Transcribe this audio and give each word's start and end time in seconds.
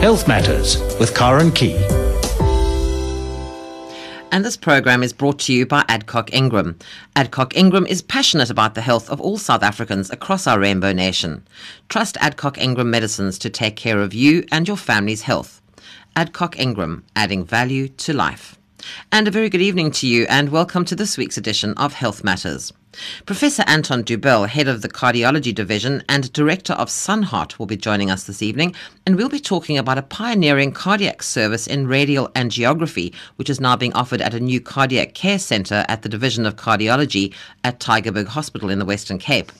Health 0.00 0.28
Matters 0.28 0.78
with 1.00 1.12
Karen 1.16 1.50
Key. 1.50 1.74
And 4.30 4.44
this 4.44 4.56
program 4.56 5.02
is 5.02 5.12
brought 5.12 5.40
to 5.40 5.52
you 5.52 5.66
by 5.66 5.84
Adcock 5.88 6.32
Ingram. 6.32 6.78
Adcock 7.16 7.56
Ingram 7.56 7.84
is 7.84 8.00
passionate 8.00 8.48
about 8.48 8.76
the 8.76 8.80
health 8.80 9.10
of 9.10 9.20
all 9.20 9.38
South 9.38 9.64
Africans 9.64 10.08
across 10.10 10.46
our 10.46 10.60
rainbow 10.60 10.92
nation. 10.92 11.44
Trust 11.88 12.16
Adcock 12.20 12.58
Ingram 12.58 12.92
medicines 12.92 13.38
to 13.38 13.50
take 13.50 13.74
care 13.74 14.00
of 14.00 14.14
you 14.14 14.44
and 14.52 14.68
your 14.68 14.76
family's 14.76 15.22
health. 15.22 15.60
Adcock 16.14 16.60
Ingram, 16.60 17.04
adding 17.16 17.44
value 17.44 17.88
to 17.88 18.12
life. 18.12 18.56
And 19.10 19.26
a 19.26 19.32
very 19.32 19.50
good 19.50 19.60
evening 19.62 19.90
to 19.90 20.06
you, 20.06 20.26
and 20.28 20.50
welcome 20.50 20.84
to 20.84 20.94
this 20.94 21.18
week's 21.18 21.38
edition 21.38 21.74
of 21.74 21.92
Health 21.92 22.22
Matters. 22.22 22.72
Professor 23.26 23.64
Anton 23.66 24.02
Doubell, 24.02 24.48
head 24.48 24.66
of 24.66 24.80
the 24.82 24.88
cardiology 24.88 25.54
division 25.54 26.02
and 26.08 26.32
director 26.32 26.72
of 26.72 26.88
SunHeart, 26.88 27.58
will 27.58 27.66
be 27.66 27.76
joining 27.76 28.10
us 28.10 28.24
this 28.24 28.42
evening, 28.42 28.74
and 29.04 29.16
we'll 29.16 29.28
be 29.28 29.40
talking 29.40 29.76
about 29.76 29.98
a 29.98 30.02
pioneering 30.02 30.72
cardiac 30.72 31.22
service 31.22 31.66
in 31.66 31.86
radial 31.86 32.28
angiography, 32.30 33.14
which 33.36 33.50
is 33.50 33.60
now 33.60 33.76
being 33.76 33.92
offered 33.92 34.22
at 34.22 34.34
a 34.34 34.40
new 34.40 34.60
cardiac 34.60 35.14
care 35.14 35.38
centre 35.38 35.84
at 35.88 36.02
the 36.02 36.08
Division 36.08 36.46
of 36.46 36.56
Cardiology 36.56 37.34
at 37.62 37.78
Tygerberg 37.78 38.28
Hospital 38.28 38.70
in 38.70 38.78
the 38.78 38.86
Western 38.86 39.18
Cape. 39.18 39.52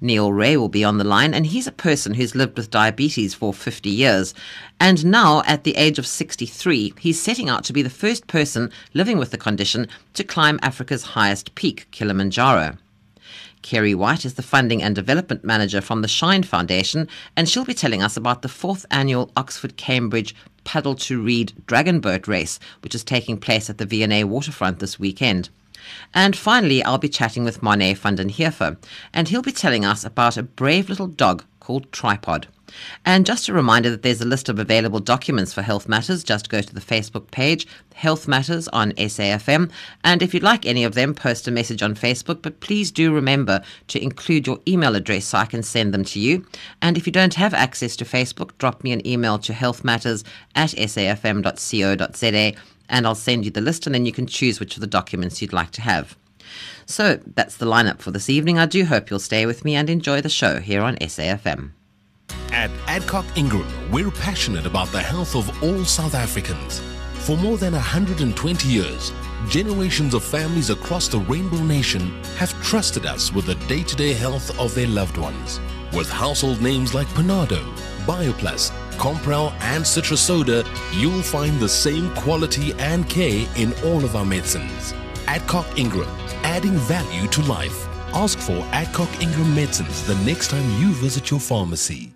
Neil 0.00 0.32
Rae 0.32 0.56
will 0.56 0.68
be 0.68 0.84
on 0.84 0.98
the 0.98 1.04
line, 1.04 1.34
and 1.34 1.46
he's 1.46 1.66
a 1.66 1.72
person 1.72 2.14
who's 2.14 2.34
lived 2.34 2.56
with 2.56 2.70
diabetes 2.70 3.34
for 3.34 3.52
50 3.52 3.88
years. 3.88 4.34
And 4.78 5.04
now, 5.06 5.42
at 5.46 5.64
the 5.64 5.76
age 5.76 5.98
of 5.98 6.06
63, 6.06 6.94
he's 6.98 7.20
setting 7.20 7.48
out 7.48 7.64
to 7.64 7.72
be 7.72 7.82
the 7.82 7.90
first 7.90 8.26
person 8.26 8.70
living 8.94 9.18
with 9.18 9.30
the 9.30 9.38
condition 9.38 9.88
to 10.14 10.24
climb 10.24 10.58
Africa's 10.62 11.02
highest 11.02 11.54
peak, 11.54 11.86
Kilimanjaro. 11.90 12.76
Kerry 13.62 13.96
White 13.96 14.24
is 14.24 14.34
the 14.34 14.42
Funding 14.42 14.80
and 14.80 14.94
Development 14.94 15.42
Manager 15.42 15.80
from 15.80 16.00
the 16.00 16.06
Shine 16.06 16.44
Foundation, 16.44 17.08
and 17.36 17.48
she'll 17.48 17.64
be 17.64 17.74
telling 17.74 18.00
us 18.00 18.16
about 18.16 18.42
the 18.42 18.48
fourth 18.48 18.86
annual 18.92 19.32
Oxford 19.36 19.76
Cambridge 19.76 20.36
Paddle 20.62 20.94
to 20.94 21.20
Read 21.20 21.52
Dragon 21.66 21.98
Boat 21.98 22.28
Race, 22.28 22.60
which 22.82 22.94
is 22.94 23.02
taking 23.02 23.36
place 23.38 23.68
at 23.68 23.78
the 23.78 23.86
V&A 23.86 24.22
waterfront 24.22 24.78
this 24.78 25.00
weekend. 25.00 25.48
And 26.14 26.36
finally, 26.36 26.82
I'll 26.82 26.98
be 26.98 27.08
chatting 27.08 27.44
with 27.44 27.62
Marne 27.62 27.94
van 27.94 28.16
den 28.16 28.30
Heever, 28.30 28.76
and 29.12 29.28
he'll 29.28 29.42
be 29.42 29.52
telling 29.52 29.84
us 29.84 30.04
about 30.04 30.36
a 30.36 30.42
brave 30.42 30.88
little 30.88 31.06
dog 31.06 31.44
called 31.60 31.90
Tripod. 31.92 32.46
And 33.04 33.26
just 33.26 33.48
a 33.48 33.52
reminder 33.52 33.90
that 33.90 34.02
there's 34.02 34.20
a 34.20 34.26
list 34.26 34.48
of 34.48 34.58
available 34.58 35.00
documents 35.00 35.52
for 35.52 35.62
Health 35.62 35.88
Matters. 35.88 36.24
Just 36.24 36.48
go 36.48 36.60
to 36.60 36.74
the 36.74 36.80
Facebook 36.80 37.30
page, 37.30 37.66
Health 37.94 38.26
Matters 38.26 38.68
on 38.68 38.92
SAFM. 38.92 39.70
And 40.04 40.22
if 40.22 40.34
you'd 40.34 40.42
like 40.42 40.66
any 40.66 40.84
of 40.84 40.94
them, 40.94 41.14
post 41.14 41.48
a 41.48 41.50
message 41.50 41.82
on 41.82 41.94
Facebook. 41.94 42.42
But 42.42 42.60
please 42.60 42.90
do 42.90 43.12
remember 43.12 43.62
to 43.88 44.02
include 44.02 44.46
your 44.46 44.60
email 44.66 44.96
address 44.96 45.26
so 45.26 45.38
I 45.38 45.46
can 45.46 45.62
send 45.62 45.94
them 45.94 46.04
to 46.04 46.20
you. 46.20 46.46
And 46.82 46.96
if 46.96 47.06
you 47.06 47.12
don't 47.12 47.34
have 47.34 47.54
access 47.54 47.96
to 47.96 48.04
Facebook, 48.04 48.56
drop 48.58 48.82
me 48.82 48.92
an 48.92 49.06
email 49.06 49.38
to 49.40 49.52
healthmatters 49.52 50.24
at 50.54 50.70
safm.co.za 50.70 52.54
and 52.88 53.06
I'll 53.06 53.14
send 53.14 53.44
you 53.44 53.50
the 53.50 53.60
list, 53.60 53.86
and 53.86 53.94
then 53.94 54.06
you 54.06 54.12
can 54.12 54.26
choose 54.26 54.60
which 54.60 54.76
of 54.76 54.80
the 54.80 54.86
documents 54.86 55.40
you'd 55.40 55.52
like 55.52 55.70
to 55.72 55.82
have. 55.82 56.16
So 56.86 57.20
that's 57.34 57.56
the 57.56 57.66
lineup 57.66 58.00
for 58.00 58.10
this 58.10 58.30
evening. 58.30 58.58
I 58.58 58.66
do 58.66 58.84
hope 58.84 59.10
you'll 59.10 59.18
stay 59.18 59.46
with 59.46 59.64
me 59.64 59.74
and 59.74 59.90
enjoy 59.90 60.20
the 60.20 60.28
show 60.28 60.60
here 60.60 60.82
on 60.82 60.96
SAFM. 60.96 61.72
At 62.52 62.70
Adcock 62.86 63.26
Ingram, 63.36 63.66
we're 63.90 64.10
passionate 64.10 64.66
about 64.66 64.88
the 64.88 65.00
health 65.00 65.34
of 65.34 65.62
all 65.62 65.84
South 65.84 66.14
Africans. 66.14 66.80
For 67.26 67.36
more 67.36 67.58
than 67.58 67.72
120 67.72 68.68
years, 68.68 69.12
generations 69.48 70.14
of 70.14 70.24
families 70.24 70.70
across 70.70 71.08
the 71.08 71.18
Rainbow 71.18 71.62
Nation 71.62 72.22
have 72.36 72.52
trusted 72.62 73.04
us 73.04 73.32
with 73.32 73.46
the 73.46 73.56
day 73.66 73.82
to 73.82 73.96
day 73.96 74.12
health 74.12 74.56
of 74.60 74.74
their 74.74 74.86
loved 74.86 75.16
ones. 75.16 75.60
With 75.92 76.08
household 76.08 76.62
names 76.62 76.94
like 76.94 77.08
Panado, 77.08 77.62
Bioplus, 78.06 78.70
Compral, 78.96 79.52
and 79.60 79.84
Citro 79.84 80.16
Soda, 80.16 80.64
you'll 80.92 81.22
find 81.22 81.60
the 81.60 81.68
same 81.68 82.10
quality 82.14 82.72
and 82.74 83.08
care 83.08 83.46
in 83.56 83.72
all 83.84 84.04
of 84.04 84.16
our 84.16 84.24
medicines. 84.24 84.94
Adcock 85.26 85.66
Ingram, 85.78 86.08
adding 86.42 86.76
value 86.88 87.28
to 87.28 87.42
life. 87.42 87.86
Ask 88.14 88.38
for 88.38 88.58
Adcock 88.72 89.10
Ingram 89.22 89.54
medicines 89.54 90.06
the 90.06 90.16
next 90.24 90.48
time 90.48 90.68
you 90.80 90.92
visit 90.94 91.30
your 91.30 91.40
pharmacy. 91.40 92.15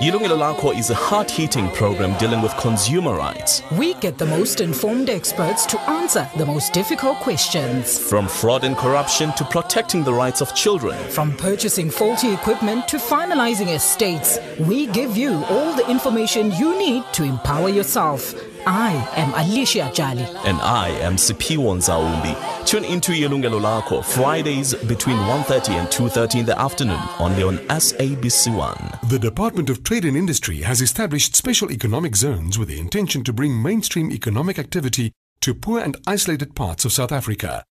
Ilungelo 0.00 0.36
Lakho 0.36 0.76
is 0.76 0.90
a 0.90 0.94
hard-hitting 0.94 1.70
program 1.70 2.18
dealing 2.18 2.42
with 2.42 2.54
consumer 2.56 3.14
rights. 3.14 3.62
We 3.78 3.94
get 3.94 4.18
the 4.18 4.26
most 4.26 4.60
informed 4.60 5.08
experts 5.08 5.64
to 5.66 5.80
answer 5.82 6.28
the 6.36 6.44
most 6.44 6.72
difficult 6.72 7.18
questions. 7.18 7.98
From 7.98 8.26
fraud 8.26 8.64
and 8.64 8.76
corruption 8.76 9.32
to 9.34 9.44
protecting 9.44 10.02
the 10.02 10.12
rights 10.12 10.40
of 10.40 10.52
children. 10.54 10.98
From 11.10 11.36
purchasing 11.36 11.90
faulty 11.90 12.32
equipment 12.32 12.88
to 12.88 12.96
finalizing 12.96 13.72
estates, 13.72 14.38
we 14.58 14.86
give 14.88 15.16
you 15.16 15.32
all 15.48 15.72
the 15.74 15.88
information 15.88 16.50
you 16.52 16.76
need 16.76 17.04
to 17.12 17.22
empower 17.22 17.68
yourself. 17.68 18.34
I 18.66 18.92
am 19.16 19.34
Alicia 19.34 19.90
Jali. 19.92 20.22
And 20.46 20.58
I 20.60 20.88
am 21.00 21.16
Sipiwo 21.16 21.76
Nzaumbi. 21.76 22.66
Tune 22.66 22.84
into 22.84 23.12
Ilungelo 23.12 23.60
Lakho 23.60 24.02
Fridays 24.02 24.74
between 24.74 25.16
1.30 25.16 25.68
and 25.70 25.88
2.30 25.88 26.40
in 26.40 26.46
the 26.46 26.58
afternoon 26.58 27.00
only 27.18 27.42
on 27.42 27.58
SABC1. 27.68 29.08
The 29.10 29.18
Department 29.18 29.68
of 29.68 29.84
Trade 29.84 30.06
and 30.06 30.16
Industry 30.16 30.62
has 30.62 30.80
established 30.80 31.36
special 31.36 31.70
economic 31.70 32.16
zones 32.16 32.58
with 32.58 32.68
the 32.68 32.80
intention 32.80 33.22
to 33.24 33.34
bring 33.34 33.62
mainstream 33.62 34.10
economic 34.10 34.58
activity 34.58 35.12
to 35.40 35.54
poor 35.54 35.80
and 35.80 35.96
isolated 36.06 36.54
parts 36.54 36.86
of 36.86 36.92
South 36.92 37.12
Africa. 37.12 37.64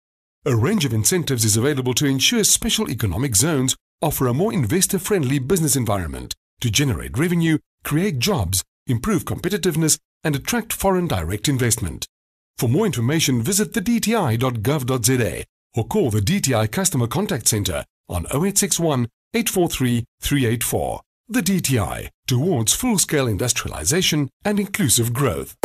A 0.44 0.54
range 0.54 0.84
of 0.84 0.92
incentives 0.92 1.44
is 1.44 1.56
available 1.56 1.94
to 1.94 2.06
ensure 2.06 2.44
special 2.44 2.90
economic 2.90 3.34
zones 3.34 3.76
offer 4.02 4.26
a 4.26 4.34
more 4.34 4.52
investor-friendly 4.52 5.38
business 5.38 5.74
environment 5.74 6.34
to 6.60 6.70
generate 6.70 7.16
revenue, 7.16 7.56
create 7.82 8.18
jobs, 8.18 8.62
improve 8.86 9.24
competitiveness 9.24 9.98
and 10.24 10.36
attract 10.36 10.72
foreign 10.72 11.06
direct 11.06 11.48
investment. 11.48 12.06
For 12.56 12.68
more 12.68 12.86
information, 12.86 13.42
visit 13.42 13.72
thedti.gov.za 13.72 15.44
or 15.74 15.86
call 15.86 16.10
the 16.10 16.20
DTI 16.20 16.70
Customer 16.70 17.06
Contact 17.06 17.48
Center 17.48 17.84
on 18.08 18.24
0861 18.26 19.08
843 19.34 20.04
384. 20.20 21.00
The 21.28 21.40
DTI, 21.40 22.08
towards 22.26 22.74
full-scale 22.74 23.26
industrialization 23.26 24.28
and 24.44 24.60
inclusive 24.60 25.12
growth. 25.12 25.56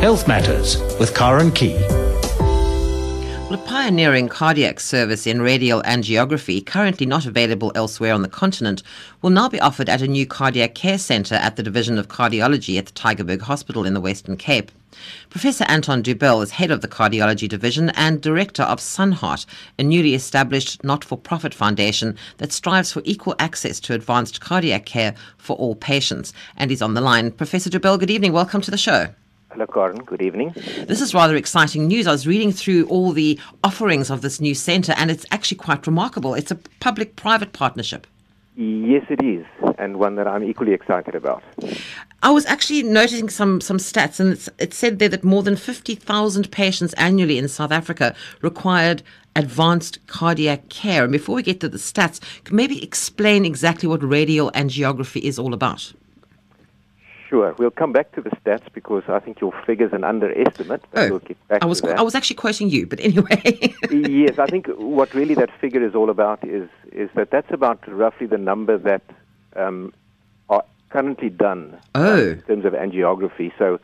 Health 0.00 0.26
Matters 0.26 0.78
with 0.98 1.14
Karen 1.14 1.50
Key. 1.50 2.07
A 3.50 3.56
pioneering 3.56 4.28
cardiac 4.28 4.78
service 4.78 5.26
in 5.26 5.40
radial 5.40 5.82
angiography, 5.84 6.64
currently 6.64 7.06
not 7.06 7.24
available 7.24 7.72
elsewhere 7.74 8.12
on 8.12 8.20
the 8.20 8.28
continent, 8.28 8.82
will 9.22 9.30
now 9.30 9.48
be 9.48 9.58
offered 9.58 9.88
at 9.88 10.02
a 10.02 10.06
new 10.06 10.26
cardiac 10.26 10.74
care 10.74 10.98
centre 10.98 11.36
at 11.36 11.56
the 11.56 11.62
Division 11.62 11.96
of 11.96 12.08
Cardiology 12.08 12.76
at 12.76 12.84
the 12.84 12.92
Tygerberg 12.92 13.40
Hospital 13.40 13.86
in 13.86 13.94
the 13.94 14.02
Western 14.02 14.36
Cape. 14.36 14.70
Professor 15.30 15.64
Anton 15.66 16.02
Doubell 16.02 16.42
is 16.42 16.50
head 16.50 16.70
of 16.70 16.82
the 16.82 16.88
cardiology 16.88 17.48
division 17.48 17.88
and 17.90 18.20
director 18.20 18.64
of 18.64 18.80
SunHeart, 18.80 19.46
a 19.78 19.82
newly 19.82 20.14
established 20.14 20.84
not 20.84 21.02
for 21.02 21.16
profit 21.16 21.54
foundation 21.54 22.18
that 22.36 22.52
strives 22.52 22.92
for 22.92 23.00
equal 23.06 23.34
access 23.38 23.80
to 23.80 23.94
advanced 23.94 24.42
cardiac 24.42 24.84
care 24.84 25.14
for 25.38 25.56
all 25.56 25.74
patients. 25.74 26.34
And 26.58 26.70
he's 26.70 26.82
on 26.82 26.92
the 26.92 27.00
line. 27.00 27.30
Professor 27.30 27.70
Doubell, 27.70 27.98
good 27.98 28.10
evening. 28.10 28.34
Welcome 28.34 28.60
to 28.60 28.70
the 28.70 28.76
show. 28.76 29.08
Hello, 29.50 29.66
Karen. 29.66 29.96
Good 30.04 30.20
evening. 30.20 30.52
This 30.86 31.00
is 31.00 31.14
rather 31.14 31.34
exciting 31.34 31.86
news. 31.86 32.06
I 32.06 32.12
was 32.12 32.26
reading 32.26 32.52
through 32.52 32.86
all 32.86 33.12
the 33.12 33.40
offerings 33.64 34.10
of 34.10 34.20
this 34.20 34.40
new 34.40 34.54
centre, 34.54 34.92
and 34.98 35.10
it's 35.10 35.24
actually 35.30 35.56
quite 35.56 35.86
remarkable. 35.86 36.34
It's 36.34 36.50
a 36.50 36.56
public 36.80 37.16
private 37.16 37.54
partnership. 37.54 38.06
Yes, 38.56 39.06
it 39.08 39.24
is, 39.24 39.46
and 39.78 39.98
one 39.98 40.16
that 40.16 40.26
I'm 40.26 40.44
equally 40.44 40.74
excited 40.74 41.14
about. 41.14 41.42
I 42.22 42.30
was 42.30 42.44
actually 42.44 42.82
noticing 42.82 43.30
some, 43.30 43.62
some 43.62 43.78
stats, 43.78 44.20
and 44.20 44.48
it 44.58 44.74
said 44.74 44.98
there 44.98 45.08
that 45.08 45.24
more 45.24 45.42
than 45.42 45.56
50,000 45.56 46.52
patients 46.52 46.92
annually 46.94 47.38
in 47.38 47.48
South 47.48 47.72
Africa 47.72 48.14
required 48.42 49.02
advanced 49.34 49.98
cardiac 50.08 50.68
care. 50.68 51.04
And 51.04 51.12
before 51.12 51.36
we 51.36 51.42
get 51.42 51.60
to 51.60 51.70
the 51.70 51.78
stats, 51.78 52.20
maybe 52.50 52.82
explain 52.82 53.46
exactly 53.46 53.88
what 53.88 54.02
radial 54.02 54.50
angiography 54.52 55.22
is 55.22 55.38
all 55.38 55.54
about. 55.54 55.94
Sure. 57.28 57.54
We'll 57.58 57.70
come 57.70 57.92
back 57.92 58.12
to 58.12 58.22
the 58.22 58.30
stats 58.30 58.72
because 58.72 59.02
I 59.08 59.18
think 59.18 59.40
your 59.40 59.52
figure's 59.66 59.92
an 59.92 60.02
underestimate. 60.04 60.82
But 60.92 61.04
Oh, 61.04 61.08
we'll 61.10 61.36
back 61.48 61.62
I 61.62 61.66
was. 61.66 61.82
I 61.82 62.02
was 62.02 62.14
actually 62.14 62.36
quoting 62.36 62.70
you, 62.70 62.86
but 62.86 63.00
anyway. 63.00 63.74
yes, 63.90 64.38
I 64.38 64.46
think 64.46 64.66
what 64.76 65.12
really 65.14 65.34
that 65.34 65.50
figure 65.60 65.84
is 65.86 65.94
all 65.94 66.08
about 66.10 66.42
is 66.46 66.68
is 66.92 67.10
that 67.16 67.30
that's 67.30 67.50
about 67.52 67.78
roughly 67.86 68.26
the 68.26 68.38
number 68.38 68.78
that 68.78 69.02
um, 69.56 69.92
are 70.48 70.64
currently 70.90 71.28
done 71.28 71.76
um, 71.94 72.02
Oh. 72.06 72.28
in 72.30 72.42
terms 72.42 72.64
of 72.64 72.72
angiography. 72.72 73.52
So 73.58 73.78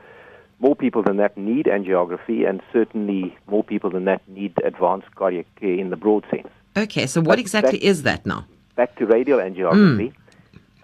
more 0.60 0.74
people 0.74 1.02
than 1.02 1.18
that 1.18 1.36
need 1.36 1.66
angiography, 1.66 2.48
and 2.48 2.62
certainly 2.72 3.36
more 3.46 3.62
people 3.62 3.90
than 3.90 4.04
that 4.06 4.22
need 4.28 4.54
advanced 4.64 5.14
cardiac 5.16 5.46
care 5.60 5.74
in 5.74 5.90
the 5.90 5.96
broad 5.96 6.24
sense. 6.30 6.48
okay, 6.76 7.06
so 7.06 7.20
what 7.20 7.26
But 7.36 7.38
exactly 7.40 7.84
is 7.84 8.04
that 8.04 8.24
now? 8.24 8.46
back 8.76 8.96
to 8.96 9.06
radial 9.06 9.38
angiography. 9.38 10.12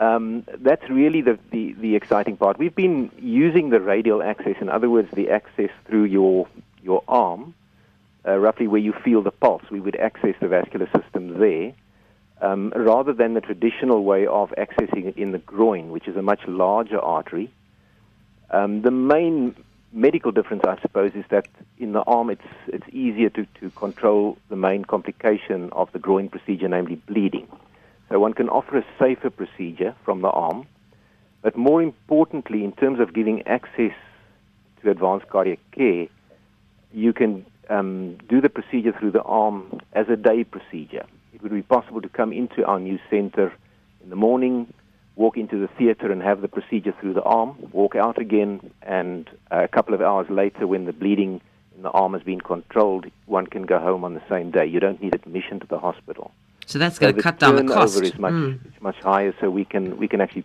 Um, 0.01 0.45
that's 0.59 0.89
really 0.91 1.21
the, 1.21 1.39
the, 1.53 1.75
the 1.75 1.95
exciting 1.95 2.37
part. 2.37 2.59
We've 2.59 2.75
been 2.75 3.11
using 3.21 3.71
the 3.71 3.81
radial 3.81 4.23
access, 4.23 4.57
in 4.61 4.69
other 4.69 4.91
words, 4.91 5.09
the 5.13 5.31
access 5.31 5.71
through 5.87 6.05
your 6.05 6.49
your 6.83 7.05
arm, 7.07 7.55
uh, 8.27 8.39
roughly 8.39 8.67
where 8.67 8.81
you 8.81 8.95
feel 9.05 9.21
the 9.23 9.31
pulse. 9.31 9.63
We 9.71 9.81
would 9.81 9.97
access 9.97 10.35
the 10.41 10.49
vascular 10.49 10.89
system 10.99 11.39
there. 11.39 11.75
um, 12.41 12.73
rather 12.75 13.13
than 13.13 13.35
the 13.35 13.41
traditional 13.41 14.05
way 14.05 14.27
of 14.27 14.51
accessing 14.57 15.07
it 15.07 15.17
in 15.17 15.33
the 15.33 15.39
groin, 15.39 15.91
which 15.91 16.09
is 16.09 16.17
a 16.17 16.23
much 16.23 16.41
larger 16.47 16.99
artery. 16.99 17.53
Um, 18.51 18.83
the 18.83 18.91
main 18.91 19.55
medical 19.93 20.33
difference, 20.33 20.63
I 20.65 20.81
suppose, 20.81 21.13
is 21.15 21.25
that 21.31 21.47
in 21.79 21.93
the 21.93 22.01
arm 22.03 22.31
it's 22.31 22.43
it's 22.67 22.87
easier 22.93 23.29
to, 23.31 23.47
to 23.61 23.71
control 23.71 24.39
the 24.49 24.57
main 24.57 24.85
complication 24.85 25.71
of 25.73 25.93
the 25.93 25.99
groin 25.99 26.29
procedure, 26.29 26.69
namely 26.69 26.97
bleeding. 26.97 27.47
One 28.19 28.35
can 28.35 28.49
offer 28.49 28.79
a 28.79 28.85
safer 28.99 29.31
procedure 29.31 29.95
from 30.05 30.21
the 30.21 30.29
arm, 30.29 30.67
but 31.43 31.57
more 31.57 31.83
importantly, 31.83 32.65
in 32.65 32.73
terms 32.73 33.01
of 33.01 33.15
giving 33.15 33.43
access 33.47 33.93
to 34.83 34.91
advanced 34.91 35.29
cardiac 35.29 35.61
care, 35.73 36.09
you 36.93 37.13
can 37.13 37.47
um, 37.69 38.17
do 38.29 38.41
the 38.41 38.49
procedure 38.49 38.93
through 38.93 39.13
the 39.13 39.23
arm 39.23 39.81
as 39.93 40.09
a 40.09 40.17
day 40.17 40.45
procedure. 40.45 41.07
It 41.33 41.43
would 41.43 41.53
be 41.53 41.63
possible 41.63 42.03
to 42.03 42.09
come 42.09 42.33
into 42.33 42.65
our 42.65 42.81
new 42.81 42.99
center 43.09 43.53
in 44.03 44.11
the 44.11 44.17
morning, 44.17 44.73
walk 45.17 45.37
into 45.37 45.61
the 45.61 45.69
theater 45.79 46.11
and 46.11 46.21
have 46.23 46.41
the 46.41 46.49
procedure 46.49 46.93
through 47.01 47.15
the 47.15 47.23
arm, 47.23 47.57
walk 47.73 47.95
out 47.95 48.19
again, 48.19 48.73
and 48.83 49.31
a 49.51 49.69
couple 49.69 49.95
of 49.95 50.03
hours 50.03 50.29
later, 50.29 50.67
when 50.67 50.85
the 50.85 50.93
bleeding 50.93 51.41
in 51.77 51.83
the 51.83 51.91
arm 51.91 52.13
has 52.15 52.23
been 52.23 52.41
controlled, 52.41 53.07
one 53.27 53.47
can 53.47 53.63
go 53.63 53.79
home 53.79 54.05
on 54.05 54.15
the 54.15 54.23
same 54.29 54.51
day. 54.51 54.67
You 54.67 54.81
don't 54.81 55.01
need 55.01 55.15
admission 55.15 55.61
to 55.61 55.67
the 55.67 55.79
hospital. 55.79 56.33
So 56.67 56.79
that's 56.79 56.99
going 56.99 57.15
to 57.17 57.23
cut 57.23 57.39
down 57.39 57.57
the 57.57 57.65
cost. 57.65 57.95
turnover 57.95 58.05
is 58.15 58.19
much, 58.19 58.33
Mm. 58.33 58.59
much 58.81 58.97
higher, 59.01 59.35
so 59.41 59.51
we 59.51 59.65
can, 59.65 59.97
we 59.99 60.07
can 60.09 60.21
actually, 60.21 60.45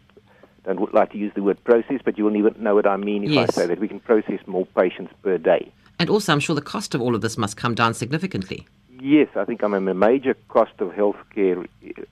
don't 0.64 0.94
like 0.94 1.12
to 1.12 1.18
use 1.18 1.32
the 1.36 1.44
word 1.44 1.64
process, 1.64 2.02
but 2.04 2.18
you 2.18 2.24
will 2.26 2.36
even 2.36 2.56
know 2.60 2.76
what 2.76 2.88
I 2.88 2.98
mean 2.98 3.24
if 3.24 3.30
Yes. 3.32 3.50
I 3.50 3.62
say 3.62 3.68
that 3.68 3.80
we 3.80 3.88
can 3.88 4.00
process 4.00 4.40
more 4.48 4.66
patients 4.76 5.14
per 5.22 5.38
day. 5.38 5.72
And 6.00 6.10
also, 6.10 6.34
I'm 6.34 6.40
sure 6.40 6.56
the 6.56 6.62
cost 6.62 6.96
of 6.96 7.02
all 7.02 7.16
of 7.16 7.22
this 7.22 7.38
must 7.38 7.56
come 7.58 7.76
down 7.76 7.94
significantly. 7.94 8.66
Yes, 9.00 9.28
I 9.36 9.46
think 9.46 9.64
I 9.64 9.68
mean, 9.68 9.88
a 9.88 9.94
major 9.94 10.36
cost 10.48 10.72
of 10.80 10.90
healthcare 10.94 11.68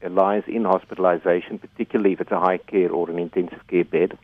uh, 0.05 0.09
lies 0.09 0.43
in 0.47 0.63
hospitalization, 0.65 1.57
particularly 1.57 2.13
if 2.13 2.21
it's 2.21 2.31
a 2.31 2.39
high 2.39 2.57
care 2.59 2.91
or 2.91 3.09
an 3.09 3.17
intensive 3.17 3.65
care 3.67 3.83
bed, 3.85 4.17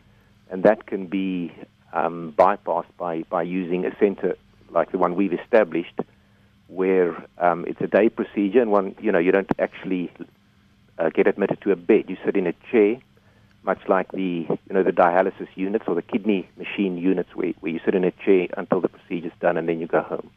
and 0.50 0.62
that 0.62 0.86
can 0.86 1.06
be 1.06 1.52
um, 1.92 2.32
bypassed 2.38 2.92
by, 2.98 3.22
by 3.30 3.42
using 3.42 3.84
a 3.84 3.96
center 3.98 4.36
like 4.70 4.92
the 4.92 4.98
one 4.98 5.16
we've 5.16 5.32
established, 5.32 5.98
where 6.70 7.26
um, 7.38 7.64
it's 7.66 7.80
a 7.80 7.86
day 7.86 8.08
procedure, 8.08 8.60
and 8.60 8.70
one 8.70 8.94
you 9.00 9.12
know 9.12 9.18
you 9.18 9.32
don't 9.32 9.50
actually 9.58 10.10
uh, 10.98 11.10
get 11.10 11.26
admitted 11.26 11.60
to 11.62 11.72
a 11.72 11.76
bed. 11.76 12.04
You 12.08 12.16
sit 12.24 12.36
in 12.36 12.46
a 12.46 12.54
chair, 12.70 12.98
much 13.64 13.80
like 13.88 14.10
the 14.12 14.46
you 14.48 14.58
know 14.70 14.82
the 14.82 14.92
dialysis 14.92 15.48
units 15.56 15.84
or 15.88 15.94
the 15.94 16.02
kidney 16.02 16.48
machine 16.56 16.96
units, 16.96 17.34
where, 17.34 17.52
where 17.60 17.72
you 17.72 17.80
sit 17.84 17.94
in 17.94 18.04
a 18.04 18.12
chair 18.12 18.46
until 18.56 18.80
the 18.80 18.88
procedure's 18.88 19.32
done, 19.40 19.56
and 19.56 19.68
then 19.68 19.80
you 19.80 19.86
go 19.86 20.00
home. 20.00 20.30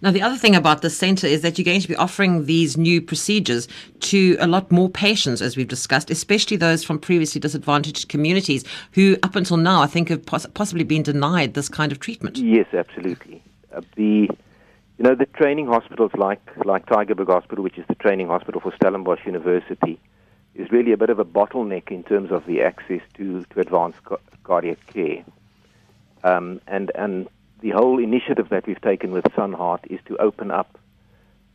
Now, 0.00 0.10
the 0.10 0.22
other 0.22 0.36
thing 0.36 0.56
about 0.56 0.82
the 0.82 0.90
centre 0.90 1.26
is 1.26 1.42
that 1.42 1.58
you're 1.58 1.64
going 1.64 1.80
to 1.80 1.88
be 1.88 1.96
offering 1.96 2.46
these 2.46 2.76
new 2.76 3.00
procedures 3.00 3.68
to 4.00 4.36
a 4.40 4.46
lot 4.46 4.70
more 4.70 4.88
patients, 4.88 5.42
as 5.42 5.56
we've 5.56 5.68
discussed, 5.68 6.10
especially 6.10 6.56
those 6.56 6.84
from 6.84 6.98
previously 6.98 7.40
disadvantaged 7.40 8.08
communities 8.08 8.64
who, 8.92 9.16
up 9.22 9.36
until 9.36 9.56
now, 9.56 9.82
I 9.82 9.86
think 9.86 10.08
have 10.08 10.24
poss- 10.24 10.46
possibly 10.54 10.84
been 10.84 11.02
denied 11.02 11.54
this 11.54 11.68
kind 11.68 11.92
of 11.92 12.00
treatment. 12.00 12.38
Yes, 12.38 12.66
absolutely. 12.72 13.42
Uh, 13.72 13.82
the 13.96 14.28
you 15.00 15.04
know 15.08 15.14
the 15.14 15.24
training 15.24 15.66
hospitals 15.66 16.10
like 16.14 16.42
like 16.66 16.84
Tygerberg 16.84 17.28
Hospital, 17.28 17.64
which 17.64 17.78
is 17.78 17.86
the 17.88 17.94
training 17.94 18.26
hospital 18.26 18.60
for 18.60 18.70
Stellenbosch 18.76 19.24
University, 19.24 19.98
is 20.54 20.70
really 20.70 20.92
a 20.92 20.98
bit 20.98 21.08
of 21.08 21.18
a 21.18 21.24
bottleneck 21.24 21.90
in 21.90 22.02
terms 22.02 22.30
of 22.30 22.44
the 22.44 22.60
access 22.60 23.00
to 23.14 23.42
to 23.44 23.60
advanced 23.60 24.04
ca- 24.04 24.18
cardiac 24.44 24.76
care. 24.88 25.24
Um, 26.22 26.60
and 26.66 26.92
and 26.94 27.28
the 27.62 27.70
whole 27.70 27.98
initiative 27.98 28.50
that 28.50 28.66
we've 28.66 28.80
taken 28.82 29.10
with 29.10 29.24
Sunheart 29.36 29.86
is 29.86 30.00
to 30.04 30.18
open 30.18 30.50
up 30.50 30.78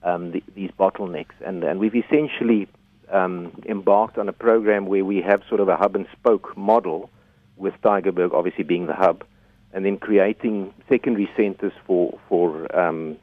um, 0.01 0.31
the, 0.31 0.43
these 0.55 0.71
bottlenecks, 0.71 1.35
and 1.45 1.63
and 1.63 1.79
we've 1.79 1.95
essentially 1.95 2.67
um, 3.11 3.51
embarked 3.69 4.17
on 4.17 4.27
a 4.27 4.33
program 4.33 4.87
where 4.87 5.05
we 5.05 5.21
have 5.21 5.43
sort 5.47 5.61
of 5.61 5.69
a 5.69 5.77
hub 5.77 5.95
and 5.95 6.07
spoke 6.13 6.57
model, 6.57 7.11
with 7.57 7.75
Tygerberg 7.83 8.33
obviously 8.33 8.63
being 8.63 8.87
the 8.87 8.95
hub, 8.95 9.23
and 9.71 9.85
then 9.85 9.99
creating 9.99 10.73
secondary 10.89 11.29
centers 11.37 11.73
for 11.85 12.17
for 12.27 12.75
um, 12.75 13.17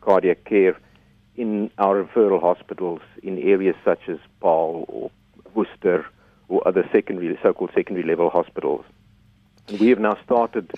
cardiac 0.00 0.44
care 0.44 0.76
in 1.36 1.70
our 1.78 2.04
referral 2.04 2.40
hospitals 2.40 3.00
in 3.22 3.38
areas 3.38 3.76
such 3.84 4.08
as 4.08 4.18
Paarl 4.40 4.84
or 4.88 5.10
Worcester 5.54 6.06
or 6.48 6.66
other 6.66 6.88
secondary, 6.92 7.38
so-called 7.42 7.70
secondary 7.74 8.06
level 8.06 8.28
hospitals. 8.30 8.84
And 9.68 9.78
we 9.78 9.88
have 9.88 10.00
now 10.00 10.16
started 10.24 10.70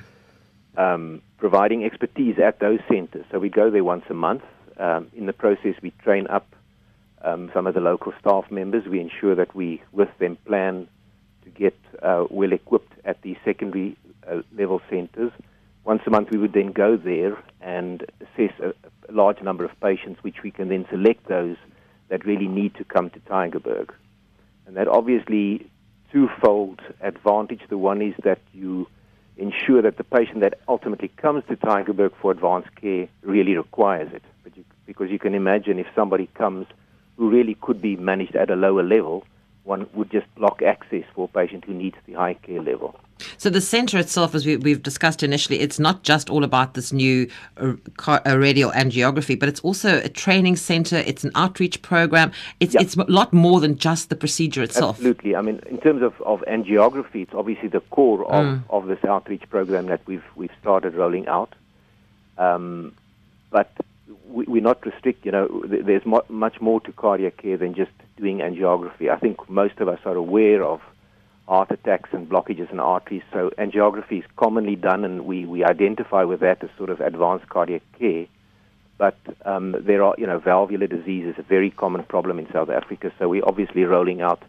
um, 0.77 1.23
providing 1.39 1.85
expertise 1.85 2.39
at 2.39 2.61
those 2.61 2.81
centers. 2.89 3.25
So 3.31 3.39
we 3.39 3.49
go 3.49 3.71
there 3.71 3.85
once 3.85 4.05
a 4.11 4.15
month. 4.15 4.43
Um, 4.77 5.11
in 5.15 5.27
the 5.27 5.33
process, 5.33 5.75
we 5.83 5.91
train 6.03 6.27
up 6.29 6.47
um, 7.23 7.51
some 7.55 7.67
of 7.67 7.75
the 7.75 7.81
local 7.81 8.13
staff 8.21 8.51
members. 8.51 8.87
We 8.87 9.01
ensure 9.01 9.35
that 9.35 9.55
we, 9.55 9.83
with 9.93 10.11
them, 10.19 10.37
plan 10.47 10.89
to 11.45 11.51
get 11.51 11.77
uh, 12.03 12.27
well 12.31 12.53
equipped 12.53 12.93
at 13.05 13.23
the 13.23 13.37
secondary 13.45 13.97
uh, 14.29 14.43
level 14.57 14.81
centers. 14.89 15.33
Once 15.85 16.03
a 16.07 16.11
month, 16.11 16.31
we 16.31 16.39
would 16.39 16.53
then 16.53 16.73
go 16.73 16.97
there 16.97 17.37
and 17.62 18.05
assess 18.20 18.53
a, 18.61 18.70
a 19.09 19.12
large 19.12 19.41
number 19.41 19.64
of 19.64 19.70
patients, 19.81 20.23
which 20.23 20.43
we 20.43 20.50
can 20.50 20.69
then 20.69 20.87
select 20.91 21.26
those 21.29 21.56
that 22.09 22.26
really 22.26 22.49
need 22.49 22.75
to 22.75 22.85
come 22.85 23.09
to 23.11 23.20
Tygerberg. 23.20 23.91
And 24.67 24.76
that 24.76 24.88
obviously 24.88 25.70
twofold 26.12 26.81
advantage. 27.00 27.62
The 27.69 27.79
one 27.79 28.03
is 28.03 28.14
that 28.25 28.41
you 28.53 28.87
ensure 29.37 29.81
that 29.82 29.97
the 29.97 30.05
patient 30.05 30.41
that 30.41 30.59
ultimately 30.69 31.09
comes 31.09 31.43
to 31.49 31.56
Tygerberg 31.56 32.12
for 32.20 32.31
advanced 32.31 32.75
care 32.76 33.09
really 33.23 33.56
requires 33.56 34.12
it. 34.12 34.23
You, 34.55 34.65
because 34.85 35.11
you 35.11 35.19
can 35.19 35.35
imagine 35.35 35.79
if 35.79 35.87
somebody 35.94 36.29
comes 36.35 36.67
who 37.17 37.31
really 37.31 37.56
could 37.61 37.81
be 37.81 37.97
managed 37.97 38.37
at 38.37 38.50
a 38.50 38.56
lower 38.56 38.82
level, 38.82 39.25
one 39.65 39.87
would 39.94 40.11
just 40.11 40.26
block 40.35 40.61
access 40.61 41.05
for 41.15 41.25
a 41.25 41.29
patient 41.29 41.65
who 41.65 41.73
needs 41.73 41.97
the 42.06 42.15
high 42.15 42.35
care 42.35 42.61
level. 42.61 42.99
So 43.39 43.51
the 43.51 43.61
centre 43.61 43.99
itself, 43.99 44.35
as 44.35 44.47
we, 44.47 44.57
we've 44.57 44.83
discussed 44.83 45.23
initially, 45.23 45.61
it's 45.61 45.79
not 45.79 46.03
just 46.03 46.31
all 46.31 46.45
about 46.45 46.75
this 46.75 46.93
new 46.93 47.29
uh, 47.57 47.75
uh, 48.07 48.21
radial 48.39 48.71
angiography, 48.73 49.39
but 49.39 49.49
it's 49.49 49.61
also 49.61 49.99
a 49.99 50.09
training 50.09 50.57
centre. 50.57 51.03
It's 51.07 51.25
an 51.25 51.33
outreach 51.35 51.83
program. 51.83 52.33
It's 52.61 52.75
it's 52.75 52.97
a 52.97 53.05
lot 53.05 53.33
more 53.33 53.61
than 53.61 53.77
just 53.77 54.09
the 54.09 54.17
procedure 54.17 54.63
itself. 54.63 54.97
Absolutely. 54.97 55.37
I 55.37 55.43
mean, 55.43 55.61
in 55.67 55.79
terms 55.79 56.03
of, 56.03 56.21
of 56.23 56.43
angiography, 56.49 57.23
it's 57.23 57.35
obviously 57.35 57.69
the 57.69 57.81
core 57.81 58.25
of, 58.27 58.61
of 58.71 58.87
this 58.87 59.05
outreach 59.05 59.49
program 59.51 59.87
that 59.87 60.01
we've 60.07 60.25
we've 60.37 60.53
started 60.61 60.95
rolling 60.95 61.27
out. 61.29 61.55
Um, 62.39 62.95
but 63.51 63.71
we, 64.29 64.45
we're 64.45 64.63
not 64.63 64.85
restrict. 64.85 65.25
You 65.25 65.33
know, 65.33 65.63
there's 65.67 66.05
much 66.07 66.61
more 66.61 66.81
to 66.81 66.93
cardiac 66.93 67.37
care 67.37 67.57
than 67.57 67.75
just 67.75 67.93
doing 68.17 68.39
angiography. 68.39 69.11
I 69.11 69.19
think 69.19 69.49
most 69.49 69.79
of 69.81 69.89
us 69.89 70.01
are 70.05 70.17
aware 70.17 70.65
of 70.65 70.81
heart 71.53 71.71
attacks 71.71 72.09
and 72.15 72.31
blockages 72.31 72.73
in 72.73 72.81
arteries. 72.81 73.23
So 73.31 73.51
angiography 73.59 74.21
is 74.21 74.25
commonly 74.37 74.75
done, 74.75 75.05
and 75.05 75.27
we, 75.27 75.44
we 75.44 75.63
identify 75.63 76.25
with 76.25 76.41
that 76.41 76.65
as 76.65 76.71
sort 76.79 76.89
of 76.89 77.03
advanced 77.03 77.47
cardiac 77.51 77.82
care. 77.99 78.25
But 78.97 79.19
um, 79.44 79.77
there 79.79 80.03
are, 80.03 80.15
you 80.17 80.27
know, 80.27 80.39
valvular 80.39 80.87
disease 80.87 81.27
is 81.27 81.39
a 81.39 81.43
very 81.43 81.71
common 81.71 82.05
problem 82.05 82.39
in 82.39 82.51
South 82.51 82.71
Africa. 82.71 83.13
So 83.19 83.29
we're 83.29 83.44
obviously 83.44 83.85
rolling 83.85 84.23
out 84.23 84.41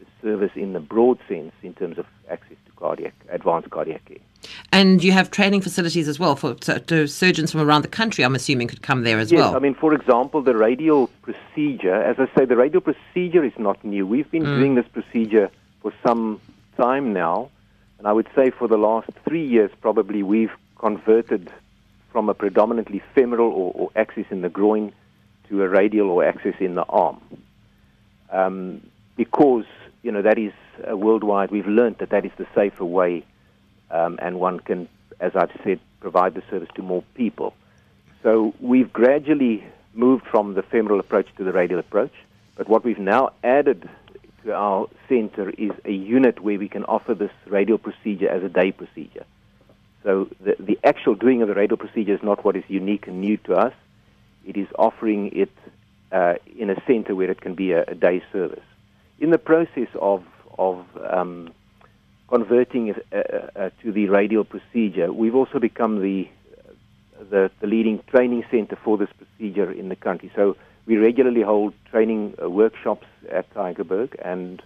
the 0.00 0.06
service 0.22 0.50
in 0.56 0.72
the 0.72 0.80
broad 0.80 1.18
sense 1.28 1.52
in 1.62 1.72
terms 1.74 1.98
of 1.98 2.06
access 2.28 2.56
to 2.66 2.72
cardiac, 2.72 3.14
advanced 3.28 3.70
cardiac 3.70 4.04
care. 4.06 4.18
And 4.72 5.04
you 5.04 5.12
have 5.12 5.30
training 5.30 5.60
facilities 5.60 6.08
as 6.08 6.18
well 6.18 6.34
for 6.34 6.54
to, 6.54 6.80
to 6.80 7.06
surgeons 7.06 7.52
from 7.52 7.60
around 7.60 7.82
the 7.82 7.94
country. 8.00 8.24
I'm 8.24 8.34
assuming 8.34 8.66
could 8.66 8.82
come 8.82 9.04
there 9.04 9.20
as 9.20 9.30
yes, 9.30 9.38
well. 9.38 9.54
I 9.54 9.60
mean, 9.60 9.76
for 9.76 9.94
example, 9.94 10.42
the 10.42 10.56
radial 10.56 11.10
procedure, 11.22 11.94
as 11.94 12.16
I 12.18 12.26
say, 12.36 12.44
the 12.44 12.56
radial 12.56 12.80
procedure 12.80 13.44
is 13.44 13.56
not 13.56 13.84
new. 13.84 14.04
We've 14.04 14.30
been 14.32 14.42
doing 14.42 14.74
this 14.74 14.88
procedure 14.88 15.48
for 15.80 15.92
some 16.06 16.40
time 16.76 17.12
now, 17.12 17.50
and 17.98 18.06
I 18.06 18.12
would 18.12 18.28
say 18.34 18.50
for 18.50 18.68
the 18.68 18.76
last 18.76 19.10
three 19.24 19.46
years, 19.46 19.70
probably 19.80 20.22
we've 20.22 20.52
converted 20.78 21.50
from 22.12 22.28
a 22.28 22.34
predominantly 22.34 23.02
femoral 23.14 23.50
or, 23.50 23.72
or 23.74 23.90
axis 23.94 24.26
in 24.30 24.40
the 24.42 24.48
groin 24.48 24.92
to 25.48 25.62
a 25.62 25.68
radial 25.68 26.10
or 26.10 26.24
axis 26.24 26.54
in 26.60 26.74
the 26.74 26.84
arm. 26.84 27.20
Um, 28.30 28.80
because, 29.16 29.66
you 30.02 30.10
know, 30.12 30.22
that 30.22 30.38
is 30.38 30.52
uh, 30.88 30.96
worldwide, 30.96 31.50
we've 31.50 31.66
learned 31.66 31.98
that 31.98 32.10
that 32.10 32.24
is 32.24 32.32
the 32.38 32.46
safer 32.54 32.84
way, 32.84 33.24
um, 33.90 34.18
and 34.22 34.40
one 34.40 34.60
can, 34.60 34.88
as 35.20 35.36
I've 35.36 35.50
said, 35.62 35.80
provide 36.00 36.34
the 36.34 36.42
service 36.50 36.68
to 36.76 36.82
more 36.82 37.04
people. 37.14 37.54
So 38.22 38.54
we've 38.60 38.92
gradually 38.92 39.64
moved 39.94 40.26
from 40.26 40.54
the 40.54 40.62
femoral 40.62 41.00
approach 41.00 41.26
to 41.36 41.44
the 41.44 41.52
radial 41.52 41.80
approach. 41.80 42.12
But 42.56 42.68
what 42.68 42.84
we've 42.84 42.98
now 42.98 43.32
added 43.42 43.88
to 44.44 44.54
our 44.54 44.88
center 45.08 45.50
is 45.50 45.72
a 45.84 45.92
unit 45.92 46.40
where 46.40 46.58
we 46.58 46.68
can 46.68 46.84
offer 46.84 47.14
this 47.14 47.30
radial 47.46 47.78
procedure 47.78 48.28
as 48.28 48.42
a 48.42 48.48
day 48.48 48.72
procedure. 48.72 49.24
So 50.02 50.28
the, 50.40 50.56
the 50.58 50.78
actual 50.84 51.14
doing 51.14 51.42
of 51.42 51.48
the 51.48 51.54
radial 51.54 51.76
procedure 51.76 52.14
is 52.14 52.22
not 52.22 52.44
what 52.44 52.56
is 52.56 52.64
unique 52.68 53.06
and 53.06 53.20
new 53.20 53.36
to 53.38 53.54
us. 53.54 53.74
It 54.46 54.56
is 54.56 54.66
offering 54.78 55.30
it 55.32 55.50
uh, 56.10 56.34
in 56.58 56.70
a 56.70 56.82
center 56.86 57.14
where 57.14 57.30
it 57.30 57.40
can 57.40 57.54
be 57.54 57.72
a, 57.72 57.84
a 57.84 57.94
day 57.94 58.22
service. 58.32 58.64
In 59.18 59.30
the 59.30 59.38
process 59.38 59.88
of, 60.00 60.24
of 60.58 60.84
um, 61.10 61.52
converting 62.28 62.88
it 62.88 63.06
uh, 63.12 63.58
uh, 63.58 63.70
to 63.82 63.92
the 63.92 64.08
radial 64.08 64.44
procedure, 64.44 65.12
we've 65.12 65.34
also 65.34 65.58
become 65.58 66.00
the, 66.00 66.28
the, 67.30 67.50
the 67.60 67.66
leading 67.66 68.02
training 68.08 68.44
center 68.50 68.78
for 68.82 68.96
this 68.96 69.10
procedure 69.18 69.70
in 69.70 69.90
the 69.90 69.96
country. 69.96 70.32
So 70.34 70.56
we 70.90 70.96
regularly 70.96 71.42
hold 71.42 71.72
training 71.88 72.34
uh, 72.42 72.50
workshops 72.50 73.06
at 73.30 73.48
Tygerberg, 73.54 74.16
and 74.24 74.60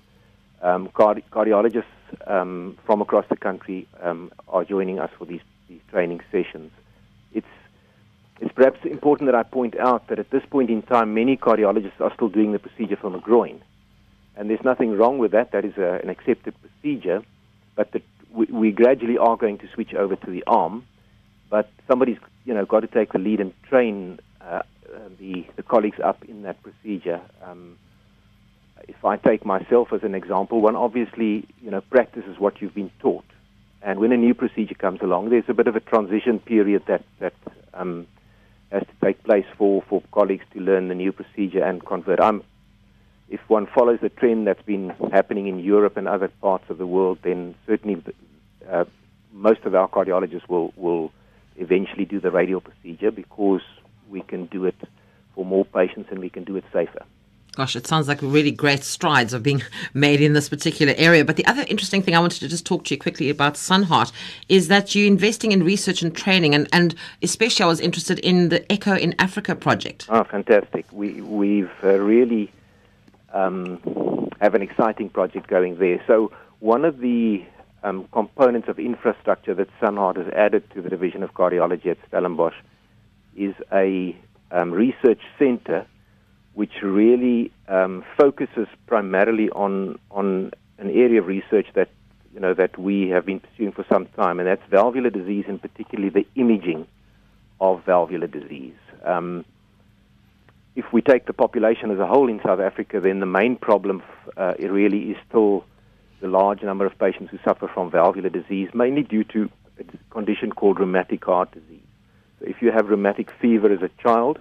um, 0.62 0.88
cardi- 0.94 1.22
cardiologists 1.30 1.84
um, 2.26 2.78
from 2.86 3.02
across 3.02 3.26
the 3.28 3.36
country 3.36 3.86
um, 4.00 4.32
are 4.48 4.64
joining 4.64 4.98
us 4.98 5.10
for 5.18 5.26
these, 5.26 5.42
these 5.68 5.82
training 5.90 6.20
sessions. 6.32 6.72
It's 7.34 7.54
it's 8.40 8.52
perhaps 8.54 8.78
important 8.84 9.26
that 9.28 9.34
I 9.34 9.42
point 9.42 9.78
out 9.78 10.08
that 10.08 10.18
at 10.18 10.30
this 10.30 10.42
point 10.48 10.70
in 10.70 10.80
time, 10.80 11.12
many 11.12 11.36
cardiologists 11.36 12.00
are 12.00 12.12
still 12.14 12.30
doing 12.30 12.52
the 12.52 12.58
procedure 12.58 12.96
from 12.96 13.14
a 13.14 13.20
groin. 13.20 13.62
And 14.34 14.48
there's 14.48 14.64
nothing 14.64 14.96
wrong 14.96 15.18
with 15.18 15.32
that. 15.32 15.52
That 15.52 15.66
is 15.66 15.76
a, 15.76 16.00
an 16.02 16.08
accepted 16.08 16.54
procedure. 16.62 17.22
But 17.76 17.92
the, 17.92 18.00
we, 18.32 18.46
we 18.46 18.72
gradually 18.72 19.18
are 19.18 19.36
going 19.36 19.58
to 19.58 19.68
switch 19.74 19.92
over 19.92 20.16
to 20.16 20.30
the 20.30 20.42
arm. 20.46 20.84
But 21.50 21.70
somebody's 21.86 22.18
you 22.44 22.54
know, 22.54 22.64
got 22.64 22.80
to 22.80 22.86
take 22.86 23.12
the 23.12 23.18
lead 23.18 23.40
and 23.40 23.52
train 23.62 24.18
uh, 24.40 24.62
the, 25.18 25.46
the 25.56 25.62
colleagues 25.62 25.98
up 26.02 26.24
in 26.24 26.42
that 26.42 26.62
procedure. 26.62 27.20
Um, 27.42 27.78
if 28.88 29.04
I 29.04 29.16
take 29.16 29.44
myself 29.44 29.92
as 29.92 30.02
an 30.02 30.14
example, 30.14 30.60
one 30.60 30.76
obviously, 30.76 31.46
you 31.62 31.70
know, 31.70 31.80
practices 31.80 32.38
what 32.38 32.60
you've 32.60 32.74
been 32.74 32.90
taught. 33.00 33.24
And 33.82 34.00
when 34.00 34.12
a 34.12 34.16
new 34.16 34.34
procedure 34.34 34.74
comes 34.74 35.00
along, 35.02 35.30
there's 35.30 35.48
a 35.48 35.54
bit 35.54 35.66
of 35.66 35.76
a 35.76 35.80
transition 35.80 36.38
period 36.38 36.82
that, 36.86 37.04
that 37.18 37.34
um, 37.74 38.06
has 38.72 38.82
to 38.82 39.06
take 39.06 39.22
place 39.22 39.44
for, 39.58 39.82
for 39.88 40.02
colleagues 40.10 40.44
to 40.54 40.60
learn 40.60 40.88
the 40.88 40.94
new 40.94 41.12
procedure 41.12 41.62
and 41.62 41.84
convert. 41.84 42.20
I'm, 42.20 42.42
if 43.28 43.40
one 43.48 43.66
follows 43.66 43.98
the 44.00 44.08
trend 44.08 44.46
that's 44.46 44.62
been 44.62 44.90
happening 45.12 45.46
in 45.48 45.58
Europe 45.58 45.96
and 45.96 46.08
other 46.08 46.28
parts 46.28 46.64
of 46.70 46.78
the 46.78 46.86
world, 46.86 47.18
then 47.22 47.54
certainly 47.66 48.02
uh, 48.70 48.84
most 49.32 49.60
of 49.64 49.74
our 49.74 49.88
cardiologists 49.88 50.48
will, 50.48 50.72
will 50.76 51.12
eventually 51.56 52.04
do 52.04 52.20
the 52.20 52.30
radial 52.30 52.60
procedure 52.60 53.10
because 53.10 53.62
we 54.14 54.22
can 54.22 54.46
do 54.46 54.64
it 54.64 54.76
for 55.34 55.44
more 55.44 55.66
patients 55.66 56.08
and 56.10 56.20
we 56.20 56.30
can 56.30 56.44
do 56.44 56.56
it 56.56 56.64
safer. 56.72 57.04
Gosh, 57.56 57.76
it 57.76 57.86
sounds 57.86 58.08
like 58.08 58.18
really 58.20 58.50
great 58.50 58.82
strides 58.82 59.32
are 59.32 59.38
being 59.38 59.62
made 59.94 60.20
in 60.20 60.32
this 60.32 60.48
particular 60.48 60.94
area. 60.96 61.24
But 61.24 61.36
the 61.36 61.46
other 61.46 61.64
interesting 61.68 62.02
thing 62.02 62.14
I 62.16 62.20
wanted 62.20 62.40
to 62.40 62.48
just 62.48 62.64
talk 62.66 62.84
to 62.84 62.94
you 62.94 63.00
quickly 63.00 63.28
about 63.30 63.54
SunHeart 63.54 64.12
is 64.48 64.68
that 64.68 64.94
you're 64.94 65.06
investing 65.06 65.52
in 65.52 65.62
research 65.62 66.02
and 66.02 66.16
training, 66.16 66.54
and, 66.54 66.68
and 66.72 66.94
especially 67.22 67.64
I 67.64 67.68
was 67.68 67.80
interested 67.80 68.18
in 68.20 68.48
the 68.48 68.60
Echo 68.72 68.96
in 68.96 69.14
Africa 69.18 69.54
project. 69.54 70.06
Oh, 70.08 70.24
fantastic! 70.24 70.84
We 70.90 71.20
we've 71.20 71.70
uh, 71.84 71.98
really 72.00 72.50
um, 73.32 73.80
have 74.40 74.54
an 74.56 74.62
exciting 74.62 75.08
project 75.10 75.46
going 75.46 75.78
there. 75.78 76.02
So 76.08 76.32
one 76.58 76.84
of 76.84 76.98
the 76.98 77.44
um, 77.84 78.08
components 78.10 78.68
of 78.68 78.80
infrastructure 78.80 79.54
that 79.54 79.68
SunHeart 79.80 80.16
has 80.16 80.28
added 80.34 80.68
to 80.72 80.82
the 80.82 80.88
division 80.88 81.22
of 81.22 81.34
cardiology 81.34 81.86
at 81.86 81.98
Stellenbosch 82.08 82.56
is 83.36 83.54
a 83.72 84.16
um, 84.50 84.72
research 84.72 85.20
center 85.38 85.86
which 86.54 86.82
really 86.82 87.50
um, 87.68 88.04
focuses 88.16 88.68
primarily 88.86 89.50
on 89.50 89.98
on 90.10 90.52
an 90.78 90.90
area 90.90 91.20
of 91.20 91.26
research 91.26 91.66
that 91.74 91.88
you 92.32 92.40
know 92.40 92.54
that 92.54 92.78
we 92.78 93.08
have 93.08 93.26
been 93.26 93.40
pursuing 93.40 93.72
for 93.72 93.84
some 93.92 94.06
time, 94.16 94.38
and 94.38 94.48
that's 94.48 94.62
valvular 94.70 95.10
disease, 95.10 95.44
and 95.48 95.60
particularly 95.60 96.10
the 96.10 96.26
imaging 96.40 96.86
of 97.60 97.84
valvular 97.84 98.26
disease. 98.26 98.74
Um, 99.04 99.44
if 100.76 100.92
we 100.92 101.02
take 101.02 101.26
the 101.26 101.32
population 101.32 101.90
as 101.90 101.98
a 101.98 102.06
whole 102.06 102.28
in 102.28 102.40
South 102.44 102.58
Africa, 102.60 103.00
then 103.00 103.20
the 103.20 103.26
main 103.26 103.56
problem 103.56 104.02
uh, 104.36 104.54
really 104.58 105.10
is 105.10 105.16
still 105.28 105.64
the 106.20 106.26
large 106.26 106.62
number 106.62 106.86
of 106.86 106.98
patients 106.98 107.30
who 107.30 107.38
suffer 107.44 107.68
from 107.72 107.90
valvular 107.90 108.28
disease, 108.30 108.70
mainly 108.74 109.02
due 109.02 109.24
to 109.24 109.50
a 109.78 109.84
condition 110.10 110.50
called 110.50 110.80
rheumatic 110.80 111.24
heart 111.24 111.52
disease. 111.52 111.80
If 112.46 112.62
you 112.62 112.70
have 112.72 112.88
rheumatic 112.88 113.30
fever 113.40 113.72
as 113.72 113.82
a 113.82 113.90
child, 114.02 114.38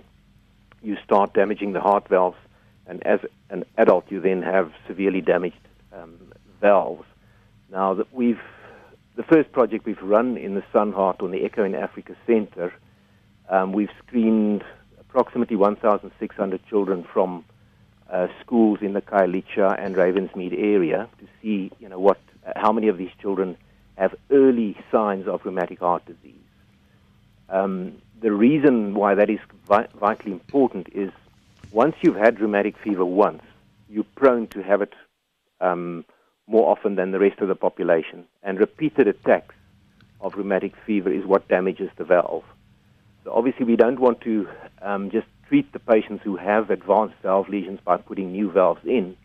you 0.81 0.97
start 1.03 1.33
damaging 1.33 1.73
the 1.73 1.81
heart 1.81 2.07
valves, 2.07 2.37
and 2.85 3.05
as 3.05 3.19
an 3.49 3.63
adult, 3.77 4.11
you 4.11 4.19
then 4.19 4.41
have 4.41 4.71
severely 4.87 5.21
damaged 5.21 5.55
um, 5.93 6.19
valves. 6.59 7.05
Now, 7.71 7.93
that 7.93 8.13
we've 8.13 8.41
the 9.15 9.23
first 9.23 9.51
project 9.51 9.85
we've 9.85 10.01
run 10.01 10.37
in 10.37 10.55
the 10.55 10.63
Sun 10.73 10.91
Heart 10.91 11.21
on 11.21 11.31
the 11.31 11.45
Echo 11.45 11.63
in 11.63 11.75
Africa 11.75 12.15
Center, 12.25 12.73
um, 13.47 13.71
we've 13.71 13.91
screened 14.05 14.63
approximately 14.99 15.55
1,600 15.55 16.65
children 16.67 17.05
from 17.13 17.45
uh, 18.09 18.27
schools 18.41 18.79
in 18.81 18.93
the 18.93 19.01
Khayelitsha 19.01 19.79
and 19.79 19.95
Ravensmead 19.95 20.57
area 20.57 21.07
to 21.19 21.27
see, 21.41 21.71
you 21.79 21.89
know, 21.89 21.99
what, 21.99 22.19
how 22.55 22.71
many 22.71 22.87
of 22.87 22.97
these 22.97 23.11
children 23.21 23.55
have 23.97 24.15
early 24.31 24.75
signs 24.91 25.27
of 25.27 25.45
rheumatic 25.45 25.79
heart 25.79 26.03
disease. 26.05 26.42
Um, 27.53 28.01
the 28.19 28.31
reason 28.31 28.95
why 28.95 29.13
that 29.13 29.29
is 29.29 29.39
vi- 29.67 29.87
vitally 29.99 30.31
important 30.31 30.87
is 30.91 31.11
once 31.71 31.95
you've 32.01 32.15
had 32.15 32.39
rheumatic 32.39 32.75
fever 32.79 33.05
once, 33.05 33.43
you're 33.87 34.11
prone 34.15 34.47
to 34.47 34.63
have 34.63 34.81
it 34.81 34.93
um, 35.61 36.03
more 36.47 36.71
often 36.71 36.95
than 36.95 37.11
the 37.11 37.19
rest 37.19 37.39
of 37.41 37.47
the 37.47 37.55
population. 37.55 38.25
And 38.41 38.59
repeated 38.59 39.07
attacks 39.07 39.53
of 40.19 40.33
rheumatic 40.33 40.73
fever 40.83 41.11
is 41.11 41.25
what 41.25 41.47
damages 41.47 41.91
the 41.95 42.03
valve. 42.03 42.43
So 43.23 43.31
obviously, 43.31 43.65
we 43.65 43.75
don't 43.75 43.99
want 43.99 44.21
to 44.21 44.47
um, 44.81 45.11
just 45.11 45.27
treat 45.47 45.71
the 45.73 45.79
patients 45.79 46.23
who 46.23 46.35
have 46.37 46.71
advanced 46.71 47.15
valve 47.21 47.49
lesions 47.49 47.79
by 47.85 47.97
putting 47.97 48.31
new 48.31 48.49
valves 48.49 48.83
in. 48.83 49.15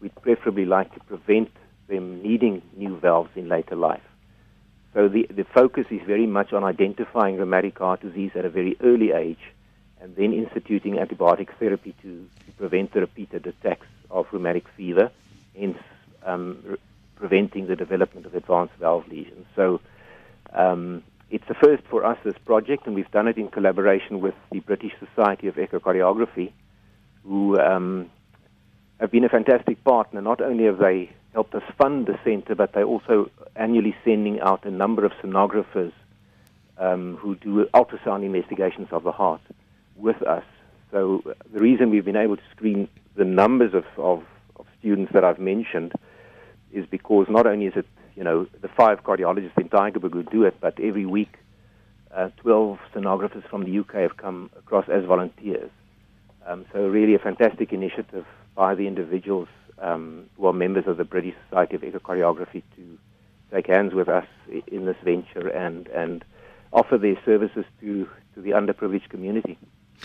We'd 0.00 0.14
preferably 0.20 0.66
like 0.66 0.92
to 0.92 1.00
prevent 1.00 1.50
them 1.88 2.22
needing 2.22 2.60
new 2.76 2.98
valves 2.98 3.30
in 3.34 3.48
later 3.48 3.76
life. 3.76 4.02
So 4.94 5.08
the, 5.08 5.26
the 5.30 5.44
focus 5.44 5.86
is 5.90 6.00
very 6.06 6.26
much 6.26 6.52
on 6.52 6.64
identifying 6.64 7.36
rheumatic 7.36 7.78
heart 7.78 8.00
disease 8.00 8.32
at 8.34 8.44
a 8.44 8.50
very 8.50 8.76
early 8.82 9.12
age 9.12 9.40
and 10.00 10.14
then 10.16 10.32
instituting 10.32 10.94
antibiotic 10.94 11.48
therapy 11.58 11.94
to, 12.02 12.28
to 12.46 12.52
prevent 12.52 12.92
the 12.92 13.00
repeated 13.00 13.46
attacks 13.46 13.86
of 14.10 14.26
rheumatic 14.32 14.64
fever, 14.76 15.10
hence 15.58 15.78
um, 16.24 16.58
re- 16.64 16.76
preventing 17.16 17.66
the 17.66 17.76
development 17.76 18.24
of 18.26 18.34
advanced 18.34 18.74
valve 18.74 19.06
lesions. 19.08 19.46
So 19.56 19.80
um, 20.52 21.02
it's 21.30 21.46
the 21.48 21.54
first 21.54 21.82
for 21.90 22.04
us, 22.04 22.18
this 22.24 22.38
project, 22.44 22.86
and 22.86 22.94
we've 22.94 23.10
done 23.10 23.28
it 23.28 23.36
in 23.36 23.48
collaboration 23.48 24.20
with 24.20 24.34
the 24.52 24.60
British 24.60 24.92
Society 24.98 25.48
of 25.48 25.56
Echocardiography, 25.56 26.52
who 27.24 27.58
um, 27.58 28.10
have 29.00 29.10
been 29.10 29.24
a 29.24 29.28
fantastic 29.28 29.82
partner. 29.84 30.20
Not 30.20 30.40
only 30.40 30.64
have 30.64 30.78
they 30.78 31.10
helped 31.32 31.54
us 31.54 31.62
fund 31.76 32.06
the 32.06 32.18
center, 32.24 32.54
but 32.54 32.72
they're 32.72 32.84
also 32.84 33.30
annually 33.56 33.94
sending 34.04 34.40
out 34.40 34.64
a 34.64 34.70
number 34.70 35.04
of 35.04 35.12
sonographers 35.22 35.92
um, 36.78 37.16
who 37.16 37.36
do 37.36 37.66
ultrasound 37.74 38.24
investigations 38.24 38.88
of 38.90 39.04
the 39.04 39.12
heart 39.12 39.40
with 39.96 40.20
us. 40.22 40.44
So 40.90 41.22
the 41.52 41.60
reason 41.60 41.90
we've 41.90 42.04
been 42.04 42.16
able 42.16 42.36
to 42.36 42.42
screen 42.54 42.88
the 43.16 43.24
numbers 43.24 43.74
of, 43.74 43.84
of, 43.96 44.22
of 44.56 44.66
students 44.78 45.12
that 45.12 45.24
I've 45.24 45.38
mentioned 45.38 45.92
is 46.72 46.86
because 46.86 47.26
not 47.28 47.46
only 47.46 47.66
is 47.66 47.74
it 47.76 47.86
you 48.14 48.24
know 48.24 48.46
the 48.60 48.68
five 48.68 49.04
cardiologists 49.04 49.56
in 49.58 49.68
Tygerberg 49.68 50.12
who 50.12 50.22
do 50.24 50.42
it, 50.44 50.56
but 50.60 50.78
every 50.80 51.06
week 51.06 51.36
uh, 52.14 52.30
12 52.38 52.78
sonographers 52.94 53.48
from 53.48 53.64
the 53.64 53.78
UK 53.78 53.94
have 53.94 54.16
come 54.16 54.50
across 54.56 54.88
as 54.88 55.04
volunteers. 55.04 55.70
Um, 56.46 56.64
so 56.72 56.88
really 56.88 57.14
a 57.14 57.18
fantastic 57.18 57.72
initiative 57.72 58.26
by 58.58 58.74
the 58.74 58.88
individuals 58.88 59.46
um, 59.80 60.28
who 60.36 60.44
are 60.48 60.52
members 60.52 60.88
of 60.88 60.96
the 60.96 61.04
British 61.04 61.36
Society 61.48 61.76
of 61.76 61.82
Echocardiography 61.82 62.64
to 62.74 62.98
take 63.52 63.68
hands 63.68 63.94
with 63.94 64.08
us 64.08 64.26
in 64.66 64.84
this 64.84 64.96
venture 65.04 65.46
and, 65.46 65.86
and 65.86 66.24
offer 66.72 66.98
their 66.98 67.16
services 67.24 67.64
to, 67.80 68.08
to 68.34 68.40
the 68.42 68.50
underprivileged 68.50 69.08
community. 69.10 69.56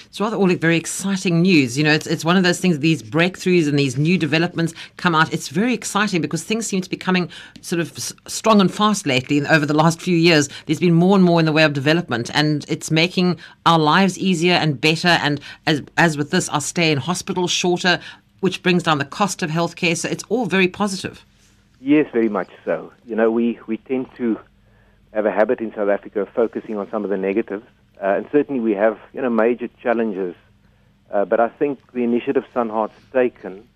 It's 0.06 0.20
rather 0.20 0.38
all 0.38 0.48
very 0.56 0.78
exciting 0.78 1.42
news. 1.42 1.78
You 1.78 1.84
know, 1.84 1.94
it's, 1.94 2.08
it's 2.08 2.26
one 2.26 2.38
of 2.38 2.44
those 2.44 2.60
things, 2.60 2.80
these 2.80 3.04
breakthroughs 3.04 3.68
and 3.68 3.78
these 3.78 3.98
new 3.98 4.18
developments 4.18 4.74
come 4.98 5.16
out. 5.16 5.34
It's 5.34 5.50
very 5.50 5.74
exciting 5.74 6.22
because 6.22 6.44
things 6.44 6.66
seem 6.66 6.82
to 6.82 6.90
be 6.90 6.98
coming 6.98 7.30
sort 7.62 7.80
of 7.80 7.98
strong 8.28 8.62
and 8.62 8.74
fast 8.74 9.06
lately. 9.06 9.38
And 9.38 9.48
over 9.48 9.66
the 9.66 9.74
last 9.74 10.02
few 10.02 10.16
years, 10.16 10.50
there's 10.66 10.80
been 10.80 10.94
more 10.94 11.16
and 11.16 11.26
more 11.26 11.40
in 11.40 11.46
the 11.46 11.52
way 11.52 11.64
of 11.64 11.74
development, 11.74 12.32
and 12.34 12.66
it's 12.68 12.92
making 12.92 13.40
our 13.66 13.80
lives 13.80 14.18
easier 14.18 14.54
and 14.54 14.80
better. 14.80 15.10
And 15.10 15.40
as, 15.68 15.84
as 15.98 16.18
with 16.18 16.32
this, 16.32 16.50
our 16.50 16.62
stay 16.62 16.92
in 16.92 16.98
hospital 16.98 17.48
shorter, 17.48 18.00
which 18.44 18.62
brings 18.62 18.84
down 18.84 18.98
the 18.98 19.06
cost 19.06 19.42
of 19.42 19.50
healthcare. 19.50 19.96
So 19.96 20.10
it's 20.10 20.24
all 20.30 20.46
very 20.46 20.68
positive. 20.68 21.26
Yes, 21.80 22.08
very 22.12 22.30
much 22.30 22.50
so. 22.66 22.92
You 23.06 23.16
know, 23.16 23.32
we, 23.32 23.60
we 23.68 23.78
tend 23.78 24.08
to 24.18 24.38
have 25.14 25.26
a 25.26 25.32
habit 25.32 25.60
in 25.60 25.74
South 25.74 25.90
Africa 25.90 26.22
of 26.22 26.30
focusing 26.30 26.78
on 26.78 26.90
some 26.92 27.04
of 27.04 27.10
the 27.10 27.18
negatives 27.18 27.66
uh, 28.04 28.16
and 28.18 28.28
certainly 28.32 28.60
we 28.60 28.74
have 28.74 29.00
you 29.14 29.22
know 29.22 29.30
major 29.30 29.70
challenges. 29.82 30.36
Uh, 31.10 31.26
but 31.26 31.40
I 31.40 31.50
think 31.50 31.80
the 31.94 32.04
initiative 32.04 32.44
SunHeart's 32.54 32.94
taken 33.14 33.68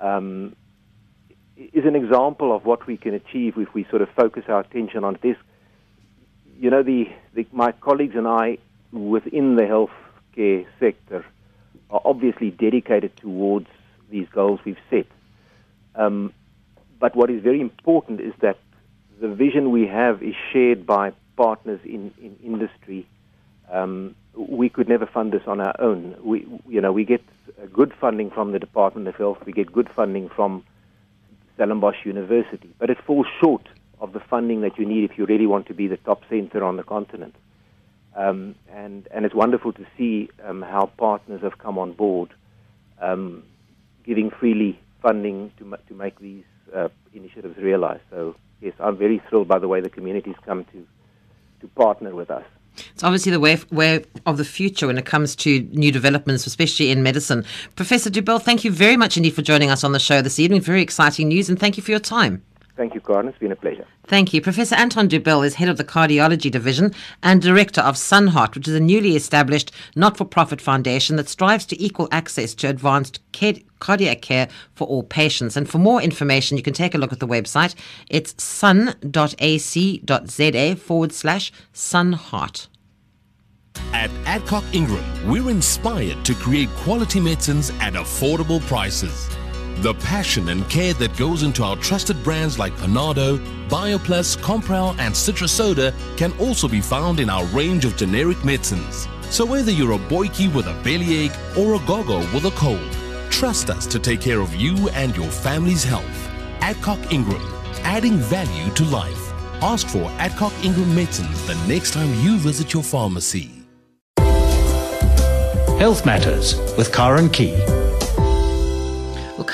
um, 0.00 0.56
is 1.56 1.84
an 1.84 1.94
example 1.94 2.54
of 2.54 2.64
what 2.64 2.86
we 2.86 2.96
can 2.96 3.14
achieve 3.14 3.56
if 3.56 3.72
we 3.74 3.84
sort 3.84 4.02
of 4.02 4.08
focus 4.10 4.44
our 4.48 4.60
attention 4.60 5.04
on 5.04 5.18
this. 5.22 5.36
You 6.58 6.70
know, 6.70 6.82
the, 6.82 7.08
the 7.32 7.46
my 7.52 7.72
colleagues 7.72 8.16
and 8.16 8.26
I 8.26 8.58
within 8.92 9.56
the 9.56 9.62
healthcare 9.62 10.66
sector 10.78 11.24
are 11.90 12.00
obviously 12.04 12.50
dedicated 12.50 13.16
towards 13.16 13.68
these 14.14 14.28
goals 14.38 14.60
we've 14.64 14.84
set. 14.90 15.06
Um, 16.02 16.32
but 16.98 17.14
what 17.14 17.28
is 17.34 17.42
very 17.42 17.60
important 17.60 18.20
is 18.20 18.34
that 18.40 18.58
the 19.20 19.28
vision 19.28 19.70
we 19.78 19.86
have 19.86 20.22
is 20.22 20.34
shared 20.52 20.86
by 20.86 21.12
partners 21.36 21.80
in, 21.84 22.02
in 22.26 22.32
industry 22.52 23.06
um, 23.70 24.14
we 24.36 24.68
could 24.68 24.88
never 24.88 25.06
fund 25.06 25.32
this 25.32 25.42
on 25.46 25.60
our 25.60 25.74
own. 25.80 26.16
We, 26.22 26.46
you 26.68 26.80
know, 26.80 26.92
we 26.92 27.04
get 27.04 27.22
good 27.72 27.92
funding 28.00 28.30
from 28.30 28.52
the 28.52 28.58
Department 28.58 29.08
of 29.08 29.14
Health. 29.16 29.38
We 29.46 29.52
get 29.52 29.72
good 29.72 29.88
funding 29.94 30.28
from 30.28 30.64
Stellenbosch 31.54 32.04
University, 32.04 32.74
but 32.78 32.90
it 32.90 32.98
falls 33.06 33.26
short 33.40 33.68
of 34.00 34.12
the 34.12 34.20
funding 34.20 34.60
that 34.62 34.78
you 34.78 34.84
need 34.84 35.08
if 35.10 35.16
you 35.16 35.24
really 35.26 35.46
want 35.46 35.66
to 35.68 35.74
be 35.74 35.86
the 35.86 35.96
top 35.98 36.22
center 36.28 36.64
on 36.64 36.76
the 36.76 36.82
continent. 36.82 37.34
Um, 38.16 38.54
and 38.70 39.08
and 39.10 39.24
it's 39.24 39.34
wonderful 39.34 39.72
to 39.72 39.86
see 39.96 40.28
um, 40.44 40.62
how 40.62 40.86
partners 40.96 41.42
have 41.42 41.58
come 41.58 41.78
on 41.78 41.92
board, 41.92 42.32
um, 43.00 43.42
giving 44.04 44.30
freely 44.30 44.78
funding 45.02 45.52
to 45.58 45.76
to 45.88 45.94
make 45.94 46.18
these 46.18 46.44
uh, 46.74 46.88
initiatives 47.12 47.56
realized. 47.58 48.02
So 48.10 48.36
yes, 48.60 48.74
I'm 48.80 48.96
very 48.96 49.22
thrilled 49.28 49.48
by 49.48 49.58
the 49.58 49.68
way 49.68 49.80
the 49.80 49.90
communities 49.90 50.36
come 50.44 50.64
to 50.72 50.86
to 51.60 51.68
partner 51.68 52.14
with 52.14 52.30
us. 52.30 52.44
It's 52.92 53.04
obviously 53.04 53.30
the 53.30 53.40
way, 53.40 53.58
way 53.70 54.04
of 54.26 54.36
the 54.36 54.44
future 54.44 54.88
when 54.88 54.98
it 54.98 55.06
comes 55.06 55.36
to 55.36 55.60
new 55.72 55.92
developments, 55.92 56.46
especially 56.46 56.90
in 56.90 57.02
medicine. 57.02 57.44
Professor 57.76 58.10
Doubell, 58.10 58.42
thank 58.42 58.64
you 58.64 58.72
very 58.72 58.96
much 58.96 59.16
indeed 59.16 59.34
for 59.34 59.42
joining 59.42 59.70
us 59.70 59.84
on 59.84 59.92
the 59.92 60.00
show 60.00 60.20
this 60.20 60.40
evening. 60.40 60.60
Very 60.60 60.82
exciting 60.82 61.28
news, 61.28 61.48
and 61.48 61.58
thank 61.58 61.76
you 61.76 61.82
for 61.82 61.92
your 61.92 62.00
time. 62.00 62.42
Thank 62.76 62.94
you, 62.94 63.00
Karen. 63.00 63.28
It's 63.28 63.38
been 63.38 63.52
a 63.52 63.56
pleasure. 63.56 63.86
Thank 64.08 64.34
you. 64.34 64.40
Professor 64.40 64.74
Anton 64.74 65.08
Doubell 65.08 65.46
is 65.46 65.54
head 65.54 65.68
of 65.68 65.76
the 65.76 65.84
cardiology 65.84 66.50
division 66.50 66.92
and 67.22 67.40
director 67.40 67.80
of 67.80 67.94
SunHeart, 67.94 68.56
which 68.56 68.66
is 68.66 68.74
a 68.74 68.80
newly 68.80 69.14
established 69.14 69.70
not 69.94 70.16
for 70.16 70.24
profit 70.24 70.60
foundation 70.60 71.14
that 71.16 71.28
strives 71.28 71.66
to 71.66 71.80
equal 71.80 72.08
access 72.10 72.52
to 72.56 72.68
advanced 72.68 73.20
cardiac 73.78 74.22
care 74.22 74.48
for 74.74 74.88
all 74.88 75.04
patients. 75.04 75.56
And 75.56 75.70
for 75.70 75.78
more 75.78 76.02
information, 76.02 76.56
you 76.56 76.64
can 76.64 76.74
take 76.74 76.96
a 76.96 76.98
look 76.98 77.12
at 77.12 77.20
the 77.20 77.28
website. 77.28 77.76
It's 78.10 78.34
sun.ac.za 78.42 79.16
forward 80.76 81.12
slash 81.12 81.52
SunHeart. 81.72 82.66
At 83.92 84.10
Adcock 84.26 84.64
Ingram, 84.72 85.04
we're 85.30 85.50
inspired 85.50 86.24
to 86.24 86.34
create 86.34 86.68
quality 86.70 87.20
medicines 87.20 87.70
at 87.80 87.94
affordable 87.94 88.60
prices. 88.62 89.28
The 89.78 89.94
passion 89.94 90.48
and 90.48 90.68
care 90.70 90.94
that 90.94 91.16
goes 91.16 91.42
into 91.42 91.62
our 91.62 91.76
trusted 91.76 92.22
brands 92.22 92.58
like 92.58 92.72
Panado, 92.74 93.38
BioPlus, 93.68 94.38
Compral, 94.38 94.96
and 94.98 95.14
Citro 95.14 95.48
Soda 95.48 95.92
can 96.16 96.32
also 96.38 96.68
be 96.68 96.80
found 96.80 97.20
in 97.20 97.28
our 97.28 97.44
range 97.46 97.84
of 97.84 97.96
generic 97.96 98.42
medicines. 98.44 99.08
So 99.30 99.44
whether 99.44 99.70
you're 99.72 99.92
a 99.92 99.98
boykie 99.98 100.52
with 100.54 100.66
a 100.66 100.80
bellyache 100.82 101.36
or 101.58 101.74
a 101.74 101.86
gogo 101.86 102.18
with 102.32 102.44
a 102.46 102.52
cold, 102.52 102.92
trust 103.30 103.68
us 103.68 103.86
to 103.88 103.98
take 103.98 104.20
care 104.20 104.40
of 104.40 104.54
you 104.54 104.88
and 104.90 105.16
your 105.16 105.28
family's 105.28 105.84
health. 105.84 106.30
Adcock 106.60 107.12
Ingram, 107.12 107.42
adding 107.82 108.16
value 108.16 108.72
to 108.74 108.84
life. 108.84 109.32
Ask 109.60 109.88
for 109.88 110.04
Adcock 110.18 110.52
Ingram 110.62 110.94
medicines 110.94 111.46
the 111.46 111.54
next 111.66 111.92
time 111.92 112.08
you 112.24 112.38
visit 112.38 112.72
your 112.72 112.82
pharmacy. 112.82 113.50
Health 115.78 116.06
Matters 116.06 116.54
with 116.78 116.92
Karen 116.92 117.28
Key. 117.28 117.56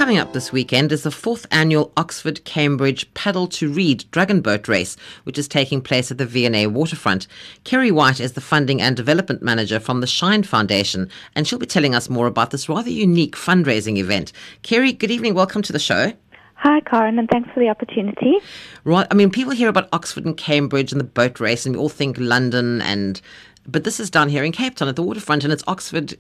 Coming 0.00 0.16
up 0.16 0.33
this 0.33 0.50
weekend 0.50 0.92
is 0.92 1.02
the 1.02 1.11
fourth 1.11 1.47
annual 1.50 1.92
Oxford 1.95 2.42
Cambridge 2.47 3.12
Paddle 3.12 3.47
to 3.49 3.71
Read 3.71 4.07
Dragon 4.12 4.40
Boat 4.40 4.66
Race, 4.66 4.97
which 5.25 5.37
is 5.37 5.47
taking 5.47 5.83
place 5.83 6.11
at 6.11 6.16
the 6.16 6.25
V&A 6.25 6.69
waterfront. 6.69 7.26
Kerry 7.64 7.90
White 7.90 8.19
is 8.19 8.33
the 8.33 8.40
funding 8.40 8.80
and 8.80 8.97
development 8.97 9.42
manager 9.42 9.78
from 9.78 10.00
the 10.00 10.07
Shine 10.07 10.42
Foundation, 10.42 11.11
and 11.37 11.47
she'll 11.47 11.59
be 11.59 11.66
telling 11.66 11.95
us 11.95 12.09
more 12.09 12.26
about 12.26 12.50
this 12.50 12.66
rather 12.66 12.88
unique 12.88 13.37
fundraising 13.37 13.99
event. 13.99 14.33
Kerry, 14.62 14.95
good 14.95 15.11
evening. 15.11 15.35
Welcome 15.35 15.61
to 15.61 15.73
the 15.73 15.78
show. 15.78 16.14
Hi, 16.54 16.80
Karen, 16.80 17.19
and 17.19 17.28
thanks 17.28 17.50
for 17.52 17.61
the 17.61 17.69
opportunity. 17.69 18.38
Right. 18.85 19.07
I 19.11 19.14
mean, 19.14 19.30
people 19.30 19.52
hear 19.52 19.69
about 19.69 19.90
Oxford 19.92 20.25
and 20.25 20.35
Cambridge 20.35 20.92
and 20.92 21.00
the 21.00 21.04
boat 21.04 21.40
race, 21.40 21.66
and 21.66 21.76
we 21.76 21.78
all 21.80 21.90
think 21.90 22.16
London 22.19 22.80
and 22.80 23.21
but 23.66 23.85
this 23.85 24.00
is 24.00 24.09
done 24.11 24.30
here 24.30 24.42
in 24.42 24.52
Cape 24.52 24.76
Town 24.76 24.88
at 24.88 24.97
the 24.97 25.02
waterfront, 25.02 25.45
and 25.45 25.52
it's 25.52 25.62
Oxford 25.66 26.16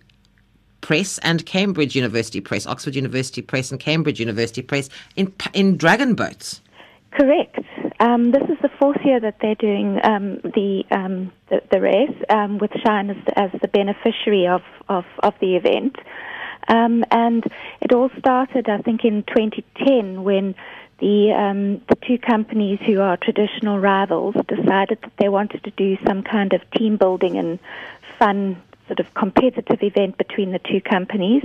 Press 0.80 1.18
and 1.18 1.44
Cambridge 1.46 1.94
University 1.94 2.40
Press, 2.40 2.66
Oxford 2.66 2.94
University 2.94 3.42
Press 3.42 3.70
and 3.70 3.80
Cambridge 3.80 4.20
University 4.20 4.62
Press 4.62 4.88
in 5.16 5.32
in 5.52 5.76
dragon 5.76 6.14
boats. 6.14 6.60
Correct. 7.12 7.58
Um, 7.98 8.30
this 8.30 8.44
is 8.48 8.56
the 8.62 8.70
fourth 8.78 9.04
year 9.04 9.20
that 9.20 9.36
they're 9.42 9.56
doing 9.56 10.00
um, 10.04 10.36
the, 10.42 10.84
um, 10.90 11.32
the, 11.48 11.60
the 11.70 11.80
race 11.80 12.16
um, 12.28 12.58
with 12.58 12.70
Shine 12.84 13.10
as 13.10 13.16
the, 13.26 13.38
as 13.38 13.50
the 13.60 13.68
beneficiary 13.68 14.46
of, 14.46 14.62
of, 14.88 15.04
of 15.22 15.34
the 15.40 15.56
event. 15.56 15.96
Um, 16.68 17.04
and 17.10 17.44
it 17.80 17.92
all 17.92 18.10
started, 18.18 18.68
I 18.68 18.78
think, 18.78 19.04
in 19.04 19.24
2010 19.24 20.22
when 20.22 20.54
the 21.00 21.32
um, 21.32 21.80
the 21.88 21.96
two 22.06 22.18
companies 22.18 22.78
who 22.84 23.00
are 23.00 23.16
traditional 23.16 23.78
rivals 23.78 24.34
decided 24.46 24.98
that 25.02 25.12
they 25.18 25.30
wanted 25.30 25.64
to 25.64 25.70
do 25.70 25.96
some 26.06 26.22
kind 26.22 26.52
of 26.52 26.60
team 26.72 26.98
building 26.98 27.38
and 27.38 27.58
fun 28.18 28.60
sort 28.90 28.98
of 28.98 29.14
competitive 29.14 29.80
event 29.82 30.18
between 30.18 30.50
the 30.50 30.58
two 30.58 30.80
companies, 30.80 31.44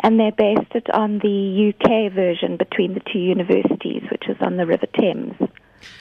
and 0.00 0.18
they 0.18 0.30
based 0.30 0.74
it 0.74 0.88
on 0.94 1.18
the 1.18 1.74
UK 1.74 2.10
version 2.10 2.56
between 2.56 2.94
the 2.94 3.02
two 3.12 3.18
universities, 3.18 4.02
which 4.10 4.28
is 4.28 4.36
on 4.40 4.56
the 4.56 4.64
River 4.64 4.86
Thames. 4.98 5.34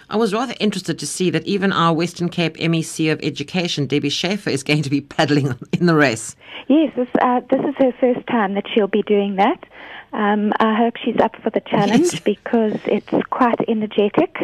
I 0.10 0.16
was 0.16 0.34
rather 0.34 0.54
interested 0.62 0.98
to 1.00 1.06
see 1.06 1.30
that 1.32 1.46
even 1.46 1.74
our 1.74 1.94
Western 1.94 2.30
Cape 2.30 2.56
MEC 2.56 3.12
of 3.12 3.20
Education, 3.22 3.88
Debbie 3.88 4.10
Schaefer, 4.10 4.50
is 4.50 4.64
going 4.64 4.84
to 4.84 4.90
be 4.90 5.02
paddling 5.02 5.54
in 5.74 5.86
the 5.86 5.96
race. 5.96 6.38
Yes, 6.70 6.94
this, 6.96 7.10
uh, 7.22 7.42
this 7.50 7.60
is 7.60 7.76
her 7.80 7.92
first 8.00 8.26
time 8.28 8.54
that 8.54 8.64
she'll 8.74 8.88
be 8.88 9.04
doing 9.04 9.36
that. 9.36 9.66
Um, 10.14 10.54
I 10.62 10.78
hope 10.78 10.94
she's 11.04 11.20
up 11.20 11.36
for 11.42 11.50
the 11.50 11.60
challenge 11.68 12.14
yes. 12.14 12.20
because 12.22 12.80
it's 12.86 13.12
quite 13.32 13.60
energetic. 13.68 14.38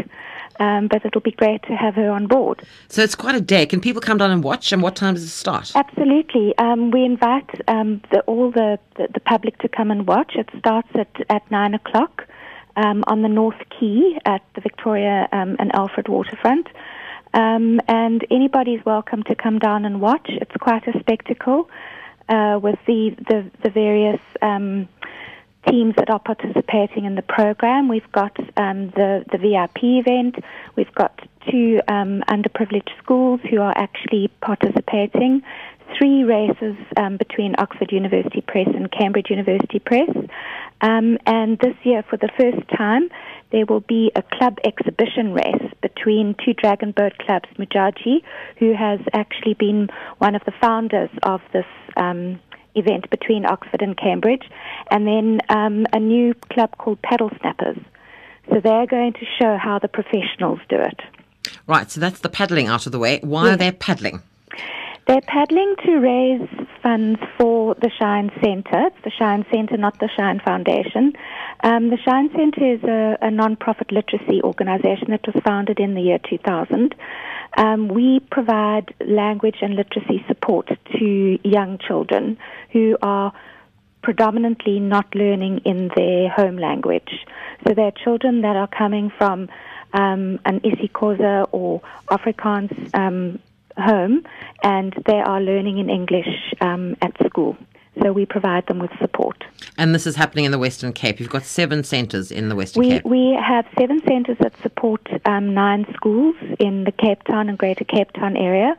Um, 0.59 0.87
but 0.87 1.05
it'll 1.05 1.21
be 1.21 1.31
great 1.31 1.63
to 1.63 1.75
have 1.75 1.95
her 1.95 2.11
on 2.11 2.27
board. 2.27 2.61
So 2.89 3.01
it's 3.01 3.15
quite 3.15 3.35
a 3.35 3.41
day. 3.41 3.65
Can 3.65 3.81
people 3.81 4.01
come 4.01 4.17
down 4.17 4.31
and 4.31 4.43
watch? 4.43 4.71
And 4.71 4.81
what 4.81 4.95
time 4.95 5.15
does 5.15 5.23
it 5.23 5.29
start? 5.29 5.71
Absolutely. 5.75 6.57
Um, 6.57 6.91
we 6.91 7.03
invite 7.03 7.49
um, 7.67 8.01
the, 8.11 8.21
all 8.21 8.51
the, 8.51 8.79
the, 8.95 9.07
the, 9.13 9.19
public 9.19 9.57
to 9.59 9.69
come 9.69 9.91
and 9.91 10.07
watch. 10.07 10.33
It 10.35 10.49
starts 10.59 10.89
at, 10.95 11.09
at 11.29 11.49
9 11.49 11.73
o'clock 11.73 12.27
um, 12.75 13.03
on 13.07 13.21
the 13.21 13.29
North 13.29 13.61
Quay 13.69 14.19
at 14.25 14.41
the 14.55 14.61
Victoria 14.61 15.27
um, 15.31 15.55
and 15.59 15.73
Alfred 15.73 16.07
waterfront. 16.07 16.67
Um, 17.33 17.79
and 17.87 18.25
anybody's 18.29 18.83
welcome 18.85 19.23
to 19.23 19.35
come 19.35 19.57
down 19.59 19.85
and 19.85 20.01
watch. 20.01 20.27
It's 20.27 20.55
quite 20.59 20.85
a 20.87 20.99
spectacle 20.99 21.69
uh, 22.27 22.59
with 22.61 22.79
the, 22.87 23.15
the, 23.27 23.49
the 23.63 23.69
various 23.69 24.19
um, 24.41 24.87
teams 25.67 25.95
that 25.97 26.09
are 26.09 26.19
participating 26.19 27.05
in 27.05 27.15
the 27.15 27.21
program. 27.21 27.87
We've 27.87 28.11
got 28.11 28.37
um, 28.57 28.87
the, 28.95 29.23
the 29.31 29.37
VIP 29.37 29.83
event. 29.83 30.35
We've 30.75 30.93
got 30.95 31.19
two 31.49 31.79
um, 31.87 32.23
underprivileged 32.27 32.89
schools 33.01 33.39
who 33.49 33.61
are 33.61 33.73
actually 33.75 34.29
participating. 34.41 35.43
Three 35.97 36.23
races 36.23 36.75
um, 36.97 37.17
between 37.17 37.55
Oxford 37.57 37.91
University 37.91 38.41
Press 38.41 38.67
and 38.73 38.91
Cambridge 38.91 39.29
University 39.29 39.79
Press. 39.79 40.09
Um, 40.81 41.17
and 41.25 41.59
this 41.59 41.75
year, 41.83 42.03
for 42.09 42.17
the 42.17 42.29
first 42.39 42.67
time, 42.75 43.09
there 43.51 43.65
will 43.65 43.81
be 43.81 44.11
a 44.15 44.21
club 44.21 44.57
exhibition 44.63 45.33
race 45.33 45.71
between 45.81 46.35
two 46.43 46.53
dragon 46.53 46.91
boat 46.91 47.17
clubs, 47.19 47.49
Mujaji, 47.59 48.23
who 48.57 48.73
has 48.73 48.99
actually 49.13 49.53
been 49.53 49.89
one 50.17 50.33
of 50.33 50.43
the 50.45 50.53
founders 50.61 51.09
of 51.23 51.41
this 51.53 51.65
um, 51.97 52.39
event 52.75 53.09
between 53.09 53.45
Oxford 53.45 53.81
and 53.81 53.97
Cambridge, 53.97 54.43
and 54.89 55.07
then 55.07 55.39
um, 55.49 55.85
a 55.93 55.99
new 55.99 56.33
club 56.53 56.77
called 56.77 57.01
Paddle 57.01 57.31
Snappers. 57.39 57.77
So 58.49 58.59
they're 58.63 58.87
going 58.87 59.13
to 59.13 59.25
show 59.39 59.57
how 59.57 59.79
the 59.79 59.87
professionals 59.87 60.59
do 60.69 60.77
it. 60.77 60.99
Right, 61.67 61.89
so 61.89 61.99
that's 61.99 62.19
the 62.19 62.29
paddling 62.29 62.67
out 62.67 62.85
of 62.85 62.91
the 62.91 62.99
way. 62.99 63.19
Why 63.21 63.45
yes. 63.45 63.53
are 63.53 63.57
they 63.57 63.71
paddling? 63.71 64.21
They're 65.07 65.21
paddling 65.21 65.75
to 65.85 65.95
raise 65.97 66.60
funds 66.81 67.19
for 67.37 67.75
the 67.75 67.89
Shine 67.99 68.31
Centre. 68.43 68.87
It's 68.87 69.03
the 69.03 69.11
Shine 69.11 69.45
Centre, 69.51 69.77
not 69.77 69.99
the 69.99 70.09
Shine 70.17 70.39
Foundation. 70.39 71.13
Um, 71.63 71.89
the 71.89 71.97
Shine 71.97 72.29
Centre 72.35 72.73
is 72.73 72.83
a, 72.83 73.17
a 73.21 73.31
non-profit 73.31 73.91
literacy 73.91 74.41
organisation 74.43 75.09
that 75.09 75.25
was 75.25 75.41
founded 75.43 75.79
in 75.79 75.93
the 75.93 76.01
year 76.01 76.19
2000. 76.29 76.95
Um, 77.57 77.87
we 77.87 78.19
provide 78.31 78.93
language 79.05 79.57
and 79.61 79.75
literacy 79.75 80.23
support 80.27 80.69
to 80.97 81.39
young 81.43 81.77
children 81.77 82.37
who 82.71 82.97
are 83.01 83.33
predominantly 84.01 84.79
not 84.79 85.13
learning 85.13 85.59
in 85.65 85.91
their 85.95 86.29
home 86.29 86.57
language. 86.57 87.25
So 87.67 87.73
they're 87.73 87.91
children 87.91 88.41
that 88.41 88.55
are 88.55 88.67
coming 88.67 89.11
from 89.17 89.49
um, 89.93 90.39
an 90.45 90.61
isiXhosa 90.61 91.49
or 91.51 91.81
Afrikaans 92.07 92.95
um, 92.95 93.39
home, 93.81 94.25
and 94.63 94.93
they 95.05 95.19
are 95.19 95.41
learning 95.41 95.77
in 95.79 95.89
English 95.89 96.53
um, 96.61 96.95
at 97.01 97.13
school. 97.25 97.57
So 98.01 98.13
we 98.13 98.25
provide 98.25 98.67
them 98.67 98.79
with 98.79 98.91
support. 98.99 99.43
And 99.77 99.93
this 99.93 100.07
is 100.07 100.15
happening 100.15 100.45
in 100.45 100.51
the 100.51 100.57
Western 100.57 100.93
Cape. 100.93 101.19
You've 101.19 101.29
got 101.29 101.43
seven 101.43 101.83
centres 101.83 102.31
in 102.31 102.47
the 102.47 102.55
Western 102.55 102.83
we, 102.83 102.89
Cape. 102.89 103.05
We 103.05 103.37
have 103.41 103.65
seven 103.77 104.01
centres 104.07 104.37
that 104.39 104.53
support 104.61 105.01
um, 105.25 105.53
nine 105.53 105.85
schools 105.93 106.35
in 106.57 106.85
the 106.85 106.93
Cape 106.93 107.23
Town 107.23 107.49
and 107.49 107.57
Greater 107.57 107.83
Cape 107.83 108.11
Town 108.13 108.37
area. 108.37 108.77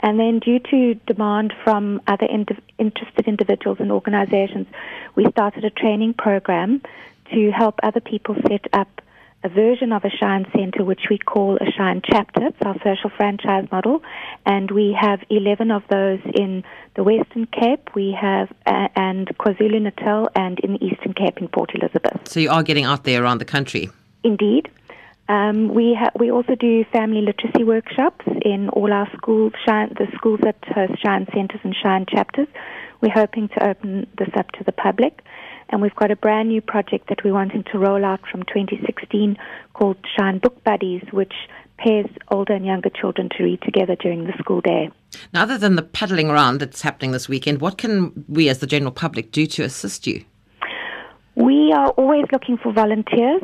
And 0.00 0.18
then, 0.18 0.38
due 0.38 0.58
to 0.58 0.94
demand 1.06 1.52
from 1.62 2.00
other 2.06 2.26
ind- 2.26 2.60
interested 2.78 3.28
individuals 3.28 3.78
and 3.80 3.92
organizations, 3.92 4.66
we 5.14 5.26
started 5.30 5.64
a 5.64 5.70
training 5.70 6.14
program 6.14 6.82
to 7.32 7.50
help 7.50 7.80
other 7.82 8.00
people 8.00 8.34
set 8.48 8.66
up 8.72 9.00
a 9.44 9.48
version 9.50 9.92
of 9.92 10.04
a 10.04 10.10
Shine 10.10 10.46
Centre 10.56 10.84
which 10.84 11.02
we 11.10 11.18
call 11.18 11.56
a 11.56 11.70
Shine 11.70 12.00
Chapter. 12.02 12.46
It's 12.46 12.56
our 12.62 12.76
social 12.82 13.10
franchise 13.14 13.68
model, 13.70 14.02
and 14.46 14.70
we 14.70 14.96
have 14.98 15.20
11 15.28 15.70
of 15.70 15.82
those 15.90 16.20
in 16.34 16.64
the 16.96 17.04
Western 17.04 17.46
Cape, 17.46 17.90
we 17.94 18.16
have 18.18 18.50
uh, 18.66 18.88
and 18.96 19.28
KwaZulu 19.38 19.82
Natal, 19.82 20.28
and 20.34 20.58
in 20.60 20.72
the 20.74 20.84
Eastern 20.84 21.12
Cape 21.12 21.38
in 21.38 21.48
Port 21.48 21.72
Elizabeth. 21.74 22.26
So 22.26 22.40
you 22.40 22.50
are 22.50 22.62
getting 22.62 22.84
out 22.84 23.04
there 23.04 23.22
around 23.22 23.38
the 23.38 23.44
country. 23.44 23.90
Indeed. 24.22 24.70
Um, 25.28 25.68
we 25.68 25.94
ha- 25.98 26.12
we 26.18 26.30
also 26.30 26.54
do 26.54 26.84
family 26.92 27.22
literacy 27.22 27.64
workshops 27.64 28.26
in 28.42 28.68
all 28.70 28.92
our 28.92 29.10
schools, 29.16 29.52
shine, 29.66 29.94
the 29.98 30.06
schools 30.14 30.40
that 30.42 30.56
host 30.74 31.02
Shine 31.02 31.26
Centres 31.34 31.60
and 31.64 31.74
Shine 31.74 32.06
Chapters. 32.06 32.48
We're 33.00 33.12
hoping 33.12 33.48
to 33.48 33.68
open 33.68 34.06
this 34.18 34.30
up 34.36 34.52
to 34.52 34.64
the 34.64 34.72
public. 34.72 35.22
And 35.70 35.80
we've 35.82 35.94
got 35.94 36.10
a 36.10 36.16
brand 36.16 36.48
new 36.48 36.60
project 36.60 37.08
that 37.08 37.24
we're 37.24 37.32
wanting 37.32 37.64
to 37.72 37.78
roll 37.78 38.04
out 38.04 38.20
from 38.30 38.42
2016 38.44 39.36
called 39.72 39.96
Shine 40.16 40.38
Book 40.38 40.62
Buddies, 40.64 41.02
which 41.10 41.32
pairs 41.78 42.06
older 42.30 42.52
and 42.52 42.64
younger 42.64 42.90
children 42.90 43.28
to 43.36 43.42
read 43.42 43.60
together 43.62 43.96
during 43.96 44.24
the 44.24 44.32
school 44.38 44.60
day. 44.60 44.90
Now, 45.32 45.42
other 45.42 45.58
than 45.58 45.76
the 45.76 45.82
paddling 45.82 46.30
around 46.30 46.60
that's 46.60 46.82
happening 46.82 47.12
this 47.12 47.28
weekend, 47.28 47.60
what 47.60 47.78
can 47.78 48.24
we 48.28 48.48
as 48.48 48.58
the 48.58 48.66
general 48.66 48.92
public 48.92 49.32
do 49.32 49.46
to 49.46 49.62
assist 49.64 50.06
you? 50.06 50.24
We 51.34 51.72
are 51.72 51.90
always 51.90 52.26
looking 52.32 52.58
for 52.58 52.72
volunteers. 52.72 53.42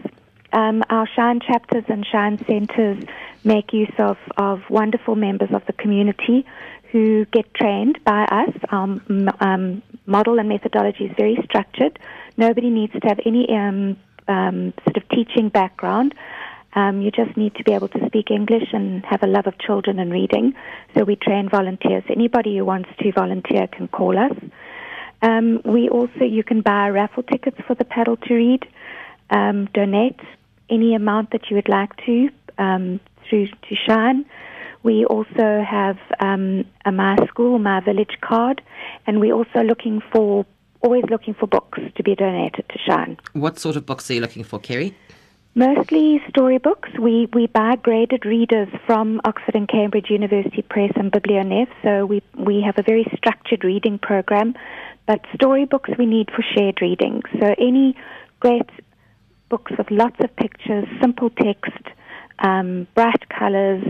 Um, 0.52 0.82
our 0.90 1.08
Shine 1.14 1.40
chapters 1.40 1.84
and 1.88 2.06
Shine 2.06 2.38
centres 2.46 3.04
make 3.44 3.72
use 3.72 3.92
of, 3.98 4.16
of 4.36 4.62
wonderful 4.68 5.16
members 5.16 5.50
of 5.52 5.64
the 5.66 5.72
community 5.72 6.44
who 6.92 7.24
get 7.26 7.52
trained 7.54 7.98
by 8.04 8.24
us. 8.24 8.50
Our 8.70 9.00
um, 9.40 9.82
model 10.06 10.38
and 10.38 10.48
methodology 10.48 11.04
is 11.04 11.12
very 11.16 11.38
structured. 11.44 11.98
Nobody 12.36 12.70
needs 12.70 12.92
to 12.92 13.06
have 13.06 13.20
any 13.24 13.48
um, 13.50 13.96
um, 14.28 14.72
sort 14.84 14.96
of 14.96 15.08
teaching 15.08 15.48
background. 15.48 16.14
Um, 16.74 17.02
you 17.02 17.10
just 17.10 17.36
need 17.36 17.54
to 17.56 17.64
be 17.64 17.72
able 17.72 17.88
to 17.88 18.06
speak 18.06 18.30
English 18.30 18.68
and 18.72 19.04
have 19.04 19.22
a 19.22 19.26
love 19.26 19.46
of 19.46 19.58
children 19.58 19.98
and 19.98 20.12
reading. 20.12 20.54
So 20.96 21.04
we 21.04 21.16
train 21.16 21.48
volunteers. 21.48 22.04
Anybody 22.08 22.56
who 22.56 22.64
wants 22.64 22.88
to 23.00 23.12
volunteer 23.12 23.66
can 23.66 23.88
call 23.88 24.16
us. 24.18 24.36
Um, 25.22 25.60
we 25.64 25.88
also, 25.88 26.24
you 26.24 26.44
can 26.44 26.62
buy 26.62 26.88
raffle 26.88 27.24
tickets 27.24 27.58
for 27.66 27.74
the 27.74 27.84
paddle 27.84 28.16
to 28.16 28.34
read, 28.34 28.66
um, 29.30 29.66
donate 29.74 30.20
any 30.70 30.94
amount 30.94 31.32
that 31.32 31.50
you 31.50 31.56
would 31.56 31.68
like 31.68 31.94
to 32.06 32.30
um, 32.58 33.00
through 33.28 33.48
to 33.48 33.74
Shine. 33.86 34.24
We 34.82 35.04
also 35.04 35.62
have 35.62 35.98
um, 36.20 36.64
a 36.84 36.92
My 36.92 37.16
School, 37.28 37.58
My 37.58 37.80
Village 37.80 38.16
card, 38.22 38.62
and 39.06 39.20
we're 39.20 39.34
also 39.34 39.60
looking 39.62 40.00
for, 40.12 40.46
always 40.80 41.04
looking 41.10 41.34
for 41.34 41.46
books 41.46 41.78
to 41.96 42.02
be 42.02 42.14
donated 42.14 42.64
to 42.68 42.78
Shine. 42.78 43.18
What 43.32 43.58
sort 43.58 43.76
of 43.76 43.84
books 43.84 44.10
are 44.10 44.14
you 44.14 44.20
looking 44.20 44.44
for, 44.44 44.58
Kerry? 44.58 44.94
Mostly 45.54 46.22
storybooks. 46.28 46.90
We, 46.98 47.28
we 47.34 47.48
buy 47.48 47.76
graded 47.76 48.24
readers 48.24 48.68
from 48.86 49.20
Oxford 49.24 49.56
and 49.56 49.68
Cambridge 49.68 50.08
University 50.08 50.62
Press 50.62 50.92
and 50.94 51.10
Biblionef, 51.10 51.68
so 51.82 52.06
we, 52.06 52.22
we 52.36 52.62
have 52.64 52.78
a 52.78 52.82
very 52.82 53.04
structured 53.16 53.64
reading 53.64 53.98
program. 53.98 54.54
But 55.06 55.20
storybooks 55.34 55.90
we 55.98 56.06
need 56.06 56.30
for 56.30 56.42
shared 56.54 56.80
reading. 56.80 57.22
So 57.40 57.54
any 57.58 57.96
great 58.38 58.70
books 59.48 59.72
with 59.76 59.90
lots 59.90 60.16
of 60.20 60.34
pictures, 60.36 60.86
simple 61.00 61.30
text, 61.30 61.82
um, 62.38 62.86
bright 62.94 63.28
colors, 63.28 63.82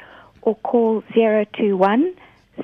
or 0.41 0.55
call 0.55 1.01
021 1.13 2.13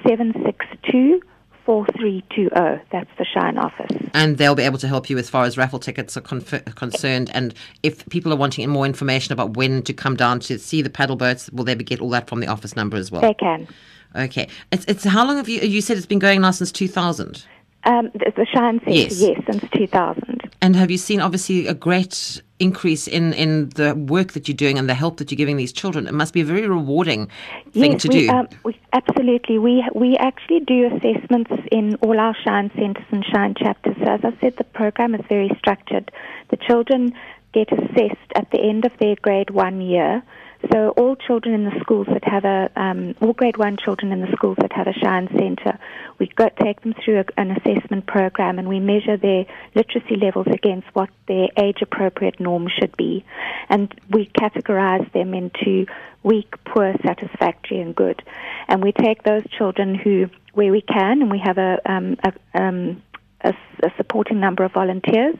762 0.01 1.21
4320. 1.65 2.83
That's 2.91 3.09
the 3.17 3.25
Shine 3.25 3.57
office. 3.57 4.09
And 4.13 4.37
they'll 4.37 4.55
be 4.55 4.63
able 4.63 4.77
to 4.79 4.87
help 4.87 5.09
you 5.09 5.17
as 5.17 5.29
far 5.29 5.45
as 5.45 5.57
raffle 5.57 5.79
tickets 5.79 6.15
are 6.17 6.21
conf- 6.21 6.65
concerned. 6.75 7.29
And 7.33 7.53
if 7.83 8.07
people 8.09 8.31
are 8.33 8.35
wanting 8.35 8.69
more 8.69 8.85
information 8.85 9.33
about 9.33 9.55
when 9.57 9.81
to 9.83 9.93
come 9.93 10.15
down 10.15 10.39
to 10.41 10.59
see 10.59 10.81
the 10.81 10.89
paddle 10.89 11.15
boats, 11.15 11.49
will 11.51 11.63
they 11.63 11.75
be 11.75 11.83
get 11.83 11.99
all 12.01 12.09
that 12.09 12.27
from 12.27 12.39
the 12.39 12.47
office 12.47 12.75
number 12.75 12.97
as 12.97 13.11
well? 13.11 13.21
They 13.21 13.33
can. 13.33 13.67
Okay. 14.15 14.47
It's, 14.71 14.85
it's 14.85 15.03
how 15.03 15.25
long 15.25 15.37
have 15.37 15.49
you, 15.49 15.61
you 15.61 15.81
said 15.81 15.97
it's 15.97 16.05
been 16.05 16.19
going 16.19 16.41
now 16.41 16.51
since 16.51 16.71
2000? 16.71 17.45
Um, 17.85 18.11
the, 18.13 18.31
the 18.35 18.45
Shine 18.45 18.79
Centre, 18.79 18.91
Yes. 18.91 19.19
yes, 19.19 19.41
since 19.49 19.63
2000. 19.75 20.41
And 20.61 20.75
have 20.75 20.89
you 20.89 20.97
seen 20.97 21.19
obviously 21.19 21.67
a 21.67 21.73
great 21.73 22.41
increase 22.63 23.07
in, 23.07 23.33
in 23.33 23.69
the 23.69 23.93
work 23.95 24.33
that 24.33 24.47
you're 24.47 24.55
doing 24.65 24.79
and 24.79 24.89
the 24.89 24.93
help 24.93 25.17
that 25.17 25.29
you're 25.29 25.37
giving 25.37 25.57
these 25.57 25.73
children? 25.73 26.07
It 26.07 26.13
must 26.13 26.33
be 26.33 26.41
a 26.41 26.45
very 26.45 26.67
rewarding 26.67 27.29
thing 27.71 27.93
yes, 27.93 28.01
to 28.03 28.07
we, 28.07 28.27
do. 28.27 28.29
Um, 28.33 28.47
we, 28.63 28.79
absolutely. 28.93 29.59
We 29.59 29.83
we 29.93 30.15
actually 30.17 30.61
do 30.61 30.87
assessments 30.87 31.51
in 31.71 31.95
all 31.95 32.19
our 32.19 32.35
Shine 32.43 32.71
centres 32.75 33.05
and 33.11 33.23
Shine 33.25 33.53
chapters. 33.55 33.95
So 33.97 34.05
as 34.05 34.21
I 34.23 34.33
said, 34.41 34.57
the 34.57 34.63
program 34.63 35.13
is 35.15 35.21
very 35.29 35.51
structured. 35.57 36.11
The 36.49 36.57
children 36.57 37.13
get 37.53 37.71
assessed 37.71 38.29
at 38.35 38.49
the 38.51 38.59
end 38.59 38.85
of 38.85 38.91
their 38.99 39.15
grade 39.21 39.51
one 39.51 39.81
year. 39.81 40.23
So 40.71 40.89
all 40.91 41.17
children 41.17 41.53
in 41.53 41.65
the 41.65 41.77
schools 41.81 42.07
that 42.07 42.23
have 42.23 42.45
a, 42.45 42.69
um, 42.77 43.15
all 43.21 43.33
grade 43.33 43.57
one 43.57 43.75
children 43.75 44.13
in 44.13 44.21
the 44.21 44.31
schools 44.31 44.57
that 44.61 44.71
have 44.71 44.87
a 44.87 44.93
Shine 44.93 45.27
Centre, 45.37 45.77
we 46.19 46.27
go 46.27 46.49
take 46.61 46.81
them 46.81 46.93
through 47.03 47.19
a, 47.19 47.25
an 47.37 47.51
assessment 47.51 48.05
program 48.05 48.59
and 48.59 48.69
we 48.69 48.79
measure 48.79 49.17
their 49.17 49.45
literacy 49.75 50.15
levels 50.15 50.47
against 50.47 50.87
what 50.93 51.09
their 51.27 51.49
age 51.57 51.81
appropriate 51.81 52.39
norm 52.39 52.69
should 52.79 52.95
be. 52.95 53.25
And 53.67 53.93
we 54.09 54.27
categorize 54.39 55.11
them 55.11 55.33
into 55.33 55.85
weak, 56.23 56.53
poor, 56.63 56.95
satisfactory, 57.05 57.81
and 57.81 57.93
good. 57.93 58.23
And 58.69 58.81
we 58.81 58.93
take 58.93 59.23
those 59.23 59.43
children 59.57 59.95
who, 59.95 60.29
where 60.53 60.71
we 60.71 60.81
can, 60.81 61.21
and 61.21 61.29
we 61.29 61.39
have 61.39 61.57
a, 61.57 61.79
um, 61.85 62.17
a, 62.23 62.33
um, 62.53 63.03
a, 63.41 63.53
a 63.83 63.91
supporting 63.97 64.39
number 64.39 64.63
of 64.63 64.71
volunteers, 64.71 65.35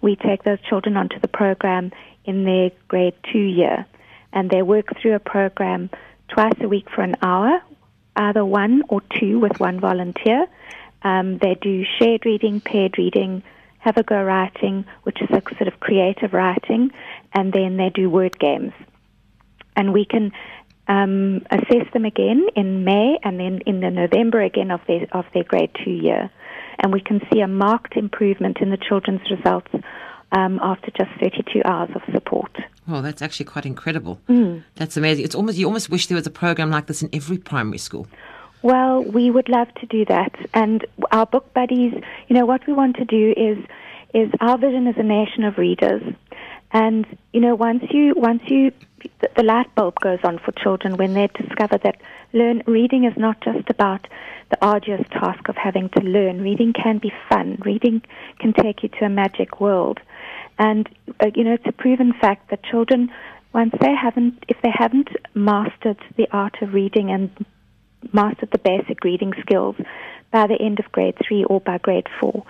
we 0.00 0.14
take 0.14 0.44
those 0.44 0.60
children 0.60 0.96
onto 0.96 1.18
the 1.18 1.26
program 1.26 1.90
in 2.24 2.44
their 2.44 2.70
grade 2.86 3.14
two 3.32 3.38
year 3.38 3.84
and 4.32 4.50
they 4.50 4.62
work 4.62 4.86
through 5.00 5.14
a 5.14 5.20
program 5.20 5.90
twice 6.28 6.54
a 6.60 6.68
week 6.68 6.88
for 6.94 7.02
an 7.02 7.16
hour, 7.22 7.60
either 8.16 8.44
one 8.44 8.82
or 8.88 9.00
two 9.18 9.38
with 9.38 9.58
one 9.58 9.80
volunteer. 9.80 10.46
Um, 11.02 11.38
they 11.38 11.54
do 11.54 11.84
shared 11.98 12.26
reading, 12.26 12.60
paired 12.60 12.98
reading, 12.98 13.42
have 13.78 13.96
a 13.96 14.02
go 14.02 14.22
writing, 14.22 14.84
which 15.04 15.22
is 15.22 15.30
a 15.30 15.42
sort 15.56 15.68
of 15.68 15.80
creative 15.80 16.32
writing, 16.32 16.90
and 17.32 17.52
then 17.52 17.76
they 17.76 17.90
do 17.90 18.10
word 18.10 18.38
games. 18.38 18.72
And 19.76 19.92
we 19.92 20.04
can 20.04 20.32
um, 20.88 21.42
assess 21.50 21.86
them 21.92 22.04
again 22.04 22.46
in 22.56 22.84
May 22.84 23.18
and 23.22 23.38
then 23.38 23.60
in 23.66 23.80
the 23.80 23.90
November 23.90 24.40
again 24.40 24.70
of 24.70 24.80
their 24.88 25.06
of 25.12 25.26
their 25.32 25.44
grade 25.44 25.70
two 25.84 25.90
year, 25.90 26.30
and 26.78 26.92
we 26.92 27.00
can 27.00 27.20
see 27.32 27.40
a 27.40 27.48
marked 27.48 27.96
improvement 27.96 28.58
in 28.60 28.70
the 28.70 28.78
children's 28.78 29.30
results 29.30 29.70
um, 30.32 30.58
after 30.62 30.90
just 30.90 31.10
32 31.20 31.62
hours 31.64 31.90
of 31.94 32.02
support. 32.12 32.50
Well, 32.86 33.02
that's 33.02 33.22
actually 33.22 33.46
quite 33.46 33.66
incredible. 33.66 34.20
Mm. 34.28 34.62
That's 34.76 34.96
amazing. 34.96 35.24
It's 35.24 35.34
almost 35.34 35.58
you 35.58 35.66
almost 35.66 35.90
wish 35.90 36.06
there 36.06 36.16
was 36.16 36.26
a 36.26 36.30
program 36.30 36.70
like 36.70 36.86
this 36.86 37.02
in 37.02 37.10
every 37.12 37.38
primary 37.38 37.78
school. 37.78 38.06
Well, 38.62 39.04
we 39.04 39.30
would 39.30 39.48
love 39.48 39.72
to 39.74 39.86
do 39.86 40.04
that, 40.06 40.34
and 40.52 40.84
our 41.12 41.26
book 41.26 41.52
buddies. 41.54 41.92
You 42.28 42.34
know 42.34 42.46
what 42.46 42.66
we 42.66 42.72
want 42.72 42.96
to 42.96 43.04
do 43.04 43.34
is 43.36 43.58
is 44.14 44.32
our 44.40 44.58
vision 44.58 44.86
is 44.86 44.96
a 44.96 45.02
nation 45.02 45.44
of 45.44 45.58
readers, 45.58 46.02
and 46.72 47.06
you 47.32 47.40
know 47.40 47.54
once 47.54 47.84
you 47.90 48.14
once 48.16 48.42
you 48.46 48.72
the, 49.20 49.30
the 49.36 49.42
light 49.42 49.72
bulb 49.74 49.94
goes 50.00 50.18
on 50.24 50.38
for 50.38 50.52
children 50.52 50.96
when 50.96 51.14
they 51.14 51.28
discover 51.28 51.78
that 51.78 52.00
learn 52.32 52.62
reading 52.66 53.04
is 53.04 53.16
not 53.16 53.40
just 53.40 53.70
about 53.70 54.06
the 54.50 54.58
arduous 54.64 55.06
task 55.10 55.48
of 55.48 55.56
having 55.56 55.88
to 55.90 56.00
learn. 56.00 56.40
Reading 56.40 56.72
can 56.72 56.98
be 56.98 57.12
fun. 57.28 57.58
Reading 57.64 58.02
can 58.38 58.52
take 58.52 58.82
you 58.82 58.88
to 58.88 59.04
a 59.04 59.08
magic 59.08 59.60
world. 59.60 60.00
And 60.58 60.88
uh, 61.20 61.30
you 61.34 61.44
know, 61.44 61.54
it's 61.54 61.66
a 61.66 61.72
proven 61.72 62.12
fact 62.20 62.50
that 62.50 62.62
children, 62.64 63.10
once 63.54 63.72
they 63.80 63.94
haven't, 63.94 64.44
if 64.48 64.56
they 64.62 64.72
haven't 64.72 65.08
mastered 65.34 65.98
the 66.16 66.28
art 66.32 66.56
of 66.62 66.74
reading 66.74 67.10
and 67.10 67.30
mastered 68.12 68.50
the 68.50 68.58
basic 68.58 69.02
reading 69.04 69.32
skills 69.40 69.76
by 70.30 70.46
the 70.46 70.60
end 70.60 70.78
of 70.78 70.90
grade 70.92 71.16
three 71.26 71.44
or 71.44 71.60
by 71.60 71.78
grade 71.78 72.06
four, 72.20 72.44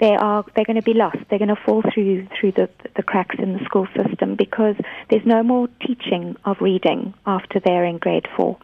they 0.00 0.14
are 0.14 0.44
they're 0.54 0.64
going 0.64 0.76
to 0.76 0.82
be 0.82 0.92
lost. 0.92 1.18
They're 1.28 1.38
going 1.38 1.54
to 1.54 1.62
fall 1.64 1.82
through 1.94 2.28
through 2.38 2.52
the 2.52 2.68
the 2.94 3.02
cracks 3.02 3.36
in 3.38 3.54
the 3.54 3.64
school 3.64 3.86
system 3.96 4.36
because 4.36 4.76
there's 5.08 5.24
no 5.24 5.42
more 5.42 5.68
teaching 5.86 6.36
of 6.44 6.58
reading 6.60 7.14
after 7.24 7.60
they're 7.60 7.84
in 7.84 7.98
grade 7.98 8.26
four. 8.36 8.58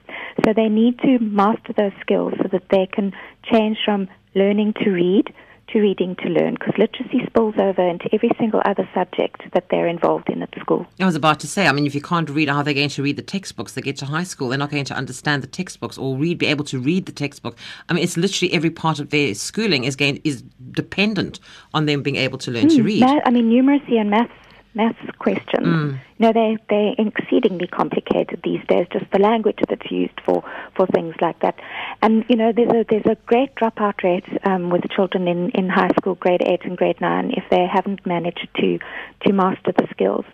So 0.44 0.52
they 0.54 0.68
need 0.68 0.98
to 1.00 1.18
master 1.18 1.72
those 1.72 1.92
skills 2.00 2.34
so 2.36 2.48
that 2.52 2.68
they 2.70 2.86
can 2.92 3.12
change 3.50 3.78
from 3.84 4.08
learning 4.34 4.74
to 4.84 4.90
read 4.90 5.32
to 5.72 5.80
reading 5.80 6.16
to 6.16 6.28
learn 6.28 6.54
because 6.54 6.74
literacy 6.78 7.24
spills 7.26 7.54
over 7.58 7.86
into 7.86 8.08
every 8.12 8.30
single 8.38 8.62
other 8.64 8.88
subject 8.94 9.42
that 9.52 9.66
they're 9.70 9.86
involved 9.86 10.28
in 10.28 10.42
at 10.42 10.50
school. 10.60 10.86
I 11.00 11.04
was 11.04 11.14
about 11.14 11.40
to 11.40 11.46
say, 11.46 11.66
I 11.66 11.72
mean, 11.72 11.86
if 11.86 11.94
you 11.94 12.00
can't 12.00 12.28
read, 12.28 12.48
how 12.48 12.58
are 12.58 12.64
they 12.64 12.74
going 12.74 12.88
to 12.90 13.02
read 13.02 13.16
the 13.16 13.22
textbooks? 13.22 13.72
They 13.72 13.82
get 13.82 13.96
to 13.98 14.06
high 14.06 14.24
school, 14.24 14.48
they're 14.48 14.58
not 14.58 14.70
going 14.70 14.84
to 14.84 14.94
understand 14.94 15.42
the 15.42 15.46
textbooks 15.46 15.98
or 15.98 16.16
read, 16.16 16.38
be 16.38 16.46
able 16.46 16.64
to 16.66 16.78
read 16.78 17.06
the 17.06 17.12
textbook. 17.12 17.56
I 17.88 17.94
mean, 17.94 18.04
it's 18.04 18.16
literally 18.16 18.52
every 18.52 18.70
part 18.70 18.98
of 18.98 19.10
their 19.10 19.34
schooling 19.34 19.84
is 19.84 19.96
going 19.96 20.20
is 20.24 20.42
dependent 20.70 21.40
on 21.74 21.86
them 21.86 22.02
being 22.02 22.16
able 22.16 22.38
to 22.38 22.50
learn 22.50 22.68
to 22.68 22.76
hmm, 22.76 22.86
read. 22.86 23.00
Ma- 23.00 23.20
I 23.24 23.30
mean, 23.30 23.50
numeracy 23.50 23.98
and 23.98 24.10
maths 24.10 24.32
maths 24.74 24.98
questions. 25.18 25.98
You 26.18 26.26
know, 26.26 26.32
they 26.32 26.56
they're 26.68 26.94
exceedingly 26.98 27.66
complicated 27.66 28.40
these 28.44 28.60
days. 28.68 28.86
Just 28.92 29.10
the 29.12 29.18
language 29.18 29.58
that's 29.68 29.90
used 29.90 30.18
for, 30.24 30.42
for 30.76 30.86
things 30.86 31.14
like 31.20 31.40
that, 31.40 31.58
and 32.00 32.24
you 32.28 32.36
know, 32.36 32.52
there's 32.52 32.70
a 32.70 32.84
there's 32.88 33.06
a 33.06 33.16
great 33.26 33.54
dropout 33.54 34.02
rate 34.02 34.24
um, 34.44 34.70
with 34.70 34.88
children 34.90 35.28
in, 35.28 35.50
in 35.50 35.68
high 35.68 35.90
school, 35.98 36.14
grade 36.14 36.42
eight 36.46 36.64
and 36.64 36.76
grade 36.76 37.00
nine, 37.00 37.32
if 37.36 37.44
they 37.50 37.66
haven't 37.66 38.06
managed 38.06 38.48
to 38.56 38.78
to 39.26 39.32
master 39.32 39.72
the 39.76 39.86
skills, 39.90 40.24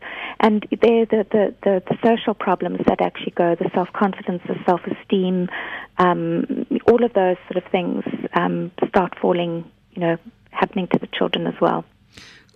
and 0.40 0.66
they're 0.82 1.06
the 1.06 1.26
the, 1.30 1.54
the, 1.62 1.82
the 1.88 1.96
social 2.04 2.34
problems 2.34 2.80
that 2.86 3.00
actually 3.00 3.32
go, 3.32 3.54
the 3.54 3.70
self 3.74 3.92
confidence, 3.92 4.42
the 4.46 4.56
self 4.66 4.80
esteem, 4.86 5.48
um, 5.98 6.66
all 6.86 7.02
of 7.04 7.12
those 7.14 7.36
sort 7.50 7.64
of 7.64 7.70
things 7.70 8.04
um, 8.34 8.70
start 8.88 9.14
falling. 9.20 9.70
You 9.92 10.02
know, 10.02 10.16
happening 10.50 10.86
to 10.88 10.98
the 10.98 11.08
children 11.08 11.46
as 11.46 11.54
well. 11.60 11.84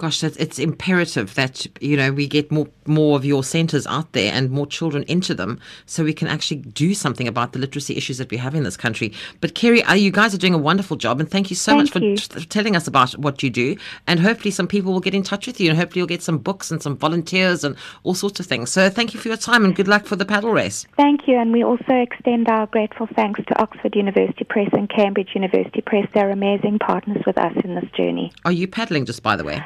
Gosh, 0.03 0.25
it's, 0.25 0.37
it's 0.39 0.59
imperative 0.59 1.33
that 1.37 1.65
you 1.81 1.97
know 1.97 2.11
we 2.11 2.27
get 2.27 2.51
more 2.51 2.67
more 2.87 3.17
of 3.17 3.25
your 3.25 3.45
centres 3.45 3.87
out 3.87 4.11
there 4.15 4.33
and 4.33 4.51
more 4.51 4.67
children 4.67 5.05
into 5.05 5.33
them, 5.33 5.61
so 5.87 6.03
we 6.03 6.13
can 6.13 6.27
actually 6.27 6.57
do 6.57 6.93
something 6.93 7.29
about 7.29 7.53
the 7.53 7.61
literacy 7.61 7.97
issues 7.97 8.19
that 8.19 8.29
we 8.29 8.37
have 8.39 8.57
in 8.57 8.65
this 8.65 8.77
country. 8.77 9.13
But 9.41 9.55
Kerry, 9.55 9.81
uh, 9.85 9.95
you 9.95 10.11
guys 10.11 10.35
are 10.35 10.39
doing 10.39 10.55
a 10.55 10.59
wonderful 10.59 10.97
job, 10.97 11.21
and 11.21 11.31
thank 11.31 11.51
you 11.51 11.55
so 11.55 11.71
Thank 11.71 11.83
much 11.83 11.91
for 11.93 12.01
you. 12.01 12.17
t- 12.17 12.45
telling 12.47 12.75
us 12.75 12.89
about 12.89 13.13
what 13.13 13.45
you 13.45 13.51
do. 13.51 13.77
And 14.09 14.19
hopefully, 14.19 14.51
some 14.51 14.67
people 14.67 14.93
will 14.93 14.99
get 14.99 15.15
in 15.15 15.23
touch 15.23 15.47
with 15.47 15.61
you, 15.61 15.71
and 15.71 15.79
hopefully, 15.79 16.01
you'll 16.01 16.09
get 16.09 16.21
some 16.21 16.39
books 16.39 16.73
and 16.73 16.83
some 16.83 16.97
volunteers 16.97 17.63
and 17.63 17.77
all 18.03 18.15
sorts 18.15 18.41
of 18.41 18.47
things. 18.47 18.73
So, 18.73 18.91
thank 18.91 19.15
you 19.15 19.21
for 19.21 19.29
your 19.29 19.37
time, 19.37 19.65
and 19.65 19.73
good 19.73 19.87
luck 19.87 20.07
for 20.07 20.17
the 20.17 20.27
paddle 20.27 20.51
race. 20.51 20.85
Thank 20.97 21.29
you, 21.29 21.39
and 21.39 21.53
we 21.53 21.63
also 21.63 21.95
extend 21.95 22.49
our 22.49 22.67
grateful 22.67 23.07
thanks 23.15 23.39
to 23.47 23.63
Oxford 23.63 23.95
University 23.95 24.43
Press 24.43 24.71
and 24.73 24.91
Cambridge 24.91 25.37
University 25.37 25.81
Press. 25.81 26.09
They're 26.13 26.31
amazing 26.31 26.81
partners 26.81 27.23
with 27.25 27.39
us 27.39 27.55
in 27.63 27.77
this 27.77 27.89
journey. 27.97 28.33
Are 28.45 28.51
you 28.51 28.67
paddling, 28.67 29.07
just 29.07 29.23
by 29.23 29.37
the 29.37 29.45
way? 29.45 29.63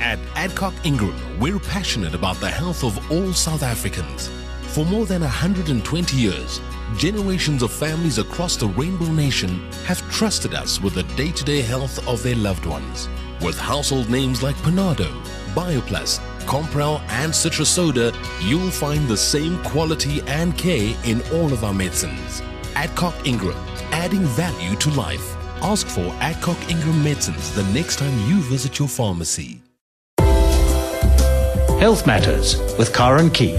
At 0.00 0.18
Adcock 0.34 0.74
Ingram, 0.84 1.14
we're 1.38 1.58
passionate 1.58 2.14
about 2.14 2.36
the 2.36 2.50
health 2.50 2.84
of 2.84 3.10
all 3.10 3.32
South 3.32 3.62
Africans. 3.62 4.30
For 4.74 4.84
more 4.84 5.04
than 5.04 5.22
120 5.22 6.16
years, 6.16 6.60
generations 6.96 7.62
of 7.62 7.72
families 7.72 8.18
across 8.18 8.56
the 8.56 8.68
Rainbow 8.68 9.10
Nation 9.12 9.70
have 9.84 10.00
trusted 10.10 10.54
us 10.54 10.80
with 10.80 10.94
the 10.94 11.02
day 11.14 11.32
to 11.32 11.44
day 11.44 11.60
health 11.60 12.06
of 12.08 12.22
their 12.22 12.36
loved 12.36 12.66
ones. 12.66 13.08
With 13.42 13.58
household 13.58 14.08
names 14.08 14.42
like 14.42 14.56
Panado, 14.56 15.10
Bioplus, 15.54 16.18
Compral, 16.46 17.00
and 17.08 17.32
Citro 17.32 17.66
Soda, 17.66 18.12
you'll 18.40 18.70
find 18.70 19.08
the 19.08 19.16
same 19.16 19.62
quality 19.64 20.20
and 20.22 20.56
care 20.56 20.96
in 21.04 21.22
all 21.32 21.52
of 21.52 21.64
our 21.64 21.74
medicines. 21.74 22.42
Adcock 22.74 23.14
Ingram, 23.26 23.56
adding 23.92 24.24
value 24.24 24.76
to 24.76 24.90
life. 24.90 25.36
Ask 25.62 25.86
for 25.86 26.06
Adcock 26.20 26.58
Ingram 26.70 27.02
medicines 27.02 27.54
the 27.54 27.64
next 27.72 27.98
time 27.98 28.16
you 28.28 28.40
visit 28.42 28.78
your 28.78 28.88
pharmacy. 28.88 29.60
Health 31.80 32.06
Matters 32.06 32.58
with 32.76 32.94
Karen 32.94 33.30
Key. 33.30 33.58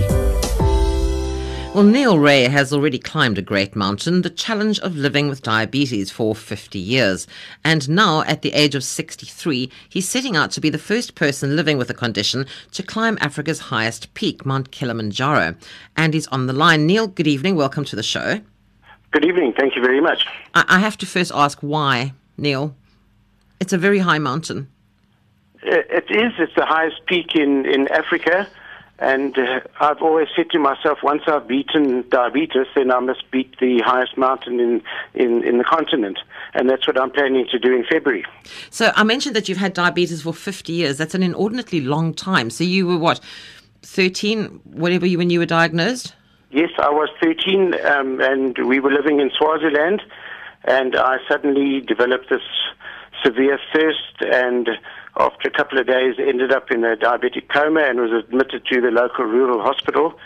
Well, 1.73 1.83
Neil 1.83 2.19
Rae 2.19 2.43
has 2.43 2.71
already 2.71 2.99
climbed 2.99 3.39
a 3.39 3.41
great 3.41 3.75
mountain, 3.75 4.21
the 4.21 4.29
challenge 4.29 4.79
of 4.81 4.95
living 4.95 5.27
with 5.27 5.41
diabetes 5.41 6.11
for 6.11 6.35
50 6.35 6.77
years. 6.77 7.25
And 7.65 7.89
now, 7.89 8.21
at 8.21 8.43
the 8.43 8.53
age 8.53 8.75
of 8.75 8.83
63, 8.83 9.71
he's 9.89 10.07
setting 10.07 10.35
out 10.35 10.51
to 10.51 10.61
be 10.61 10.69
the 10.69 10.77
first 10.77 11.15
person 11.15 11.55
living 11.55 11.79
with 11.79 11.87
the 11.87 11.95
condition 11.95 12.45
to 12.73 12.83
climb 12.83 13.17
Africa's 13.21 13.59
highest 13.59 14.13
peak, 14.13 14.45
Mount 14.45 14.69
Kilimanjaro. 14.69 15.55
And 15.97 16.13
he's 16.13 16.27
on 16.27 16.45
the 16.45 16.53
line. 16.53 16.85
Neil, 16.85 17.07
good 17.07 17.25
evening. 17.25 17.55
Welcome 17.55 17.85
to 17.85 17.95
the 17.95 18.03
show. 18.03 18.39
Good 19.09 19.25
evening. 19.25 19.55
Thank 19.57 19.75
you 19.75 19.81
very 19.81 19.99
much. 19.99 20.27
I, 20.53 20.63
I 20.67 20.77
have 20.77 20.95
to 20.99 21.07
first 21.07 21.31
ask 21.33 21.57
why, 21.61 22.13
Neil? 22.37 22.75
It's 23.59 23.73
a 23.73 23.79
very 23.79 23.97
high 23.97 24.19
mountain. 24.19 24.67
Uh, 25.63 25.75
It 25.89 26.05
is. 26.09 26.33
It's 26.39 26.55
the 26.55 26.65
highest 26.65 27.05
peak 27.05 27.35
in, 27.35 27.65
in 27.65 27.87
Africa. 27.89 28.47
And 29.01 29.35
uh, 29.35 29.61
I've 29.79 30.01
always 30.03 30.27
said 30.35 30.51
to 30.51 30.59
myself, 30.59 30.99
once 31.01 31.23
I've 31.25 31.47
beaten 31.47 32.07
diabetes, 32.09 32.67
then 32.75 32.91
I 32.91 32.99
must 32.99 33.29
beat 33.31 33.57
the 33.59 33.81
highest 33.83 34.15
mountain 34.15 34.59
in, 34.59 34.83
in, 35.15 35.43
in 35.43 35.57
the 35.57 35.63
continent. 35.63 36.19
And 36.53 36.69
that's 36.69 36.85
what 36.85 36.99
I'm 37.01 37.09
planning 37.09 37.47
to 37.51 37.57
do 37.57 37.75
in 37.75 37.83
February. 37.83 38.25
So 38.69 38.91
I 38.95 39.03
mentioned 39.03 39.35
that 39.35 39.49
you've 39.49 39.57
had 39.57 39.73
diabetes 39.73 40.21
for 40.21 40.33
50 40.35 40.71
years. 40.71 40.99
That's 40.99 41.15
an 41.15 41.23
inordinately 41.23 41.81
long 41.81 42.13
time. 42.13 42.51
So 42.51 42.63
you 42.63 42.85
were 42.85 42.97
what, 42.97 43.19
13, 43.81 44.61
whatever 44.65 45.07
you 45.07 45.17
when 45.17 45.31
you 45.31 45.39
were 45.39 45.47
diagnosed? 45.47 46.13
Yes, 46.51 46.69
I 46.77 46.89
was 46.89 47.09
13, 47.23 47.73
um, 47.85 48.19
and 48.21 48.57
we 48.67 48.79
were 48.79 48.91
living 48.91 49.19
in 49.19 49.31
Swaziland, 49.35 50.03
and 50.65 50.95
I 50.95 51.17
suddenly 51.27 51.79
developed 51.79 52.29
this 52.29 52.41
severe 53.23 53.57
thirst, 53.73 54.21
and 54.21 54.69
after 55.17 55.47
a 55.47 55.51
couple 55.51 55.77
of 55.77 55.87
days, 55.87 56.15
ended 56.17 56.51
up 56.51 56.71
in 56.71 56.83
a 56.83 56.95
diabetic 56.95 57.49
coma 57.49 57.81
and 57.81 57.99
was 57.99 58.11
admitted 58.11 58.65
to 58.65 58.81
the 58.81 58.91
local 58.91 59.25
rural 59.25 59.61
hospital, 59.61 60.17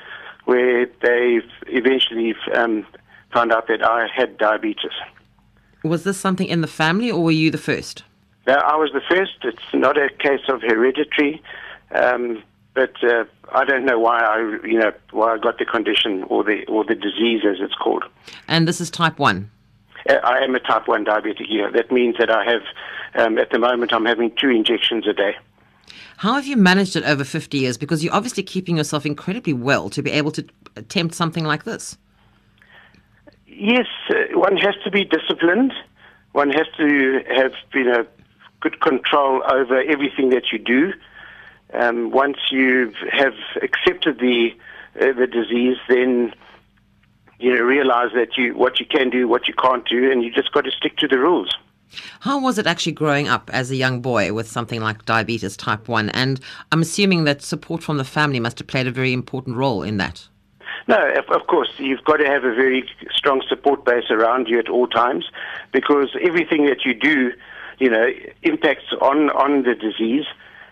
where 0.46 0.86
they 1.02 1.42
eventually 1.68 2.36
um, 2.54 2.86
found 3.34 3.52
out 3.52 3.68
that 3.68 3.84
I 3.84 4.08
had 4.14 4.38
diabetes. 4.38 4.92
Was 5.84 6.04
this 6.04 6.18
something 6.18 6.48
in 6.48 6.62
the 6.62 6.68
family 6.68 7.12
or 7.12 7.24
were 7.24 7.32
you 7.32 7.52
the 7.52 7.58
first? 7.58 8.04
No, 8.48 8.54
I 8.54 8.76
was 8.76 8.92
the 8.94 9.02
first. 9.10 9.38
It's 9.44 9.74
not 9.74 9.98
a 9.98 10.10
case 10.10 10.42
of 10.50 10.62
hereditary, 10.62 11.42
um, 11.92 12.44
but 12.76 12.94
uh, 13.04 13.26
I 13.52 13.66
don't 13.66 13.86
know 13.86 13.98
why 13.98 14.20
I, 14.20 14.38
you 14.64 14.80
know, 14.80 14.92
why 15.12 15.34
I 15.34 15.38
got 15.38 15.58
the 15.58 15.66
condition 15.66 16.24
or 16.24 16.44
the 16.44 16.64
or 16.68 16.84
the 16.84 16.96
disease 16.96 17.42
as 17.44 17.58
it's 17.60 17.74
called. 17.74 18.04
And 18.48 18.68
this 18.68 18.80
is 18.80 18.92
type 18.92 19.18
1. 19.18 19.50
I 20.08 20.40
am 20.40 20.56
a 20.56 20.60
type 20.60 20.88
1 20.88 21.06
diabetic. 21.06 21.46
Yeah, 21.50 21.70
that 21.72 21.92
means 21.92 22.16
that 22.20 22.30
I 22.30 22.44
have, 22.46 22.62
um, 23.16 23.38
at 23.38 23.50
the 23.50 23.60
moment, 23.60 23.94
I'm 23.94 24.06
having 24.06 24.32
two 24.40 24.50
injections 24.50 25.08
a 25.08 25.14
day. 25.14 25.36
How 26.18 26.34
have 26.34 26.48
you 26.48 26.58
managed 26.58 26.96
it 26.96 27.04
over 27.04 27.24
50 27.24 27.58
years? 27.58 27.78
Because 27.78 28.04
you're 28.04 28.14
obviously 28.14 28.44
keeping 28.44 28.78
yourself 28.78 29.06
incredibly 29.06 29.54
well 29.54 29.90
to 29.90 30.02
be 30.02 30.12
able 30.12 30.32
to 30.32 30.46
attempt 30.76 31.16
something 31.16 31.44
like 31.44 31.64
this. 31.64 31.98
Yes, 33.48 33.88
uh, 34.10 34.38
one 34.38 34.58
has 34.58 34.76
to 34.84 34.92
be 34.92 35.06
disciplined. 35.06 35.74
One 36.34 36.50
has 36.52 36.68
to 36.78 37.22
have, 37.34 37.54
you 37.74 37.86
know, 37.86 38.06
good 38.60 38.82
control 38.82 39.44
over 39.50 39.82
everything 39.82 40.30
that 40.30 40.52
you 40.52 40.60
do. 40.60 40.94
Um, 41.74 42.12
once 42.12 42.38
you 42.52 42.94
have 43.12 43.34
accepted 43.62 44.20
the 44.20 44.52
uh, 45.00 45.12
the 45.12 45.28
disease, 45.28 45.78
then 45.90 46.34
you 47.40 47.54
know, 47.54 47.62
realize 47.62 48.12
that 48.16 48.38
you 48.38 48.56
what 48.56 48.80
you 48.80 48.86
can 48.86 49.10
do, 49.10 49.28
what 49.28 49.48
you 49.48 49.54
can't 49.54 49.88
do, 49.88 50.12
and 50.12 50.24
you 50.24 50.32
just 50.32 50.52
got 50.52 50.66
to 50.66 50.72
stick 50.72 50.98
to 50.98 51.08
the 51.08 51.20
rules. 51.20 51.56
How 52.22 52.40
was 52.40 52.58
it 52.58 52.68
actually 52.68 52.94
growing 52.94 53.28
up 53.28 53.50
as 53.54 53.72
a 53.72 53.76
young 53.76 54.02
boy 54.02 54.34
with 54.34 54.48
something 54.48 54.82
like 54.82 55.06
diabetes 55.06 55.56
type 55.56 55.88
1? 55.88 56.10
And 56.10 56.40
I'm 56.72 56.82
assuming 56.82 57.24
that 57.26 57.42
support 57.42 57.84
from 57.84 57.98
the 57.98 58.04
family 58.04 58.40
must 58.40 58.60
have 58.60 58.68
played 58.68 58.88
a 58.88 58.92
very 58.92 59.14
important 59.14 59.56
role 59.56 59.84
in 59.84 59.98
that. 59.98 60.28
No, 60.88 60.98
of, 61.30 61.48
course, 61.48 61.70
you've 61.78 62.04
got 62.04 62.18
to 62.18 62.26
have 62.26 62.44
a 62.44 62.54
very 62.54 62.88
strong 63.12 63.42
support 63.48 63.86
base 63.86 64.12
around 64.12 64.48
you 64.48 64.60
at 64.60 64.70
all 64.70 64.88
times 64.88 65.26
because 65.72 66.16
everything 66.22 66.66
that 66.68 66.86
you 66.86 66.94
do, 66.94 67.32
you 67.80 67.90
know, 67.90 68.08
impacts 68.44 68.94
on, 69.02 69.32
on 69.32 69.64
the 69.64 69.74
disease. 69.74 70.26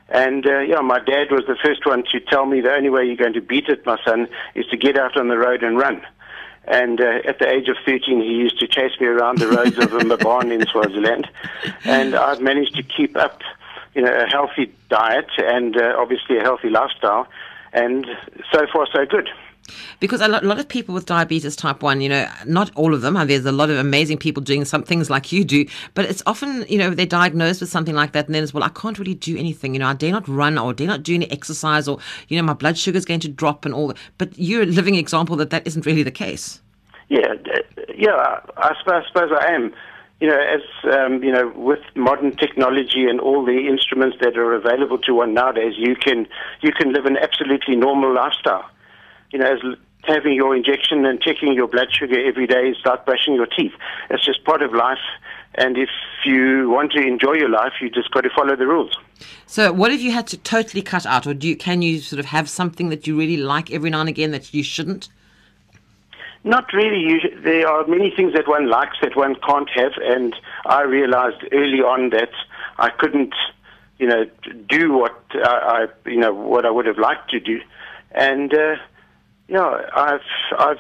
And 0.09 0.45
uh, 0.45 0.59
yeah, 0.59 0.81
my 0.81 0.99
dad 0.99 1.31
was 1.31 1.45
the 1.47 1.57
first 1.63 1.85
one 1.87 2.03
to 2.11 2.19
tell 2.19 2.45
me 2.45 2.61
the 2.61 2.71
only 2.71 2.89
way 2.89 3.05
you're 3.05 3.15
going 3.15 3.33
to 3.33 3.41
beat 3.41 3.69
it, 3.69 3.85
my 3.87 3.97
son, 4.05 4.27
is 4.53 4.67
to 4.67 4.77
get 4.77 4.99
out 4.99 5.17
on 5.17 5.29
the 5.29 5.37
road 5.37 5.63
and 5.63 5.77
run. 5.77 6.03
And 6.65 7.01
uh, 7.01 7.19
at 7.25 7.39
the 7.39 7.49
age 7.49 7.67
of 7.67 7.75
13, 7.85 8.21
he 8.21 8.27
used 8.27 8.59
to 8.59 8.67
chase 8.67 8.93
me 8.99 9.07
around 9.07 9.39
the 9.39 9.47
roads 9.47 9.77
of 9.77 9.89
Mbabane 9.91 10.51
in 10.51 10.65
Swaziland. 10.67 11.29
And 11.83 12.15
I've 12.15 12.41
managed 12.41 12.75
to 12.75 12.83
keep 12.83 13.17
up, 13.17 13.41
you 13.93 14.01
know, 14.01 14.13
a 14.13 14.25
healthy 14.25 14.73
diet 14.89 15.29
and 15.37 15.75
uh, 15.75 15.95
obviously 15.97 16.37
a 16.37 16.41
healthy 16.41 16.69
lifestyle. 16.69 17.27
And 17.73 18.07
so 18.51 18.65
far, 18.71 18.87
so 18.93 19.05
good. 19.05 19.29
Because 19.99 20.21
a 20.21 20.27
lot, 20.27 20.43
a 20.43 20.47
lot 20.47 20.59
of 20.59 20.67
people 20.67 20.93
with 20.93 21.05
diabetes 21.05 21.55
type 21.55 21.81
1, 21.81 22.01
you 22.01 22.09
know, 22.09 22.27
not 22.45 22.71
all 22.75 22.93
of 22.93 23.01
them, 23.01 23.15
there's 23.27 23.45
a 23.45 23.51
lot 23.51 23.69
of 23.69 23.77
amazing 23.77 24.17
people 24.17 24.43
doing 24.43 24.65
some 24.65 24.83
things 24.83 25.09
like 25.09 25.31
you 25.31 25.43
do, 25.43 25.65
but 25.93 26.05
it's 26.05 26.23
often, 26.25 26.65
you 26.67 26.77
know, 26.77 26.89
they're 26.89 27.05
diagnosed 27.05 27.61
with 27.61 27.69
something 27.69 27.95
like 27.95 28.11
that, 28.13 28.25
and 28.25 28.35
then 28.35 28.43
it's, 28.43 28.53
well, 28.53 28.63
I 28.63 28.69
can't 28.69 28.99
really 28.99 29.15
do 29.15 29.37
anything, 29.37 29.73
you 29.73 29.79
know, 29.79 29.87
I 29.87 29.93
dare 29.93 30.11
not 30.11 30.27
run 30.27 30.57
or 30.57 30.73
dare 30.73 30.87
not 30.87 31.03
do 31.03 31.15
any 31.15 31.29
exercise, 31.31 31.87
or, 31.87 31.99
you 32.27 32.37
know, 32.37 32.43
my 32.43 32.53
blood 32.53 32.77
sugar 32.77 32.97
is 32.97 33.05
going 33.05 33.19
to 33.21 33.29
drop 33.29 33.65
and 33.65 33.73
all 33.73 33.87
that. 33.87 33.97
But 34.17 34.37
you're 34.37 34.63
a 34.63 34.65
living 34.65 34.95
example 34.95 35.35
that 35.37 35.49
that 35.51 35.65
isn't 35.67 35.85
really 35.85 36.03
the 36.03 36.11
case. 36.11 36.61
Yeah, 37.09 37.33
yeah, 37.95 38.39
I 38.57 38.75
suppose, 38.79 39.03
I 39.03 39.07
suppose 39.07 39.31
I 39.39 39.51
am. 39.53 39.73
You 40.19 40.29
know, 40.29 40.39
as 40.39 40.61
um, 40.93 41.21
you 41.21 41.31
know, 41.31 41.51
with 41.55 41.81
modern 41.95 42.35
technology 42.37 43.05
and 43.09 43.19
all 43.19 43.43
the 43.43 43.67
instruments 43.67 44.15
that 44.21 44.37
are 44.37 44.53
available 44.53 44.97
to 44.99 45.13
one 45.13 45.33
nowadays, 45.33 45.73
you 45.77 45.95
can 45.95 46.27
you 46.61 46.71
can 46.71 46.93
live 46.93 47.05
an 47.05 47.17
absolutely 47.17 47.75
normal 47.75 48.13
lifestyle 48.13 48.63
you 49.33 49.39
know, 49.39 49.51
as 49.51 49.59
having 50.03 50.33
your 50.33 50.55
injection 50.55 51.05
and 51.05 51.21
checking 51.21 51.53
your 51.53 51.67
blood 51.67 51.87
sugar 51.91 52.23
every 52.25 52.47
day 52.47 52.69
is 52.69 52.77
like 52.85 53.05
brushing 53.05 53.33
your 53.33 53.47
teeth. 53.47 53.71
It's 54.09 54.23
just 54.23 54.43
part 54.45 54.61
of 54.61 54.73
life. 54.73 54.99
And 55.55 55.77
if 55.77 55.89
you 56.25 56.69
want 56.69 56.91
to 56.93 57.01
enjoy 57.01 57.33
your 57.33 57.49
life, 57.49 57.73
you 57.81 57.89
just 57.89 58.11
got 58.11 58.21
to 58.21 58.29
follow 58.35 58.55
the 58.55 58.67
rules. 58.67 58.97
So, 59.45 59.71
what 59.71 59.91
if 59.91 60.01
you 60.01 60.11
had 60.11 60.27
to 60.27 60.37
totally 60.37 60.81
cut 60.81 61.05
out, 61.05 61.27
or 61.27 61.33
do 61.33 61.47
you, 61.47 61.55
can 61.55 61.81
you 61.81 61.99
sort 61.99 62.19
of 62.19 62.25
have 62.25 62.49
something 62.49 62.89
that 62.89 63.05
you 63.05 63.17
really 63.17 63.37
like 63.37 63.71
every 63.71 63.89
now 63.89 63.99
and 63.99 64.09
again 64.09 64.31
that 64.31 64.53
you 64.53 64.63
shouldn't? 64.63 65.09
Not 66.43 66.73
really. 66.73 66.99
You, 66.99 67.41
there 67.41 67.67
are 67.67 67.85
many 67.85 68.11
things 68.15 68.33
that 68.33 68.47
one 68.47 68.67
likes 68.67 68.97
that 69.01 69.15
one 69.15 69.35
can't 69.47 69.69
have, 69.75 69.93
and 70.01 70.35
I 70.65 70.81
realized 70.81 71.43
early 71.51 71.81
on 71.81 72.09
that 72.09 72.31
I 72.79 72.89
couldn't, 72.89 73.33
you 73.99 74.07
know, 74.07 74.25
do 74.67 74.91
what 74.91 75.21
I, 75.35 75.87
I 76.05 76.09
you 76.09 76.19
know, 76.19 76.33
what 76.33 76.65
I 76.65 76.71
would 76.71 76.87
have 76.87 76.97
liked 76.97 77.29
to 77.29 77.39
do, 77.39 77.61
and. 78.11 78.53
Uh, 78.53 78.75
yeah, 79.47 79.81
I've 79.95 80.21
I've 80.57 80.77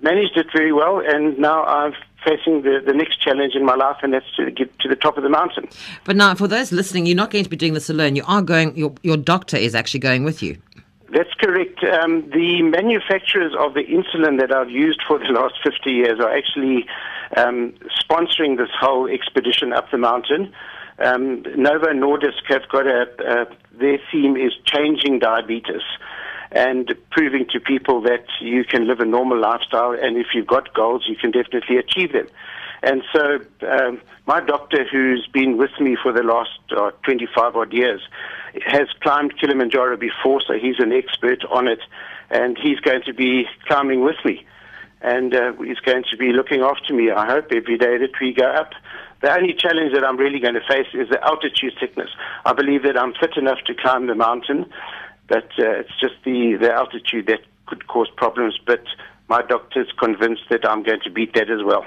managed 0.00 0.36
it 0.36 0.46
very 0.54 0.72
well, 0.72 1.00
and 1.04 1.38
now 1.38 1.64
I'm 1.64 1.92
facing 2.24 2.62
the, 2.62 2.82
the 2.84 2.92
next 2.92 3.20
challenge 3.20 3.54
in 3.54 3.64
my 3.64 3.74
life, 3.74 3.96
and 4.02 4.12
that's 4.12 4.26
to 4.36 4.50
get 4.50 4.76
to 4.80 4.88
the 4.88 4.96
top 4.96 5.16
of 5.16 5.22
the 5.22 5.28
mountain. 5.28 5.68
But 6.04 6.16
now, 6.16 6.34
for 6.34 6.48
those 6.48 6.72
listening, 6.72 7.06
you're 7.06 7.16
not 7.16 7.30
going 7.30 7.44
to 7.44 7.50
be 7.50 7.56
doing 7.56 7.74
this 7.74 7.88
alone. 7.88 8.16
You 8.16 8.24
are 8.26 8.42
going. 8.42 8.76
Your 8.76 8.94
your 9.02 9.16
doctor 9.16 9.56
is 9.56 9.74
actually 9.74 10.00
going 10.00 10.24
with 10.24 10.42
you. 10.42 10.56
That's 11.12 11.32
correct. 11.34 11.82
Um, 11.84 12.28
the 12.30 12.62
manufacturers 12.62 13.52
of 13.58 13.74
the 13.74 13.84
insulin 13.84 14.40
that 14.40 14.52
I've 14.52 14.70
used 14.70 15.00
for 15.06 15.18
the 15.18 15.26
last 15.30 15.54
50 15.62 15.90
years 15.90 16.18
are 16.20 16.30
actually 16.30 16.86
um, 17.36 17.74
sponsoring 18.02 18.56
this 18.58 18.70
whole 18.78 19.06
expedition 19.08 19.72
up 19.72 19.90
the 19.90 19.98
mountain. 19.98 20.52
Um, 20.98 21.42
Novo 21.56 21.88
Nordisk 21.88 22.44
have 22.48 22.68
got 22.70 22.86
a, 22.86 23.06
a, 23.24 23.46
their 23.78 23.98
theme 24.10 24.36
is 24.36 24.52
changing 24.64 25.20
diabetes 25.20 25.82
and 26.52 26.94
proving 27.10 27.46
to 27.52 27.60
people 27.60 28.00
that 28.02 28.24
you 28.40 28.64
can 28.64 28.86
live 28.86 29.00
a 29.00 29.04
normal 29.04 29.40
lifestyle, 29.40 29.92
and 29.92 30.16
if 30.16 30.28
you've 30.34 30.46
got 30.46 30.72
goals, 30.74 31.04
you 31.08 31.16
can 31.16 31.30
definitely 31.30 31.76
achieve 31.78 32.12
them. 32.12 32.28
And 32.82 33.02
so, 33.12 33.38
um, 33.66 34.00
my 34.26 34.40
doctor, 34.40 34.84
who's 34.84 35.26
been 35.32 35.56
with 35.56 35.70
me 35.80 35.96
for 36.00 36.12
the 36.12 36.22
last 36.22 36.60
uh, 36.76 36.90
25 37.04 37.56
odd 37.56 37.72
years, 37.72 38.00
has 38.64 38.88
climbed 39.00 39.38
Kilimanjaro 39.38 39.96
before, 39.96 40.40
so 40.46 40.54
he's 40.54 40.78
an 40.78 40.92
expert 40.92 41.44
on 41.50 41.68
it, 41.68 41.80
and 42.30 42.56
he's 42.58 42.78
going 42.80 43.02
to 43.02 43.14
be 43.14 43.46
climbing 43.66 44.02
with 44.04 44.16
me. 44.24 44.46
And 45.00 45.34
uh, 45.34 45.52
he's 45.54 45.78
going 45.80 46.04
to 46.10 46.16
be 46.16 46.32
looking 46.32 46.62
after 46.62 46.94
me, 46.94 47.10
I 47.10 47.26
hope, 47.26 47.46
every 47.52 47.78
day 47.78 47.98
that 47.98 48.12
we 48.20 48.32
go 48.32 48.44
up. 48.44 48.72
The 49.22 49.32
only 49.34 49.54
challenge 49.54 49.92
that 49.94 50.04
I'm 50.04 50.16
really 50.16 50.40
going 50.40 50.54
to 50.54 50.60
face 50.60 50.88
is 50.92 51.08
the 51.08 51.22
altitude 51.24 51.74
sickness. 51.80 52.10
I 52.44 52.52
believe 52.52 52.82
that 52.82 52.98
I'm 52.98 53.14
fit 53.14 53.36
enough 53.36 53.58
to 53.66 53.74
climb 53.74 54.06
the 54.06 54.14
mountain, 54.14 54.66
but 55.28 55.44
uh, 55.58 55.80
it's 55.80 56.00
just 56.00 56.14
the, 56.24 56.56
the 56.60 56.72
altitude 56.72 57.26
that 57.26 57.40
could 57.66 57.86
cause 57.86 58.08
problems. 58.16 58.58
But 58.64 58.84
my 59.28 59.42
doctor's 59.42 59.90
convinced 59.98 60.42
that 60.50 60.68
I'm 60.68 60.82
going 60.84 61.00
to 61.00 61.10
beat 61.10 61.34
that 61.34 61.50
as 61.50 61.62
well. 61.64 61.84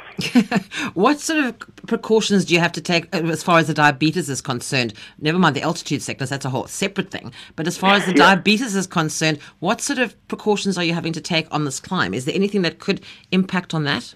what 0.93 1.19
sort 1.19 1.39
of 1.39 1.59
precautions 1.87 2.45
do 2.45 2.53
you 2.53 2.59
have 2.59 2.73
to 2.73 2.81
take 2.81 3.13
uh, 3.15 3.19
as 3.19 3.43
far 3.43 3.59
as 3.59 3.67
the 3.67 3.73
diabetes 3.73 4.29
is 4.29 4.41
concerned? 4.41 4.93
Never 5.19 5.39
mind 5.39 5.55
the 5.55 5.61
altitude 5.61 6.01
sickness, 6.01 6.29
that's 6.29 6.45
a 6.45 6.49
whole 6.49 6.67
separate 6.67 7.11
thing. 7.11 7.31
But 7.55 7.67
as 7.67 7.77
far 7.77 7.93
as 7.95 8.05
the 8.05 8.11
yeah. 8.17 8.35
diabetes 8.35 8.75
is 8.75 8.87
concerned, 8.87 9.39
what 9.59 9.79
sort 9.79 9.99
of 9.99 10.15
precautions 10.27 10.77
are 10.77 10.83
you 10.83 10.93
having 10.93 11.13
to 11.13 11.21
take 11.21 11.47
on 11.51 11.63
this 11.63 11.79
climb? 11.79 12.13
Is 12.13 12.25
there 12.25 12.35
anything 12.35 12.61
that 12.63 12.79
could 12.79 13.01
impact 13.31 13.73
on 13.73 13.85
that? 13.85 14.13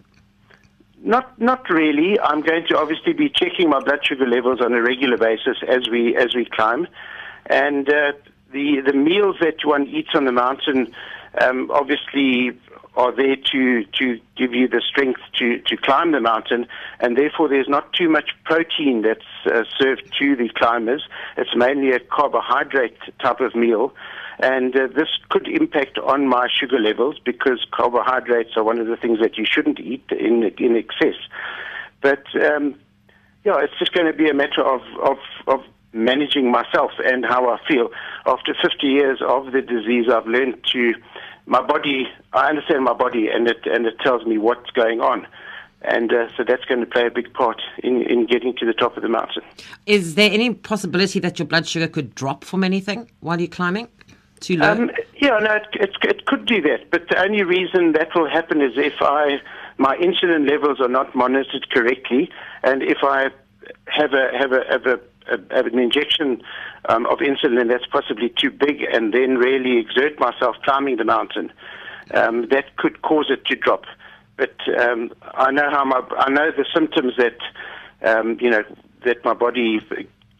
Not, 1.01 1.39
not 1.39 1.69
really. 1.69 2.19
I'm 2.19 2.41
going 2.41 2.65
to 2.69 2.77
obviously 2.77 3.13
be 3.13 3.29
checking 3.29 3.69
my 3.69 3.79
blood 3.79 3.99
sugar 4.05 4.27
levels 4.27 4.59
on 4.62 4.73
a 4.73 4.81
regular 4.81 5.17
basis 5.17 5.57
as 5.67 5.89
we 5.89 6.15
as 6.15 6.33
we 6.33 6.45
climb, 6.45 6.88
and 7.47 7.89
uh, 7.89 8.13
the 8.53 8.81
the 8.85 8.93
meals 8.93 9.35
that 9.41 9.65
one 9.65 9.87
eats 9.87 10.09
on 10.13 10.25
the 10.25 10.31
mountain 10.31 10.93
um, 11.41 11.69
obviously 11.71 12.51
are 12.95 13.11
there 13.11 13.35
to 13.35 13.83
to 13.99 14.19
give 14.37 14.53
you 14.53 14.67
the 14.67 14.81
strength 14.87 15.21
to 15.39 15.59
to 15.59 15.75
climb 15.77 16.11
the 16.11 16.21
mountain, 16.21 16.67
and 16.99 17.17
therefore 17.17 17.49
there's 17.49 17.67
not 17.67 17.91
too 17.93 18.09
much 18.09 18.29
protein 18.45 19.01
that's 19.01 19.21
uh, 19.45 19.63
served 19.79 20.13
to 20.19 20.35
the 20.35 20.49
climbers. 20.55 21.03
It's 21.37 21.55
mainly 21.55 21.91
a 21.91 21.99
carbohydrate 21.99 22.97
type 23.21 23.39
of 23.39 23.55
meal. 23.55 23.93
And 24.39 24.75
uh, 24.75 24.87
this 24.87 25.09
could 25.29 25.47
impact 25.47 25.99
on 25.99 26.27
my 26.27 26.47
sugar 26.59 26.79
levels 26.79 27.19
because 27.23 27.65
carbohydrates 27.71 28.57
are 28.57 28.63
one 28.63 28.79
of 28.79 28.87
the 28.87 28.97
things 28.97 29.19
that 29.21 29.37
you 29.37 29.45
shouldn't 29.45 29.79
eat 29.79 30.05
in 30.11 30.51
in 30.57 30.75
excess. 30.75 31.15
But 32.01 32.23
um, 32.43 32.75
yeah, 33.45 33.59
it's 33.61 33.77
just 33.77 33.93
going 33.93 34.07
to 34.07 34.13
be 34.13 34.29
a 34.29 34.33
matter 34.33 34.63
of, 34.63 34.81
of, 35.03 35.17
of 35.47 35.59
managing 35.93 36.51
myself 36.51 36.91
and 37.06 37.25
how 37.25 37.49
I 37.49 37.60
feel. 37.67 37.89
After 38.25 38.53
50 38.60 38.88
years 38.88 39.19
of 39.21 39.51
the 39.51 39.62
disease, 39.62 40.08
I've 40.12 40.27
learned 40.27 40.58
to 40.73 40.93
my 41.45 41.62
body. 41.62 42.08
I 42.34 42.49
understand 42.49 42.84
my 42.84 42.93
body, 42.93 43.27
and 43.27 43.47
it 43.47 43.65
and 43.65 43.86
it 43.86 43.99
tells 43.99 44.25
me 44.25 44.38
what's 44.38 44.71
going 44.71 45.01
on. 45.01 45.27
And 45.86 46.13
uh, 46.13 46.29
so 46.38 46.45
that's 46.45 46.63
going 46.63 46.79
to 46.79 46.86
play 46.86 47.08
a 47.08 47.12
big 47.12 47.34
part 47.34 47.62
in, 47.84 48.03
in 48.03 48.25
getting 48.25 48.56
to 48.56 48.65
the 48.65 48.73
top 48.73 48.95
of 48.95 49.03
the 49.03 49.10
mountain. 49.10 49.43
Is 49.86 50.15
there 50.15 50.32
any 50.32 50.53
possibility 50.53 51.19
that 51.19 51.39
your 51.39 51.45
blood 51.45 51.67
sugar 51.67 51.89
could 51.89 52.15
drop 52.15 52.45
from 52.45 52.63
anything 52.63 53.12
while 53.19 53.38
you're 53.38 53.49
climbing? 53.49 53.89
Too 54.39 54.56
low? 54.58 54.71
Um, 54.71 54.91
yeah, 55.17 55.39
no, 55.39 55.56
it, 55.56 55.67
it, 55.73 55.89
it 56.03 56.25
could 56.25 56.45
do 56.45 56.62
that. 56.62 56.89
But 56.89 57.10
the 57.10 57.21
only 57.21 57.43
reason 57.43 57.91
that 57.93 58.15
will 58.15 58.29
happen 58.29 58.62
is 58.62 58.73
if 58.77 59.01
I 59.01 59.41
my 59.77 59.97
insulin 59.97 60.49
levels 60.49 60.79
are 60.79 60.88
not 60.88 61.13
monitored 61.15 61.69
correctly, 61.69 62.29
and 62.63 62.82
if 62.82 62.99
I 63.03 63.29
have 63.88 64.13
a 64.13 64.29
have 64.38 64.51
a 64.51 64.63
have 64.69 64.86
a 64.86 64.93
a, 64.93 64.99
an 65.27 65.79
injection 65.79 66.41
um, 66.89 67.05
of 67.07 67.19
insulin 67.19 67.69
that's 67.69 67.86
possibly 67.86 68.29
too 68.29 68.51
big 68.51 68.81
and 68.81 69.13
then 69.13 69.38
really 69.38 69.79
exert 69.79 70.19
myself 70.19 70.55
climbing 70.63 70.97
the 70.97 71.05
mountain, 71.05 71.51
um, 72.13 72.47
that 72.49 72.75
could 72.77 73.01
cause 73.01 73.27
it 73.29 73.45
to 73.45 73.55
drop. 73.55 73.86
But 74.38 74.55
um, 74.79 75.12
I 75.36 75.51
know 75.51 75.69
how 75.69 75.86
my 75.86 76.01
I 76.17 76.29
know 76.29 76.51
the 76.51 76.65
symptoms 76.73 77.13
that 77.17 77.38
um, 78.01 78.38
you 78.41 78.49
know 78.49 78.63
that 79.05 79.23
my 79.23 79.33
body 79.33 79.79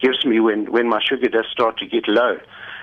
gives 0.00 0.24
me 0.24 0.40
when 0.40 0.70
when 0.72 0.88
my 0.88 1.00
sugar 1.02 1.28
does 1.28 1.46
start 1.50 1.78
to 1.78 1.86
get 1.86 2.08
low 2.08 2.38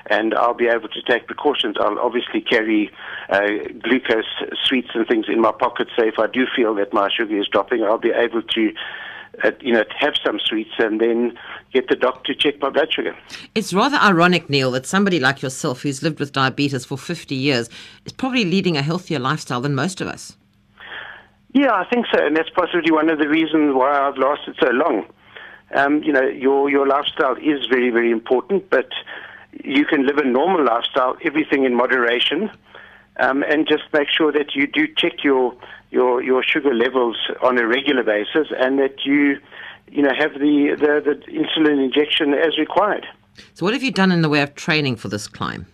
and 0.07 0.33
I'll 0.33 0.55
be 0.55 0.67
able 0.67 0.89
to 0.89 1.01
take 1.03 1.27
precautions. 1.27 1.75
I'll 1.79 1.99
obviously 1.99 2.41
carry 2.41 2.89
uh, 3.29 3.47
glucose 3.83 4.25
sweets 4.65 4.89
and 4.93 5.07
things 5.07 5.27
in 5.29 5.39
my 5.41 5.51
pocket, 5.51 5.89
so 5.95 6.03
if 6.03 6.17
I 6.17 6.27
do 6.27 6.45
feel 6.55 6.73
that 6.75 6.93
my 6.93 7.09
sugar 7.15 7.39
is 7.39 7.47
dropping, 7.47 7.83
I'll 7.83 7.99
be 7.99 8.11
able 8.11 8.41
to 8.41 8.73
uh, 9.43 9.51
you 9.61 9.73
know, 9.73 9.83
have 9.97 10.13
some 10.23 10.39
sweets 10.39 10.71
and 10.77 10.99
then 10.99 11.37
get 11.73 11.87
the 11.87 11.95
doctor 11.95 12.33
to 12.33 12.39
check 12.39 12.61
my 12.61 12.69
blood 12.69 12.91
sugar. 12.93 13.15
It's 13.55 13.73
rather 13.73 13.97
ironic, 13.97 14.49
Neil, 14.49 14.71
that 14.71 14.85
somebody 14.85 15.19
like 15.19 15.41
yourself 15.41 15.81
who's 15.81 16.03
lived 16.03 16.19
with 16.19 16.31
diabetes 16.31 16.85
for 16.85 16.97
50 16.97 17.33
years 17.35 17.69
is 18.05 18.11
probably 18.11 18.45
leading 18.45 18.77
a 18.77 18.81
healthier 18.81 19.19
lifestyle 19.19 19.61
than 19.61 19.73
most 19.73 20.01
of 20.01 20.07
us. 20.07 20.35
Yeah, 21.53 21.73
I 21.73 21.85
think 21.85 22.05
so, 22.13 22.25
and 22.25 22.35
that's 22.35 22.49
possibly 22.49 22.91
one 22.91 23.09
of 23.09 23.19
the 23.19 23.27
reasons 23.27 23.75
why 23.75 23.91
I've 23.91 24.17
lasted 24.17 24.55
so 24.59 24.69
long. 24.69 25.05
Um, 25.73 26.01
you 26.03 26.11
know, 26.11 26.23
your 26.23 26.69
your 26.69 26.87
lifestyle 26.87 27.35
is 27.35 27.65
very, 27.69 27.89
very 27.89 28.11
important, 28.11 28.69
but 28.69 28.89
you 29.63 29.85
can 29.85 30.05
live 30.05 30.17
a 30.17 30.25
normal 30.25 30.63
lifestyle, 30.65 31.17
everything 31.23 31.65
in 31.65 31.75
moderation, 31.75 32.49
um, 33.19 33.43
and 33.43 33.67
just 33.67 33.84
make 33.93 34.07
sure 34.09 34.32
that 34.32 34.55
you 34.55 34.65
do 34.67 34.88
check 34.95 35.23
your 35.23 35.53
your 35.91 36.23
your 36.23 36.43
sugar 36.43 36.73
levels 36.73 37.17
on 37.41 37.57
a 37.57 37.67
regular 37.67 38.03
basis, 38.03 38.47
and 38.57 38.79
that 38.79 39.05
you 39.05 39.37
you 39.87 40.01
know 40.01 40.13
have 40.17 40.33
the, 40.33 40.75
the, 40.79 41.01
the 41.05 41.31
insulin 41.31 41.83
injection 41.83 42.33
as 42.33 42.57
required. 42.57 43.05
So, 43.53 43.65
what 43.65 43.73
have 43.73 43.83
you 43.83 43.91
done 43.91 44.11
in 44.11 44.21
the 44.21 44.29
way 44.29 44.41
of 44.41 44.55
training 44.55 44.95
for 44.95 45.07
this 45.07 45.27
climb? 45.27 45.67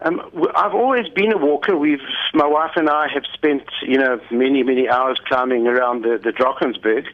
Um, 0.00 0.20
I've 0.54 0.74
always 0.74 1.08
been 1.08 1.32
a 1.32 1.38
walker. 1.38 1.76
We've, 1.76 1.98
my 2.32 2.46
wife 2.46 2.72
and 2.76 2.88
I 2.88 3.08
have 3.12 3.24
spent, 3.34 3.64
you 3.82 3.98
know, 3.98 4.20
many, 4.30 4.62
many 4.62 4.88
hours 4.88 5.18
climbing 5.26 5.66
around 5.66 6.02
the, 6.02 6.20
the 6.22 6.30
Drakensberg. 6.30 7.06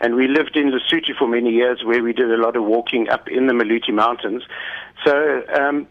And 0.00 0.16
we 0.16 0.26
lived 0.26 0.56
in 0.56 0.72
Lesotho 0.72 1.16
for 1.16 1.28
many 1.28 1.50
years 1.50 1.84
where 1.84 2.02
we 2.02 2.12
did 2.12 2.32
a 2.32 2.36
lot 2.36 2.56
of 2.56 2.64
walking 2.64 3.08
up 3.08 3.28
in 3.28 3.46
the 3.46 3.52
Maluti 3.52 3.94
Mountains. 3.94 4.42
So 5.04 5.44
um, 5.54 5.86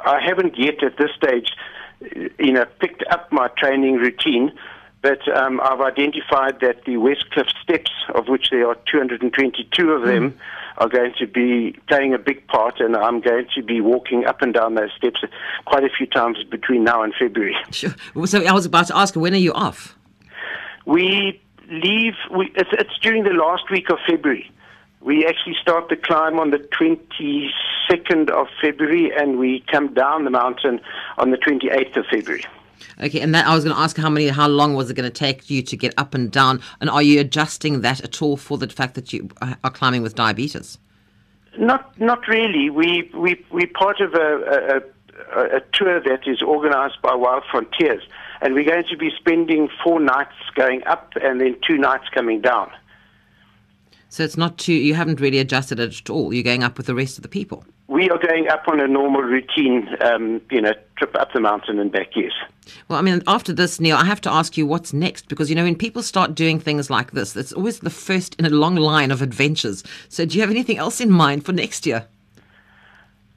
I 0.00 0.20
haven't 0.20 0.58
yet 0.58 0.82
at 0.82 0.98
this 0.98 1.10
stage, 1.16 1.52
you 2.38 2.52
know, 2.52 2.66
picked 2.80 3.02
up 3.10 3.32
my 3.32 3.48
training 3.56 3.94
routine. 3.94 4.52
But 5.02 5.26
um, 5.34 5.60
I've 5.60 5.80
identified 5.80 6.60
that 6.60 6.84
the 6.84 6.96
West 6.96 7.30
Cliff 7.30 7.46
steps, 7.62 7.90
of 8.14 8.28
which 8.28 8.50
there 8.50 8.68
are 8.68 8.76
222 8.90 9.90
of 9.90 10.02
them, 10.04 10.38
are 10.78 10.88
going 10.88 11.12
to 11.18 11.26
be 11.26 11.78
playing 11.88 12.14
a 12.14 12.18
big 12.18 12.46
part, 12.48 12.80
and 12.80 12.96
I'm 12.96 13.20
going 13.20 13.46
to 13.54 13.62
be 13.62 13.80
walking 13.80 14.26
up 14.26 14.42
and 14.42 14.52
down 14.52 14.74
those 14.74 14.90
steps 14.96 15.20
quite 15.64 15.84
a 15.84 15.88
few 15.88 16.06
times 16.06 16.42
between 16.50 16.84
now 16.84 17.02
and 17.02 17.14
February. 17.18 17.56
Sure. 17.70 17.94
So 18.26 18.44
I 18.44 18.52
was 18.52 18.66
about 18.66 18.86
to 18.88 18.96
ask, 18.96 19.14
when 19.16 19.32
are 19.34 19.38
you 19.38 19.52
off? 19.52 19.96
We 20.84 21.40
leave, 21.70 22.14
we, 22.30 22.52
it's, 22.54 22.70
it's 22.72 22.98
during 23.00 23.24
the 23.24 23.30
last 23.30 23.70
week 23.70 23.90
of 23.90 23.98
February. 24.06 24.50
We 25.00 25.26
actually 25.26 25.56
start 25.60 25.88
the 25.88 25.96
climb 25.96 26.38
on 26.38 26.50
the 26.50 26.58
22nd 26.58 28.30
of 28.30 28.48
February, 28.60 29.12
and 29.16 29.38
we 29.38 29.64
come 29.70 29.94
down 29.94 30.24
the 30.24 30.30
mountain 30.30 30.80
on 31.16 31.30
the 31.30 31.38
28th 31.38 31.96
of 31.96 32.06
February. 32.06 32.44
Okay, 33.02 33.20
and 33.20 33.34
that 33.34 33.46
I 33.46 33.54
was 33.54 33.64
going 33.64 33.74
to 33.74 33.80
ask 33.80 33.96
how 33.96 34.10
many, 34.10 34.28
how 34.28 34.48
long 34.48 34.74
was 34.74 34.90
it 34.90 34.94
going 34.94 35.10
to 35.10 35.18
take 35.18 35.50
you 35.50 35.62
to 35.62 35.76
get 35.76 35.94
up 35.96 36.14
and 36.14 36.30
down, 36.30 36.60
and 36.80 36.90
are 36.90 37.02
you 37.02 37.20
adjusting 37.20 37.80
that 37.82 38.00
at 38.02 38.22
all 38.22 38.36
for 38.36 38.58
the 38.58 38.68
fact 38.68 38.94
that 38.94 39.12
you 39.12 39.28
uh, 39.40 39.54
are 39.64 39.70
climbing 39.70 40.02
with 40.02 40.14
diabetes? 40.14 40.78
Not, 41.58 41.98
not 41.98 42.26
really. 42.28 42.68
We 42.68 43.10
we 43.14 43.44
we 43.50 43.66
part 43.66 44.00
of 44.00 44.14
a, 44.14 44.82
a, 45.34 45.40
a, 45.40 45.56
a 45.56 45.60
tour 45.72 46.00
that 46.00 46.26
is 46.26 46.42
organised 46.42 47.00
by 47.02 47.14
Wild 47.14 47.44
Frontiers, 47.50 48.02
and 48.42 48.54
we're 48.54 48.68
going 48.68 48.84
to 48.90 48.96
be 48.96 49.10
spending 49.18 49.68
four 49.82 50.00
nights 50.00 50.34
going 50.54 50.84
up 50.84 51.12
and 51.22 51.40
then 51.40 51.56
two 51.66 51.78
nights 51.78 52.04
coming 52.14 52.40
down. 52.40 52.70
So 54.08 54.22
it's 54.22 54.36
not 54.36 54.58
too. 54.58 54.72
You 54.72 54.94
haven't 54.94 55.20
really 55.20 55.38
adjusted 55.38 55.80
it 55.80 56.00
at 56.00 56.10
all. 56.10 56.32
You're 56.32 56.44
going 56.44 56.62
up 56.62 56.76
with 56.76 56.86
the 56.86 56.94
rest 56.94 57.18
of 57.18 57.22
the 57.22 57.28
people. 57.28 57.64
We 57.88 58.10
are 58.10 58.18
going 58.18 58.48
up 58.48 58.64
on 58.66 58.80
a 58.80 58.88
normal 58.88 59.22
routine, 59.22 59.88
um, 60.00 60.40
you 60.50 60.60
know, 60.60 60.72
trip 60.96 61.14
up 61.14 61.32
the 61.32 61.40
mountain 61.40 61.78
and 61.78 61.92
back. 61.92 62.16
Yes. 62.16 62.32
Well, 62.88 62.98
I 62.98 63.02
mean, 63.02 63.22
after 63.26 63.52
this, 63.52 63.78
Neil, 63.80 63.96
I 63.96 64.04
have 64.04 64.20
to 64.22 64.30
ask 64.30 64.56
you 64.56 64.66
what's 64.66 64.92
next 64.92 65.28
because 65.28 65.48
you 65.50 65.56
know 65.56 65.64
when 65.64 65.76
people 65.76 66.02
start 66.02 66.34
doing 66.34 66.58
things 66.58 66.90
like 66.90 67.12
this, 67.12 67.36
it's 67.36 67.52
always 67.52 67.80
the 67.80 67.90
first 67.90 68.34
in 68.36 68.44
a 68.44 68.50
long 68.50 68.76
line 68.76 69.10
of 69.10 69.22
adventures. 69.22 69.84
So, 70.08 70.24
do 70.24 70.34
you 70.34 70.40
have 70.40 70.50
anything 70.50 70.78
else 70.78 71.00
in 71.00 71.10
mind 71.10 71.44
for 71.44 71.52
next 71.52 71.86
year? 71.86 72.06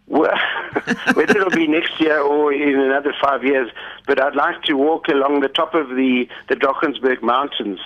Well, 0.08 0.34
whether 1.14 1.38
it'll 1.38 1.52
be 1.52 1.68
next 1.68 2.00
year 2.00 2.20
or 2.20 2.52
in 2.52 2.80
another 2.80 3.14
five 3.22 3.44
years, 3.44 3.70
but 4.08 4.20
I'd 4.20 4.36
like 4.36 4.64
to 4.64 4.74
walk 4.74 5.08
along 5.08 5.42
the 5.42 5.48
top 5.48 5.76
of 5.76 5.90
the 5.90 6.28
the 6.48 6.56
Drakensberg 6.56 7.22
Mountains, 7.22 7.80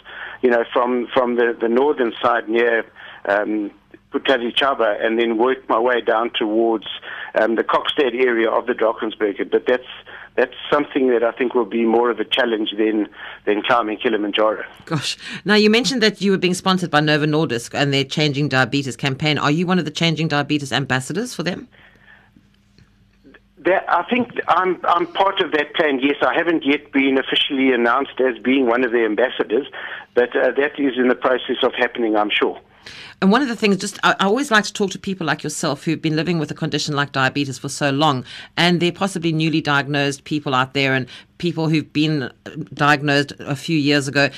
you 0.44 0.50
know, 0.50 0.64
from 0.72 1.08
from 1.14 1.36
the 1.38 1.58
the 1.60 1.70
northern 1.70 2.14
side 2.22 2.48
near. 2.48 2.86
Um, 3.28 3.72
Phuthaditjhaba 4.14 5.04
and 5.04 5.18
then 5.18 5.40
work 5.40 5.68
my 5.68 5.80
way 5.80 6.00
down 6.00 6.30
towards 6.38 6.86
um, 7.34 7.56
the 7.56 7.64
Kokstad 7.64 8.14
area 8.14 8.48
of 8.48 8.68
the 8.68 8.74
Drakensberg. 8.74 9.50
But 9.50 9.66
that's 9.66 9.88
that's 10.36 10.54
something 10.72 11.10
that 11.10 11.24
I 11.24 11.32
think 11.32 11.54
will 11.54 11.66
be 11.66 11.84
more 11.84 12.10
of 12.10 12.20
a 12.20 12.26
challenge 12.26 12.76
than 12.78 13.08
than 13.46 13.64
climbing 13.64 13.98
Kilimanjaro. 13.98 14.66
Gosh. 14.86 15.18
Now, 15.46 15.56
you 15.56 15.70
mentioned 15.70 16.04
that 16.04 16.22
you 16.22 16.32
were 16.32 16.38
being 16.38 16.54
sponsored 16.54 16.92
by 16.92 17.00
Novo 17.00 17.26
Nordisk 17.26 17.74
and 17.74 17.94
their 17.94 18.04
Changing 18.04 18.50
Diabetes 18.50 18.96
campaign. 18.96 19.38
Are 19.38 19.52
you 19.52 19.66
one 19.66 19.80
of 19.80 19.86
the 19.86 19.92
Changing 19.92 20.28
Diabetes 20.28 20.72
ambassadors 20.72 21.34
for 21.34 21.44
them? 21.44 21.68
I 23.68 24.04
think 24.10 24.32
I'm 24.48 24.80
I'm 24.84 25.08
part 25.08 25.42
of 25.42 25.52
that 25.52 25.74
plan. 25.76 26.00
Yes, 26.02 26.18
I 26.22 26.34
haven't 26.34 26.66
yet 26.66 26.92
been 26.92 27.18
officially 27.18 27.72
announced 27.72 28.20
as 28.20 28.38
being 28.42 28.66
one 28.68 28.84
of 28.84 28.92
the 28.92 29.06
ambassadors, 29.06 29.68
but 30.16 30.36
uh, 30.36 30.52
that 30.52 30.80
is 30.80 30.98
in 30.98 31.08
the 31.08 31.16
process 31.16 31.58
of 31.64 31.74
happening. 31.74 32.16
I'm 32.16 32.30
sure. 32.30 32.60
And 33.22 33.32
one 33.32 33.42
of 33.42 33.48
the 33.48 33.56
things, 33.56 33.78
just 33.78 34.00
I, 34.04 34.16
always 34.20 34.52
like 34.52 34.66
to 34.66 34.74
talk 34.74 34.92
to 34.92 35.00
people 35.00 35.26
like 35.26 35.44
yourself 35.44 35.86
who've 35.86 36.02
been 36.02 36.16
living 36.16 36.40
with 36.40 36.52
a 36.52 36.54
condition 36.54 36.96
like 36.96 37.14
diabetes 37.14 37.58
for 37.58 37.70
so 37.70 37.90
long, 37.90 38.26
and 38.58 38.82
they're 38.82 38.92
possibly 38.92 39.32
newly 39.32 39.62
diagnosed 39.62 40.26
people 40.26 40.54
out 40.54 40.74
there, 40.74 40.94
and 40.94 41.08
people 41.38 41.70
who've 41.70 41.92
been 41.94 42.32
diagnosed 42.74 43.34
a 43.40 43.56
few 43.56 43.78
years 43.78 44.08
ago. 44.08 44.30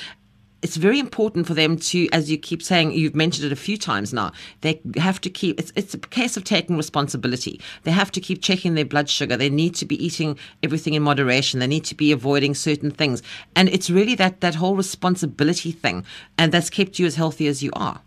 It's 0.66 0.78
very 0.78 0.98
important 0.98 1.46
for 1.46 1.54
them 1.54 1.76
to, 1.78 2.08
as 2.10 2.28
you 2.28 2.36
keep 2.36 2.60
saying, 2.60 2.90
you've 2.90 3.14
mentioned 3.14 3.46
it 3.46 3.52
a 3.52 3.62
few 3.68 3.78
times 3.78 4.12
now. 4.12 4.32
They 4.62 4.80
have 4.96 5.20
to 5.20 5.30
keep. 5.30 5.60
It's 5.60 5.72
it's 5.76 5.94
a 5.94 5.98
case 5.98 6.36
of 6.36 6.42
taking 6.42 6.76
responsibility. 6.76 7.60
They 7.84 7.92
have 7.92 8.10
to 8.10 8.20
keep 8.20 8.42
checking 8.42 8.74
their 8.74 8.84
blood 8.84 9.08
sugar. 9.08 9.36
They 9.36 9.48
need 9.48 9.76
to 9.76 9.86
be 9.86 9.94
eating 10.04 10.36
everything 10.64 10.94
in 10.94 11.04
moderation. 11.04 11.60
They 11.60 11.68
need 11.68 11.84
to 11.84 11.94
be 11.94 12.10
avoiding 12.10 12.56
certain 12.56 12.90
things, 12.90 13.22
and 13.54 13.68
it's 13.68 13.88
really 13.90 14.16
that 14.16 14.40
that 14.40 14.56
whole 14.56 14.74
responsibility 14.74 15.70
thing, 15.70 16.04
and 16.36 16.50
that's 16.50 16.68
kept 16.68 16.98
you 16.98 17.06
as 17.06 17.14
healthy 17.14 17.46
as 17.46 17.62
you 17.62 17.70
are. 17.74 18.00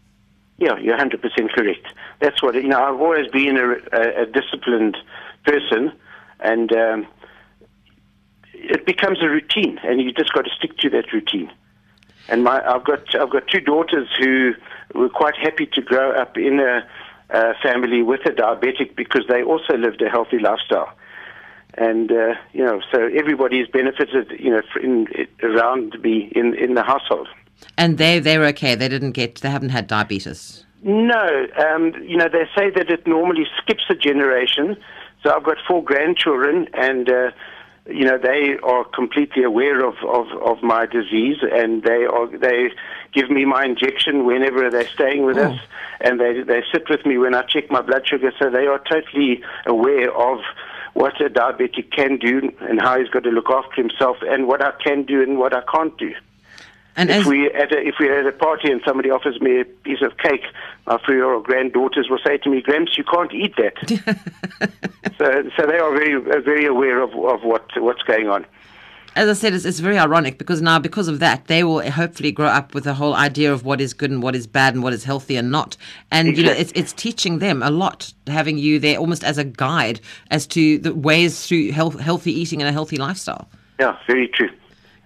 Yeah, 0.58 0.78
you're 0.80 0.98
100% 0.98 1.22
correct. 1.56 1.88
That's 2.20 2.44
what, 2.44 2.56
you 2.56 2.68
know, 2.68 2.84
I've 2.84 3.00
always 3.00 3.32
been 3.32 3.56
a, 3.56 3.68
a, 3.94 4.24
a 4.24 4.26
disciplined 4.26 4.98
person, 5.46 5.94
and 6.42 6.74
um, 6.74 7.08
it 8.52 8.86
becomes 8.86 9.24
a 9.24 9.30
routine, 9.30 9.80
and 9.82 10.02
you 10.02 10.12
just 10.12 10.34
got 10.34 10.44
to 10.44 10.52
stick 10.58 10.76
to 10.80 10.90
that 10.90 11.14
routine. 11.14 11.50
And 12.30 12.44
my, 12.44 12.62
I've 12.66 12.86
got 12.86 13.16
I've 13.16 13.32
got 13.32 13.48
two 13.48 13.60
daughters 13.60 14.08
who 14.20 14.54
were 14.94 15.10
quite 15.10 15.36
happy 15.36 15.66
to 15.74 15.82
grow 15.82 16.12
up 16.12 16.38
in 16.38 16.60
a, 16.60 16.88
a 17.32 17.54
family 17.62 18.02
with 18.04 18.22
a 18.26 18.30
diabetic 18.30 18.96
because 18.96 19.24
they 19.28 19.44
also 19.44 19.76
lived 19.76 20.02
a 20.02 20.10
healthy 20.10 20.40
lifestyle. 20.40 20.94
And 21.76 22.12
uh, 22.12 22.36
you 22.54 22.64
know, 22.64 22.82
so 22.92 23.10
everybody 23.18 23.60
has 23.60 23.68
benefited, 23.68 24.32
you 24.40 24.52
know, 24.52 24.62
in, 24.82 25.08
around 25.44 26.00
me 26.02 26.32
in 26.36 26.56
in 26.56 26.76
the 26.76 26.84
household. 26.84 27.28
And 27.78 27.98
they 27.98 28.20
they're 28.20 28.46
okay. 28.48 28.76
They 28.76 28.90
didn't 28.90 29.12
get. 29.12 29.36
They 29.36 29.50
haven't 29.50 29.70
had 29.70 29.88
diabetes. 29.88 30.66
No, 30.84 31.48
um, 31.58 31.94
you 32.04 32.16
know 32.16 32.30
they 32.30 32.46
say 32.56 32.70
that 32.70 32.90
it 32.90 33.06
normally 33.08 33.46
skips 33.62 33.84
a 33.90 33.96
generation. 33.96 34.78
So 35.24 35.34
I've 35.36 35.44
got 35.44 35.58
four 35.68 35.84
grandchildren, 35.84 36.68
and 36.74 37.10
uh, 37.10 37.32
you 37.92 38.06
know 38.06 38.18
they 38.18 38.58
are 38.64 38.84
completely 38.84 39.44
aware 39.44 39.86
of, 39.86 39.96
of, 40.08 40.28
of 40.42 40.64
my 40.64 40.86
disease, 40.86 41.38
and 41.42 41.84
they 41.84 42.06
are 42.06 42.28
they 42.38 42.70
give 43.14 43.30
me 43.30 43.46
my 43.46 43.66
injection 43.66 44.26
whenever 44.26 44.70
they're 44.70 44.88
staying 44.90 45.26
with 45.26 45.38
Oh. 45.38 45.52
us, 45.52 45.60
and 46.02 46.20
they 46.20 46.42
they 46.42 46.64
sit 46.72 46.90
with 46.90 47.06
me 47.06 47.18
when 47.18 47.34
I 47.36 47.44
check 47.44 47.70
my 47.72 47.82
blood 47.82 48.08
sugar. 48.08 48.32
So 48.40 48.50
they 48.50 48.68
are 48.68 48.80
totally 48.90 49.44
aware 49.66 50.12
of 50.14 50.40
what 50.94 51.20
a 51.22 51.30
diabetic 51.30 51.92
can 51.92 52.18
do 52.18 52.52
and 52.62 52.82
how 52.82 53.00
he's 53.00 53.10
got 53.10 53.24
to 53.24 53.30
look 53.30 53.50
after 53.50 53.82
himself, 53.82 54.18
and 54.22 54.48
what 54.48 54.64
I 54.64 54.72
can 54.84 55.04
do 55.04 55.22
and 55.22 55.38
what 55.38 55.54
I 55.54 55.62
can't 55.74 55.98
do. 55.98 56.14
And 57.00 57.10
If 57.10 57.28
we 57.28 57.50
at 57.52 57.72
a, 57.72 57.80
if 57.80 57.96
we're 57.98 58.20
at 58.20 58.28
a 58.28 58.38
party 58.38 58.70
and 58.70 58.82
somebody 58.86 59.10
offers 59.10 59.40
me 59.40 59.62
a 59.62 59.64
piece 59.64 60.02
of 60.02 60.18
cake, 60.18 60.44
my 60.86 60.98
three-year-old 60.98 61.46
granddaughters 61.46 62.10
will 62.10 62.20
say 62.22 62.38
to 62.40 62.50
me, 62.50 62.62
"Gramps, 62.62 62.98
you 62.98 63.06
can't 63.06 63.32
eat 63.34 63.56
that." 63.56 63.78
so, 65.18 65.50
so 65.56 65.66
they 65.66 65.80
are 65.80 65.94
very 65.94 66.20
very 66.42 66.66
aware 66.66 67.00
of 67.02 67.12
of 67.12 67.42
what 67.44 67.70
what's 67.78 68.02
going 68.02 68.28
on. 68.28 68.46
as 69.16 69.30
I 69.30 69.34
said, 69.34 69.54
it's, 69.54 69.64
it's 69.64 69.80
very 69.80 69.98
ironic 69.98 70.38
because 70.38 70.62
now, 70.62 70.78
because 70.78 71.08
of 71.08 71.20
that, 71.20 71.46
they 71.46 71.64
will 71.64 71.90
hopefully 71.90 72.34
grow 72.34 72.48
up 72.48 72.74
with 72.74 72.84
the 72.84 72.96
whole 72.96 73.16
idea 73.16 73.54
of 73.54 73.64
what 73.64 73.80
is 73.80 73.94
good 73.94 74.12
and 74.12 74.22
what 74.22 74.36
is 74.36 74.46
bad 74.46 74.74
and 74.74 74.84
what 74.84 74.92
is 74.92 75.06
healthy 75.06 75.38
and 75.38 75.50
not. 75.50 75.78
And 76.12 76.38
you 76.38 76.44
know, 76.44 76.52
it's 76.52 76.74
it's 76.76 76.92
teaching 76.92 77.40
them 77.40 77.64
a 77.64 77.72
lot, 77.72 78.14
having 78.28 78.58
you 78.58 78.78
there 78.78 78.98
almost 78.98 79.24
as 79.24 79.38
a 79.38 79.46
guide 79.46 80.02
as 80.32 80.46
to 80.48 80.80
the 80.80 80.94
ways 80.94 81.48
through 81.48 81.72
health, 81.72 81.98
healthy 81.98 82.34
eating 82.34 82.62
and 82.62 82.68
a 82.68 82.74
healthy 82.74 82.98
lifestyle. 82.98 83.48
Yeah, 83.80 83.98
very 84.06 84.28
true. 84.28 84.50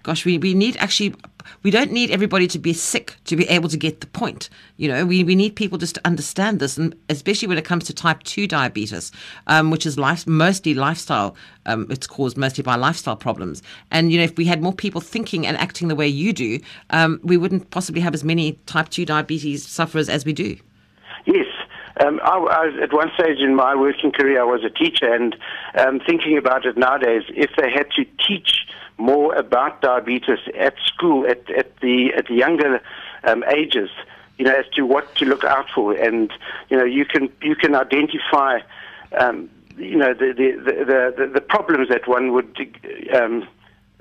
Gosh, 0.04 0.26
we, 0.26 0.36
we 0.36 0.52
need 0.52 0.76
actually, 0.76 1.14
we 1.62 1.70
don't 1.70 1.90
need 1.90 2.10
everybody 2.10 2.46
to 2.48 2.58
be 2.58 2.74
sick 2.74 3.16
to 3.24 3.36
be 3.36 3.48
able 3.48 3.70
to 3.70 3.76
get 3.78 4.02
the 4.02 4.06
point. 4.06 4.50
You 4.76 4.88
know, 4.88 5.06
we, 5.06 5.24
we 5.24 5.34
need 5.34 5.56
people 5.56 5.78
just 5.78 5.94
to 5.94 6.00
understand 6.04 6.60
this, 6.60 6.76
and 6.76 6.94
especially 7.08 7.48
when 7.48 7.56
it 7.56 7.64
comes 7.64 7.84
to 7.84 7.94
type 7.94 8.22
2 8.24 8.46
diabetes, 8.46 9.10
um, 9.46 9.70
which 9.70 9.86
is 9.86 9.98
life, 9.98 10.26
mostly 10.26 10.74
lifestyle, 10.74 11.34
um, 11.64 11.86
it's 11.88 12.06
caused 12.06 12.36
mostly 12.36 12.62
by 12.62 12.76
lifestyle 12.76 13.16
problems. 13.16 13.62
And, 13.90 14.12
you 14.12 14.18
know, 14.18 14.24
if 14.24 14.36
we 14.36 14.44
had 14.44 14.62
more 14.62 14.74
people 14.74 15.00
thinking 15.00 15.46
and 15.46 15.56
acting 15.56 15.88
the 15.88 15.96
way 15.96 16.06
you 16.06 16.34
do, 16.34 16.60
um, 16.90 17.18
we 17.22 17.38
wouldn't 17.38 17.70
possibly 17.70 18.02
have 18.02 18.12
as 18.12 18.22
many 18.22 18.52
type 18.66 18.90
2 18.90 19.06
diabetes 19.06 19.66
sufferers 19.66 20.10
as 20.10 20.26
we 20.26 20.34
do. 20.34 20.58
Yes. 21.24 21.46
Um, 22.04 22.20
I, 22.22 22.36
I, 22.36 22.82
at 22.82 22.92
one 22.92 23.10
stage 23.18 23.38
in 23.38 23.54
my 23.54 23.74
working 23.74 24.12
career, 24.12 24.42
I 24.42 24.44
was 24.44 24.64
a 24.64 24.70
teacher, 24.70 25.10
and 25.10 25.34
um, 25.78 26.00
thinking 26.06 26.36
about 26.36 26.66
it 26.66 26.76
nowadays, 26.76 27.22
if 27.28 27.52
they 27.56 27.70
had 27.70 27.86
to 27.96 28.04
teach 28.26 28.66
more 28.98 29.34
about 29.34 29.80
diabetes 29.80 30.38
at 30.58 30.74
school 30.86 31.26
at, 31.26 31.50
at 31.50 31.76
the 31.80 32.12
at 32.16 32.26
the 32.28 32.34
younger 32.34 32.80
um, 33.24 33.44
ages, 33.44 33.90
you 34.38 34.44
know, 34.44 34.54
as 34.54 34.66
to 34.74 34.82
what 34.82 35.14
to 35.16 35.24
look 35.24 35.44
out 35.44 35.66
for, 35.74 35.92
and 35.94 36.32
you 36.70 36.76
know, 36.76 36.84
you 36.84 37.04
can 37.04 37.30
you 37.42 37.56
can 37.56 37.74
identify, 37.74 38.60
um, 39.18 39.50
you 39.76 39.96
know, 39.96 40.14
the 40.14 40.32
the, 40.32 40.52
the 40.64 41.14
the 41.16 41.30
the 41.34 41.40
problems 41.40 41.88
that 41.88 42.06
one 42.06 42.32
would 42.32 42.56
um, 43.14 43.46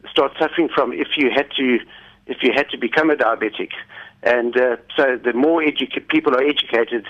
start 0.09 0.33
suffering 0.37 0.69
from 0.69 0.93
if 0.93 1.17
you 1.17 1.31
had 1.31 1.49
to 1.57 1.79
if 2.27 2.41
you 2.41 2.51
had 2.53 2.69
to 2.69 2.77
become 2.77 3.09
a 3.09 3.15
diabetic. 3.15 3.71
And 4.23 4.55
uh, 4.55 4.77
so 4.95 5.17
the 5.17 5.33
more 5.33 5.61
people 6.07 6.33
are 6.33 6.43
educated, 6.43 7.05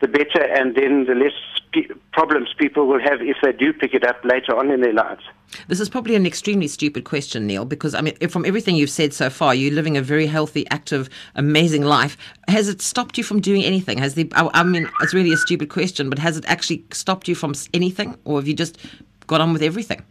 the 0.00 0.08
better, 0.08 0.42
and 0.42 0.74
then 0.76 1.06
the 1.06 1.14
less 1.14 1.32
pe- 1.72 1.94
problems 2.12 2.54
people 2.56 2.86
will 2.86 3.00
have 3.00 3.20
if 3.20 3.36
they 3.42 3.52
do 3.52 3.72
pick 3.72 3.94
it 3.94 4.04
up 4.04 4.24
later 4.24 4.56
on 4.56 4.70
in 4.70 4.80
their 4.80 4.92
lives. 4.92 5.22
This 5.66 5.80
is 5.80 5.88
probably 5.88 6.14
an 6.14 6.26
extremely 6.26 6.68
stupid 6.68 7.04
question, 7.04 7.46
Neil, 7.46 7.64
because 7.64 7.94
I 7.94 8.02
mean, 8.02 8.16
from 8.28 8.44
everything 8.44 8.76
you've 8.76 8.90
said 8.90 9.12
so 9.14 9.30
far, 9.30 9.54
you're 9.54 9.74
living 9.74 9.96
a 9.96 10.02
very 10.02 10.26
healthy, 10.26 10.66
active, 10.70 11.08
amazing 11.34 11.84
life. 11.84 12.16
Has 12.48 12.68
it 12.68 12.82
stopped 12.82 13.18
you 13.18 13.24
from 13.24 13.40
doing 13.40 13.64
anything? 13.64 13.98
Has 13.98 14.14
the 14.14 14.30
I, 14.34 14.48
I 14.52 14.62
mean, 14.62 14.88
it's 15.00 15.14
really 15.14 15.32
a 15.32 15.36
stupid 15.36 15.70
question, 15.70 16.10
but 16.10 16.18
has 16.18 16.36
it 16.36 16.44
actually 16.46 16.84
stopped 16.92 17.28
you 17.28 17.34
from 17.34 17.54
anything, 17.72 18.16
or 18.24 18.38
have 18.38 18.46
you 18.46 18.54
just 18.54 18.78
got 19.26 19.40
on 19.40 19.52
with 19.52 19.62
everything? 19.62 20.04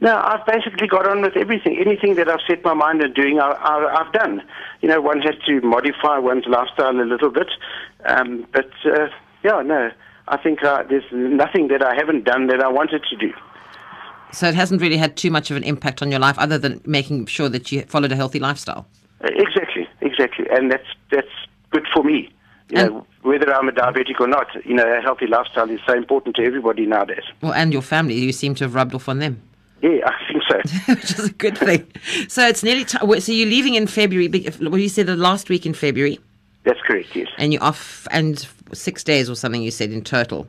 No, 0.00 0.14
I've 0.14 0.44
basically 0.44 0.86
got 0.88 1.08
on 1.08 1.22
with 1.22 1.36
everything. 1.36 1.78
Anything 1.78 2.16
that 2.16 2.28
I've 2.28 2.40
set 2.46 2.62
my 2.62 2.74
mind 2.74 3.02
on 3.02 3.14
doing, 3.14 3.40
I, 3.40 3.52
I, 3.52 4.00
I've 4.00 4.12
done. 4.12 4.42
You 4.82 4.88
know, 4.90 5.00
one 5.00 5.22
has 5.22 5.34
to 5.46 5.60
modify 5.62 6.18
one's 6.18 6.44
lifestyle 6.46 7.00
a 7.00 7.02
little 7.02 7.30
bit. 7.30 7.48
Um, 8.04 8.46
but, 8.52 8.70
uh, 8.84 9.08
yeah, 9.42 9.62
no, 9.62 9.90
I 10.28 10.36
think 10.36 10.62
uh, 10.62 10.82
there's 10.88 11.04
nothing 11.12 11.68
that 11.68 11.82
I 11.82 11.94
haven't 11.94 12.24
done 12.24 12.46
that 12.48 12.60
I 12.62 12.68
wanted 12.68 13.02
to 13.10 13.16
do. 13.16 13.32
So 14.32 14.48
it 14.48 14.54
hasn't 14.54 14.80
really 14.82 14.96
had 14.96 15.16
too 15.16 15.30
much 15.30 15.50
of 15.50 15.56
an 15.56 15.62
impact 15.64 16.02
on 16.02 16.10
your 16.10 16.20
life, 16.20 16.38
other 16.38 16.58
than 16.58 16.80
making 16.84 17.26
sure 17.26 17.48
that 17.48 17.70
you 17.72 17.82
followed 17.82 18.12
a 18.12 18.16
healthy 18.16 18.38
lifestyle. 18.40 18.86
Uh, 19.24 19.28
Exactly, 19.34 19.88
exactly. 20.02 20.46
And 20.50 20.70
that's, 20.70 20.86
that's 21.10 21.28
good 21.70 21.86
for 21.94 22.02
me. 22.04 22.30
You 22.70 22.78
And- 22.80 22.90
know, 22.90 23.06
whether 23.22 23.52
I'm 23.52 23.68
a 23.68 23.72
diabetic 23.72 24.20
or 24.20 24.28
not, 24.28 24.46
you 24.64 24.74
know, 24.74 24.86
a 24.86 25.00
healthy 25.00 25.26
lifestyle 25.26 25.68
is 25.70 25.80
so 25.86 25.94
important 25.94 26.36
to 26.36 26.44
everybody 26.44 26.86
nowadays. 26.86 27.24
Well, 27.40 27.52
and 27.54 27.72
your 27.72 27.82
family, 27.82 28.14
you 28.14 28.32
seem 28.32 28.54
to 28.56 28.64
have 28.64 28.74
rubbed 28.74 28.94
off 28.94 29.08
on 29.08 29.18
them. 29.18 29.42
Yeah, 29.82 29.98
I 30.06 30.14
think 30.32 30.42
so. 30.48 30.56
which 30.94 31.10
is 31.18 31.24
a 31.28 31.32
good 31.32 31.58
thing. 31.58 31.86
So 32.28 32.46
it's 32.46 32.62
nearly 32.62 32.84
time. 32.84 33.20
So 33.20 33.32
you're 33.32 33.48
leaving 33.48 33.74
in 33.74 33.86
February. 33.86 34.28
Well, 34.60 34.78
you 34.78 34.88
said 34.88 35.06
the 35.06 35.16
last 35.16 35.48
week 35.48 35.66
in 35.66 35.74
February, 35.74 36.18
That's 36.66 36.80
correct, 36.82 37.14
yes. 37.14 37.28
and 37.38 37.52
you're 37.52 37.62
off, 37.62 38.06
and 38.10 38.46
six 38.72 39.02
days 39.04 39.30
or 39.30 39.36
something. 39.36 39.62
You 39.62 39.70
said 39.70 39.92
in 39.92 40.02
total, 40.02 40.48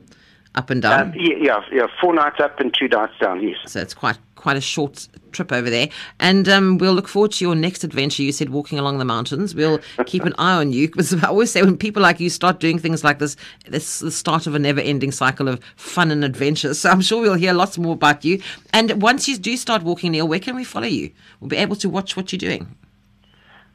up 0.56 0.68
and 0.68 0.82
down. 0.82 1.00
Um, 1.00 1.12
yeah, 1.14 1.36
yeah, 1.40 1.60
yeah, 1.72 1.86
four 2.00 2.12
nights 2.12 2.40
up 2.40 2.58
and 2.58 2.74
two 2.74 2.88
nights 2.88 3.14
down, 3.20 3.40
yes. 3.40 3.56
so 3.66 3.80
it's 3.80 3.94
quite 3.94 4.18
quite 4.34 4.56
a 4.56 4.60
short 4.60 5.08
trip 5.32 5.52
over 5.52 5.68
there. 5.68 5.88
And 6.20 6.48
um, 6.48 6.78
we'll 6.78 6.94
look 6.94 7.08
forward 7.08 7.32
to 7.32 7.44
your 7.44 7.54
next 7.54 7.84
adventure. 7.84 8.22
You 8.22 8.32
said 8.32 8.50
walking 8.50 8.78
along 8.78 8.98
the 8.98 9.04
mountains. 9.04 9.54
We'll 9.54 9.78
keep 10.06 10.24
an 10.24 10.34
eye 10.38 10.54
on 10.54 10.72
you 10.72 10.88
because 10.88 11.12
I 11.12 11.28
always 11.28 11.50
say 11.50 11.62
when 11.62 11.76
people 11.76 12.02
like 12.02 12.20
you 12.20 12.30
start 12.30 12.60
doing 12.60 12.78
things 12.78 13.04
like 13.04 13.18
this, 13.18 13.36
it's 13.66 14.00
the 14.00 14.10
start 14.10 14.46
of 14.46 14.54
a 14.54 14.58
never-ending 14.58 15.12
cycle 15.12 15.48
of 15.48 15.62
fun 15.76 16.10
and 16.10 16.24
adventure. 16.24 16.74
So 16.74 16.90
I'm 16.90 17.00
sure 17.00 17.20
we'll 17.20 17.34
hear 17.34 17.52
lots 17.52 17.78
more 17.78 17.94
about 17.94 18.24
you. 18.24 18.40
And 18.72 19.02
once 19.02 19.28
you 19.28 19.36
do 19.36 19.56
start 19.56 19.82
walking, 19.82 20.12
Neil, 20.12 20.26
where 20.26 20.40
can 20.40 20.56
we 20.56 20.64
follow 20.64 20.86
you? 20.86 21.10
We'll 21.40 21.48
be 21.48 21.56
able 21.56 21.76
to 21.76 21.88
watch 21.88 22.16
what 22.16 22.32
you're 22.32 22.38
doing. 22.38 22.74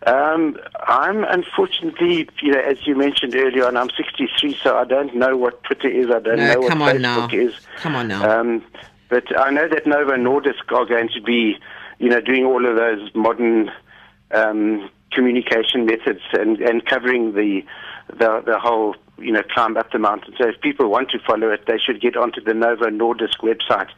Um, 0.05 0.57
I'm 0.87 1.23
unfortunately, 1.23 2.27
you 2.41 2.51
know, 2.51 2.59
as 2.59 2.85
you 2.85 2.95
mentioned 2.95 3.35
earlier 3.35 3.65
on, 3.65 3.77
I'm 3.77 3.89
63, 3.95 4.57
so 4.61 4.77
I 4.77 4.83
don't 4.83 5.15
know 5.15 5.37
what 5.37 5.63
Twitter 5.63 5.87
is. 5.89 6.07
I 6.07 6.19
don't 6.19 6.37
No, 6.37 6.53
know 6.53 6.59
what 6.61 6.69
come 6.69 6.81
on 6.81 6.95
Facebook 6.95 7.01
now. 7.01 7.29
is. 7.31 7.53
Come 7.77 7.95
on 7.95 8.07
now. 8.09 8.39
Um, 8.39 8.63
but 9.09 9.23
I 9.39 9.49
know 9.51 9.67
that 9.67 9.85
Novo 9.87 10.13
Nordisk 10.15 10.71
are 10.71 10.85
going 10.85 11.09
to 11.15 11.21
be, 11.21 11.57
you 11.99 12.09
know, 12.09 12.19
doing 12.19 12.45
all 12.45 12.65
of 12.65 12.75
those 12.75 13.09
modern 13.15 13.71
um, 14.31 14.89
communication 15.11 15.85
methods 15.85 16.21
and, 16.33 16.59
and 16.59 16.85
covering 16.85 17.33
the, 17.33 17.63
the 18.09 18.41
the 18.45 18.59
whole, 18.59 18.95
you 19.19 19.31
know, 19.31 19.43
climb 19.53 19.77
up 19.77 19.91
the 19.91 19.99
mountain. 19.99 20.33
So 20.37 20.47
if 20.49 20.59
people 20.61 20.89
want 20.89 21.11
to 21.11 21.19
follow 21.19 21.49
it, 21.51 21.65
they 21.67 21.77
should 21.77 22.01
get 22.01 22.17
onto 22.17 22.41
the 22.41 22.53
Novo 22.53 22.85
Nordisk 22.85 23.37
website, 23.41 23.89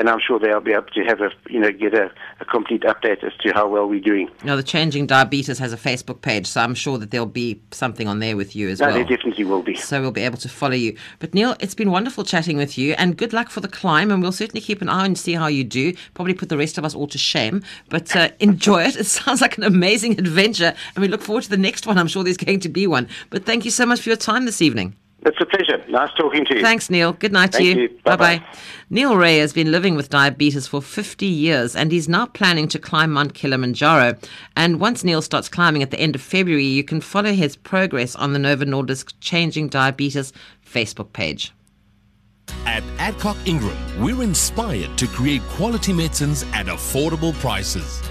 and 0.00 0.08
I'm 0.08 0.18
sure 0.18 0.38
they'll 0.38 0.60
be 0.60 0.72
able 0.72 0.86
to 0.94 1.04
have 1.04 1.20
a, 1.20 1.30
you 1.50 1.60
know, 1.60 1.70
get 1.70 1.92
a, 1.92 2.10
a 2.40 2.44
complete 2.46 2.80
update 2.84 3.22
as 3.22 3.34
to 3.42 3.52
how 3.52 3.68
well 3.68 3.86
we're 3.86 4.00
doing. 4.00 4.30
Now, 4.42 4.56
the 4.56 4.62
Changing 4.62 5.06
Diabetes 5.06 5.58
has 5.58 5.74
a 5.74 5.76
Facebook 5.76 6.22
page, 6.22 6.46
so 6.46 6.62
I'm 6.62 6.74
sure 6.74 6.96
that 6.96 7.10
there'll 7.10 7.26
be 7.26 7.60
something 7.70 8.08
on 8.08 8.18
there 8.18 8.34
with 8.34 8.56
you 8.56 8.70
as 8.70 8.80
No, 8.80 8.86
well. 8.86 8.94
there 8.96 9.04
definitely 9.04 9.44
will 9.44 9.62
be. 9.62 9.74
So 9.76 10.00
we'll 10.00 10.10
be 10.10 10.22
able 10.22 10.38
to 10.38 10.48
follow 10.48 10.72
you. 10.74 10.96
But 11.18 11.34
Neil, 11.34 11.54
it's 11.60 11.74
been 11.74 11.90
wonderful 11.90 12.24
chatting 12.24 12.56
with 12.56 12.78
you, 12.78 12.94
and 12.94 13.14
good 13.14 13.34
luck 13.34 13.50
for 13.50 13.60
the 13.60 13.68
climb. 13.68 14.10
And 14.10 14.22
we'll 14.22 14.32
certainly 14.32 14.62
keep 14.62 14.80
an 14.80 14.88
eye 14.88 15.04
and 15.04 15.18
see 15.18 15.34
how 15.34 15.48
you 15.48 15.64
do. 15.64 15.92
Probably 16.14 16.32
put 16.32 16.48
the 16.48 16.56
rest 16.56 16.78
of 16.78 16.84
us 16.86 16.94
all 16.94 17.06
to 17.08 17.18
shame, 17.18 17.62
but 17.90 18.16
uh, 18.16 18.30
enjoy 18.40 18.84
it. 18.84 18.96
It 18.96 19.04
sounds 19.04 19.42
like 19.42 19.58
an 19.58 19.64
amazing 19.64 20.18
adventure, 20.18 20.72
and 20.94 21.02
we 21.02 21.08
look 21.08 21.20
forward 21.20 21.42
to 21.44 21.50
the 21.50 21.58
next 21.58 21.86
one. 21.86 21.98
I'm 21.98 22.08
sure 22.08 22.24
there's 22.24 22.38
going 22.38 22.60
to 22.60 22.70
be 22.70 22.86
one. 22.86 23.06
But 23.28 23.44
thank 23.44 23.66
you 23.66 23.70
so 23.70 23.84
much 23.84 24.00
for 24.00 24.08
your 24.08 24.16
time 24.16 24.46
this 24.46 24.62
evening. 24.62 24.96
It's 25.22 25.38
a 25.40 25.44
pleasure. 25.44 25.84
Nice 25.88 26.10
talking 26.16 26.46
to 26.46 26.54
you. 26.56 26.62
Thanks, 26.62 26.88
Neil. 26.88 27.12
Good 27.12 27.32
night 27.32 27.52
to 27.52 27.58
Thank 27.58 27.76
you. 27.76 27.82
you. 27.82 27.88
Bye 28.04 28.16
Bye-bye. 28.16 28.38
bye. 28.38 28.58
Neil 28.88 29.16
Rae 29.16 29.36
has 29.38 29.52
been 29.52 29.70
living 29.70 29.94
with 29.94 30.08
diabetes 30.08 30.66
for 30.66 30.80
50 30.80 31.26
years 31.26 31.76
and 31.76 31.92
he's 31.92 32.08
now 32.08 32.24
planning 32.26 32.68
to 32.68 32.78
climb 32.78 33.12
Mount 33.12 33.34
Kilimanjaro. 33.34 34.16
And 34.56 34.80
once 34.80 35.04
Neil 35.04 35.20
starts 35.20 35.48
climbing 35.48 35.82
at 35.82 35.90
the 35.90 36.00
end 36.00 36.14
of 36.14 36.22
February, 36.22 36.64
you 36.64 36.82
can 36.82 37.00
follow 37.02 37.32
his 37.32 37.54
progress 37.54 38.16
on 38.16 38.32
the 38.32 38.38
Novo 38.38 38.64
Nordisk 38.64 39.12
Changing 39.20 39.68
Diabetes 39.68 40.32
Facebook 40.66 41.12
page. 41.12 41.52
At 42.66 42.82
Adcock 42.98 43.36
Ingram, 43.44 43.76
we're 44.02 44.22
inspired 44.22 44.96
to 44.98 45.06
create 45.06 45.42
quality 45.50 45.92
medicines 45.92 46.44
at 46.54 46.66
affordable 46.66 47.34
prices. 47.34 48.02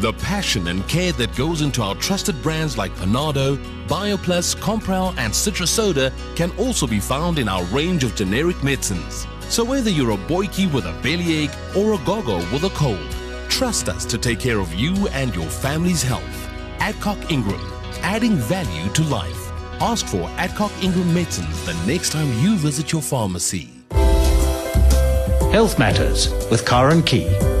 The 0.00 0.12
passion 0.12 0.68
and 0.68 0.86
care 0.86 1.12
that 1.12 1.34
goes 1.36 1.62
into 1.62 1.80
our 1.80 1.94
trusted 1.94 2.42
brands 2.42 2.76
like 2.76 2.92
Panado, 2.96 3.56
BioPlus, 3.88 4.54
Compral, 4.56 5.16
and 5.16 5.32
Citro 5.32 5.66
Soda 5.66 6.12
can 6.34 6.50
also 6.58 6.86
be 6.86 7.00
found 7.00 7.38
in 7.38 7.48
our 7.48 7.64
range 7.64 8.04
of 8.04 8.14
generic 8.14 8.62
medicines. 8.62 9.26
So 9.48 9.64
whether 9.64 9.88
you're 9.88 10.10
a 10.10 10.16
boykie 10.16 10.70
with 10.70 10.84
a 10.84 10.92
bellyache 11.02 11.56
or 11.74 11.94
a 11.94 12.04
gogo 12.04 12.36
with 12.52 12.64
a 12.64 12.70
cold, 12.74 13.10
trust 13.48 13.88
us 13.88 14.04
to 14.06 14.18
take 14.18 14.38
care 14.38 14.58
of 14.60 14.74
you 14.74 15.08
and 15.08 15.34
your 15.34 15.46
family's 15.46 16.02
health. 16.02 16.50
Adcock 16.78 17.30
Ingram, 17.30 17.60
adding 18.02 18.36
value 18.36 18.92
to 18.92 19.02
life. 19.04 19.50
Ask 19.80 20.06
for 20.06 20.28
Adcock 20.36 20.72
Ingram 20.82 21.14
medicines 21.14 21.64
the 21.64 21.74
next 21.86 22.12
time 22.12 22.30
you 22.40 22.56
visit 22.56 22.92
your 22.92 23.02
pharmacy. 23.02 23.70
Health 25.52 25.78
Matters 25.78 26.28
with 26.50 26.66
Karen 26.66 27.02
Key. 27.02 27.55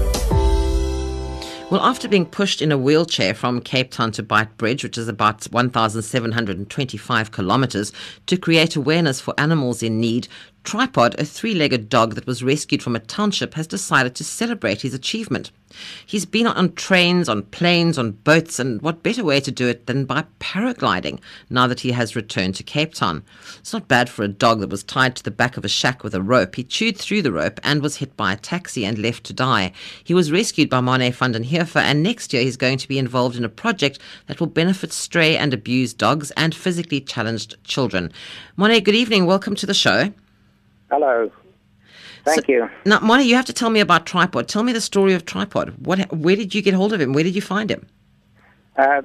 Well, 1.68 1.80
after 1.80 2.06
being 2.06 2.26
pushed 2.26 2.62
in 2.62 2.70
a 2.70 2.78
wheelchair 2.78 3.34
from 3.34 3.60
Cape 3.60 3.90
Town 3.90 4.12
to 4.12 4.22
Beitbridge, 4.22 4.84
which 4.84 4.96
is 4.96 5.08
about 5.08 5.42
1,725 5.46 7.32
kilometers, 7.32 7.92
to 8.26 8.36
create 8.36 8.76
awareness 8.76 9.20
for 9.20 9.34
animals 9.36 9.82
in 9.82 9.98
need, 9.98 10.28
Tripod, 10.62 11.18
a 11.18 11.24
three 11.24 11.54
legged 11.54 11.88
dog 11.88 12.14
that 12.14 12.26
was 12.26 12.44
rescued 12.44 12.84
from 12.84 12.94
a 12.94 13.00
township, 13.00 13.54
has 13.54 13.66
decided 13.66 14.14
to 14.14 14.22
celebrate 14.22 14.82
his 14.82 14.94
achievement. 14.94 15.50
He's 16.04 16.24
been 16.24 16.46
on 16.46 16.72
trains, 16.72 17.28
on 17.28 17.42
planes, 17.44 17.98
on 17.98 18.12
boats, 18.12 18.58
and 18.58 18.80
what 18.82 19.02
better 19.02 19.24
way 19.24 19.40
to 19.40 19.50
do 19.50 19.68
it 19.68 19.86
than 19.86 20.04
by 20.04 20.24
paragliding 20.40 21.20
now 21.50 21.66
that 21.66 21.80
he 21.80 21.92
has 21.92 22.16
returned 22.16 22.54
to 22.56 22.62
Cape 22.62 22.94
Town? 22.94 23.22
It's 23.58 23.72
not 23.72 23.88
bad 23.88 24.08
for 24.08 24.22
a 24.22 24.28
dog 24.28 24.60
that 24.60 24.70
was 24.70 24.82
tied 24.82 25.16
to 25.16 25.22
the 25.22 25.30
back 25.30 25.56
of 25.56 25.64
a 25.64 25.68
shack 25.68 26.02
with 26.02 26.14
a 26.14 26.22
rope. 26.22 26.54
He 26.54 26.64
chewed 26.64 26.96
through 26.96 27.22
the 27.22 27.32
rope 27.32 27.60
and 27.62 27.82
was 27.82 27.96
hit 27.96 28.16
by 28.16 28.32
a 28.32 28.36
taxi 28.36 28.84
and 28.84 28.98
left 28.98 29.24
to 29.24 29.32
die. 29.32 29.72
He 30.04 30.14
was 30.14 30.32
rescued 30.32 30.70
by 30.70 30.80
Marne 30.80 31.12
van 31.12 31.32
den 31.32 31.44
Heever, 31.44 31.80
and 31.80 32.02
next 32.02 32.32
year 32.32 32.42
he's 32.42 32.56
going 32.56 32.78
to 32.78 32.88
be 32.88 32.98
involved 32.98 33.36
in 33.36 33.44
a 33.44 33.48
project 33.48 33.98
that 34.26 34.40
will 34.40 34.46
benefit 34.46 34.92
stray 34.92 35.36
and 35.36 35.52
abused 35.52 35.98
dogs 35.98 36.30
and 36.32 36.54
physically 36.54 37.00
challenged 37.00 37.62
children. 37.64 38.12
Monet, 38.56 38.80
good 38.80 38.94
evening. 38.94 39.26
Welcome 39.26 39.54
to 39.56 39.66
the 39.66 39.74
show. 39.74 40.12
Hello. 40.90 41.30
Thank 42.26 42.48
you. 42.48 42.68
Now, 42.84 43.00
Marne, 43.00 43.24
you 43.24 43.36
have 43.36 43.44
to 43.46 43.52
tell 43.52 43.70
me 43.70 43.80
about 43.80 44.04
Tripod. 44.04 44.48
Tell 44.48 44.62
me 44.62 44.72
the 44.72 44.80
story 44.80 45.14
of 45.14 45.24
Tripod. 45.24 45.74
What? 45.86 46.12
Where 46.12 46.36
did 46.36 46.54
you 46.54 46.62
get 46.62 46.74
hold 46.74 46.92
of 46.92 47.00
him? 47.00 47.12
Where 47.12 47.24
did 47.24 47.34
you 47.34 47.42
find 47.42 47.70
him? 47.70 47.86
Uh, 48.76 49.02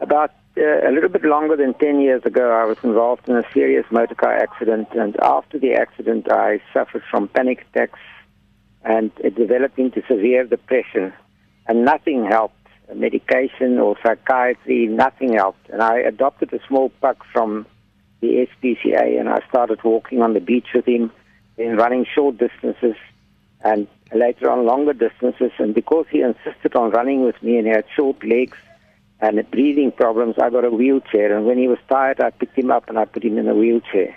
about 0.00 0.32
uh, 0.56 0.88
a 0.88 0.92
little 0.92 1.08
bit 1.10 1.24
longer 1.24 1.56
than 1.56 1.74
10 1.74 2.00
years 2.00 2.22
ago, 2.24 2.52
I 2.52 2.64
was 2.64 2.78
involved 2.82 3.28
in 3.28 3.36
a 3.36 3.42
serious 3.52 3.84
motor 3.90 4.14
car 4.14 4.34
accident, 4.34 4.88
and 4.92 5.16
after 5.20 5.58
the 5.58 5.74
accident, 5.74 6.30
I 6.30 6.60
suffered 6.72 7.02
from 7.10 7.28
panic 7.28 7.66
attacks 7.74 7.98
and 8.82 9.10
it 9.18 9.34
developed 9.34 9.78
into 9.78 10.02
severe 10.08 10.44
depression, 10.44 11.12
and 11.66 11.84
nothing 11.84 12.24
helped. 12.24 12.56
Medication 12.92 13.78
or 13.78 13.96
psychiatry, 14.02 14.86
nothing 14.88 15.34
helped. 15.34 15.68
And 15.68 15.80
I 15.80 15.98
adopted 15.98 16.52
a 16.52 16.58
small 16.66 16.88
puck 17.00 17.18
from 17.32 17.64
the 18.20 18.48
SPCA, 18.48 19.20
and 19.20 19.28
I 19.28 19.38
started 19.48 19.82
walking 19.84 20.22
on 20.22 20.34
the 20.34 20.40
beach 20.40 20.66
with 20.74 20.86
him, 20.86 21.12
then 21.56 21.76
running 21.76 22.06
short 22.14 22.38
distances, 22.38 22.96
and 23.62 23.86
later 24.14 24.50
on 24.50 24.64
longer 24.64 24.92
distances. 24.92 25.52
And 25.58 25.74
because 25.74 26.06
he 26.10 26.20
insisted 26.20 26.74
on 26.74 26.90
running 26.90 27.24
with 27.24 27.40
me 27.42 27.58
and 27.58 27.66
he 27.66 27.72
had 27.72 27.84
short 27.94 28.24
legs 28.24 28.56
and 29.20 29.50
breathing 29.50 29.92
problems, 29.92 30.36
I 30.38 30.50
got 30.50 30.64
a 30.64 30.70
wheelchair. 30.70 31.36
And 31.36 31.46
when 31.46 31.58
he 31.58 31.68
was 31.68 31.78
tired, 31.88 32.20
I 32.20 32.30
picked 32.30 32.58
him 32.58 32.70
up 32.70 32.88
and 32.88 32.98
I 32.98 33.04
put 33.04 33.24
him 33.24 33.38
in 33.38 33.48
a 33.48 33.54
wheelchair. 33.54 34.16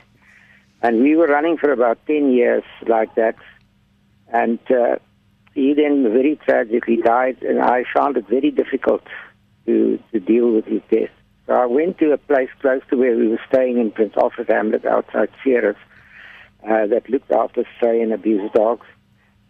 And 0.81 1.01
we 1.01 1.15
were 1.15 1.27
running 1.27 1.57
for 1.57 1.71
about 1.71 2.05
10 2.07 2.31
years 2.31 2.63
like 2.87 3.13
that. 3.15 3.35
And 4.29 4.59
uh, 4.71 4.97
he 5.53 5.73
then 5.73 6.03
very 6.03 6.39
tragically 6.43 6.97
died, 6.97 7.41
and 7.43 7.61
I 7.61 7.83
found 7.93 8.17
it 8.17 8.27
very 8.27 8.51
difficult 8.51 9.03
to, 9.65 9.99
to 10.11 10.19
deal 10.19 10.51
with 10.51 10.65
his 10.65 10.81
death. 10.91 11.11
So 11.45 11.53
I 11.53 11.65
went 11.65 11.99
to 11.99 12.11
a 12.11 12.17
place 12.17 12.49
close 12.59 12.81
to 12.89 12.97
where 12.97 13.15
we 13.15 13.27
were 13.27 13.41
staying 13.47 13.77
in 13.77 13.91
Prince 13.91 14.13
Alfred 14.17 14.49
Hamlet 14.49 14.85
outside 14.85 15.29
Ceres 15.43 15.75
uh, 16.67 16.87
that 16.87 17.09
looked 17.09 17.31
after 17.31 17.63
stray 17.77 18.01
and 18.01 18.13
abused 18.13 18.53
dogs. 18.53 18.87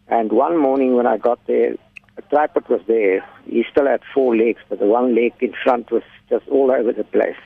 And 0.07 0.31
one 0.31 0.57
morning 0.57 0.95
when 0.95 1.07
I 1.07 1.17
got 1.17 1.45
there, 1.47 1.75
a 2.17 2.21
tripod 2.23 2.67
was 2.69 2.81
there. 2.87 3.25
He 3.45 3.65
still 3.71 3.87
had 3.87 4.01
four 4.13 4.35
legs, 4.35 4.61
but 4.69 4.79
the 4.79 4.85
one 4.85 5.15
leg 5.15 5.33
in 5.39 5.53
front 5.63 5.91
was 5.91 6.03
just 6.29 6.47
all 6.47 6.71
over 6.71 6.91
the 6.91 7.03
place. 7.03 7.37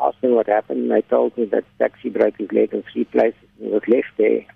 I 0.00 0.08
asked 0.08 0.22
him 0.22 0.34
what 0.34 0.48
happened, 0.48 0.82
and 0.82 0.90
they 0.90 1.02
told 1.02 1.36
me 1.36 1.44
that 1.46 1.64
taxi 1.78 2.08
broke 2.08 2.36
his 2.38 2.50
leg 2.52 2.72
in 2.72 2.82
three 2.92 3.04
places. 3.04 3.40
He 3.58 3.68
was 3.68 3.82
left 3.86 4.08
there 4.16 4.46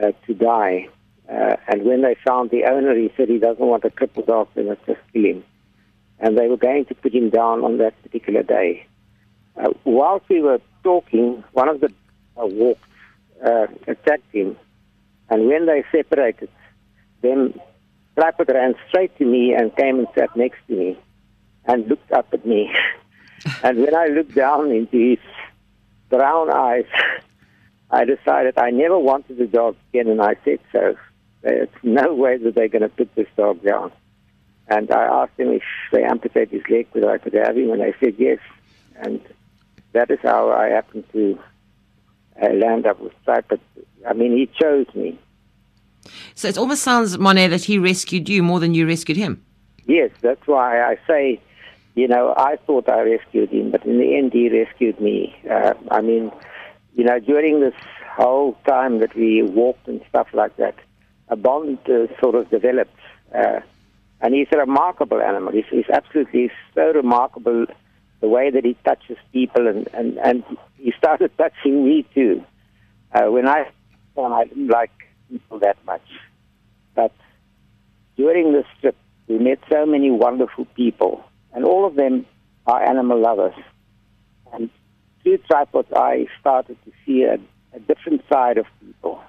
uh, 0.00 0.12
to 0.26 0.34
die. 0.34 0.88
Uh, 1.28 1.56
and 1.68 1.84
when 1.84 2.02
they 2.02 2.16
found 2.26 2.50
the 2.50 2.64
owner, 2.64 2.94
he 2.94 3.12
said 3.16 3.28
he 3.28 3.38
doesn't 3.38 3.64
want 3.64 3.84
a 3.84 3.90
crippled 3.90 4.26
dog, 4.26 4.48
they 4.54 4.64
must 4.64 4.84
just 4.86 5.00
kill 5.12 5.24
him. 5.24 5.44
And 6.18 6.36
they 6.36 6.48
were 6.48 6.56
going 6.56 6.84
to 6.86 6.94
put 6.94 7.14
him 7.14 7.30
down 7.30 7.62
on 7.62 7.78
that 7.78 8.00
particular 8.02 8.42
day. 8.42 8.86
Uh, 9.56 9.70
whilst 9.84 10.28
we 10.28 10.40
were 10.40 10.60
talking, 10.82 11.44
one 11.52 11.68
of 11.68 11.80
the 11.80 11.92
uh, 12.36 12.46
walked, 12.46 12.82
uh, 13.44 13.66
attacked 13.86 14.32
him. 14.32 14.56
And 15.28 15.46
when 15.46 15.66
they 15.66 15.84
separated, 15.92 16.50
then 17.22 17.54
Tripod 18.16 18.48
ran 18.48 18.74
straight 18.88 19.16
to 19.18 19.24
me 19.24 19.54
and 19.54 19.74
came 19.76 19.98
and 19.98 20.08
sat 20.14 20.34
next 20.36 20.58
to 20.68 20.74
me 20.74 20.98
and 21.64 21.88
looked 21.88 22.10
up 22.12 22.28
at 22.32 22.44
me. 22.44 22.72
and 23.62 23.78
when 23.78 23.94
I 23.94 24.06
looked 24.06 24.34
down 24.34 24.70
into 24.70 25.10
his 25.10 25.18
brown 26.08 26.50
eyes, 26.50 26.86
I 27.90 28.04
decided 28.04 28.58
I 28.58 28.70
never 28.70 28.98
wanted 28.98 29.38
the 29.38 29.46
dog 29.46 29.76
again, 29.92 30.08
and 30.08 30.20
I 30.20 30.36
said 30.44 30.60
so. 30.72 30.96
There's 31.42 31.68
no 31.82 32.14
way 32.14 32.36
that 32.36 32.54
they're 32.54 32.68
going 32.68 32.82
to 32.82 32.88
put 32.88 33.14
this 33.14 33.26
dog 33.36 33.62
down. 33.62 33.90
And 34.68 34.90
I 34.92 35.04
asked 35.04 35.36
them 35.36 35.48
if 35.48 35.62
they 35.90 36.04
amputate 36.04 36.50
his 36.50 36.62
leg, 36.70 36.86
whether 36.92 37.10
I 37.10 37.18
could 37.18 37.32
have 37.34 37.56
him, 37.56 37.70
and 37.72 37.80
they 37.80 37.94
said 37.98 38.14
yes. 38.18 38.38
And 38.96 39.20
that 39.92 40.10
is 40.10 40.20
how 40.22 40.50
I 40.50 40.68
happened 40.68 41.04
to 41.12 41.38
land 42.48 42.86
up 42.86 43.00
with 43.00 43.12
Tripod. 43.24 43.60
I 44.08 44.12
mean, 44.12 44.36
he 44.36 44.46
chose 44.46 44.86
me. 44.94 45.18
So 46.34 46.48
it 46.48 46.56
almost 46.56 46.82
sounds, 46.82 47.18
Marne, 47.18 47.50
that 47.50 47.64
he 47.64 47.78
rescued 47.78 48.28
you 48.28 48.42
more 48.42 48.60
than 48.60 48.74
you 48.74 48.86
rescued 48.86 49.18
him. 49.18 49.44
Yes, 49.86 50.10
that's 50.20 50.46
why 50.46 50.80
I 50.80 50.98
say, 51.06 51.40
you 51.94 52.08
know, 52.08 52.34
I 52.36 52.56
thought 52.66 52.88
I 52.88 53.02
rescued 53.02 53.50
him, 53.50 53.70
but 53.70 53.84
in 53.84 53.98
the 53.98 54.16
end, 54.16 54.32
he 54.32 54.48
rescued 54.48 55.00
me. 55.00 55.36
Uh, 55.50 55.74
I 55.90 56.00
mean, 56.00 56.32
you 56.94 57.04
know, 57.04 57.18
during 57.18 57.60
this 57.60 57.74
whole 58.16 58.56
time 58.66 58.98
that 59.00 59.14
we 59.14 59.42
walked 59.42 59.86
and 59.88 60.00
stuff 60.08 60.28
like 60.32 60.56
that, 60.56 60.76
a 61.28 61.36
bond 61.36 61.78
uh, 61.88 62.06
sort 62.20 62.34
of 62.34 62.48
developed. 62.50 62.96
Uh, 63.34 63.60
and 64.20 64.34
he's 64.34 64.48
a 64.52 64.58
remarkable 64.58 65.20
animal. 65.20 65.52
He's, 65.52 65.64
he's 65.70 65.88
absolutely 65.92 66.50
so 66.74 66.92
remarkable 66.92 67.66
the 68.20 68.28
way 68.28 68.50
that 68.50 68.64
he 68.64 68.76
touches 68.84 69.16
people, 69.32 69.66
and, 69.66 69.88
and, 69.94 70.18
and 70.18 70.44
he 70.76 70.92
started 70.98 71.30
touching 71.38 71.84
me 71.84 72.06
too. 72.14 72.44
Uh, 73.12 73.30
when 73.30 73.48
I 73.48 73.66
I 74.16 74.44
didn't 74.44 74.68
like 74.68 74.90
people 75.30 75.58
that 75.60 75.76
much. 75.86 76.06
But 76.94 77.12
during 78.16 78.52
this 78.52 78.66
trip, 78.80 78.96
we 79.28 79.38
met 79.38 79.58
so 79.70 79.86
many 79.86 80.10
wonderful 80.10 80.66
people, 80.76 81.24
and 81.52 81.64
all 81.64 81.86
of 81.86 81.94
them 81.94 82.26
are 82.66 82.82
animal 82.82 83.20
lovers. 83.20 83.54
And 84.52 84.68
through 85.22 85.38
tripods, 85.38 85.88
I 85.94 86.26
started 86.40 86.76
to 86.84 86.92
see 87.06 87.22
a, 87.22 87.38
a 87.74 87.80
different 87.80 88.22
side 88.28 88.58
of 88.58 88.66
people. 88.80 89.20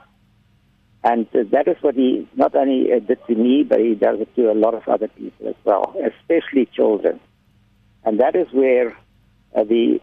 And 1.04 1.28
uh, 1.34 1.44
that 1.52 1.68
is 1.68 1.78
what 1.82 1.96
he 1.96 2.28
not 2.36 2.56
only 2.56 2.92
uh, 2.94 3.00
did 3.00 3.26
to 3.28 3.36
me, 3.36 3.64
but 3.64 3.80
he 3.80 3.96
does 3.96 4.20
it 4.20 4.36
to 4.36 4.52
a 4.52 4.54
lot 4.54 4.74
of 4.74 4.88
other 4.88 5.08
people 5.08 5.48
as 5.48 5.56
well, 5.64 5.96
especially 6.06 6.68
children. 6.68 7.20
And 8.04 8.20
that 8.20 8.36
is 8.36 8.48
where 8.52 8.98
uh, 9.56 9.64
the 9.64 10.00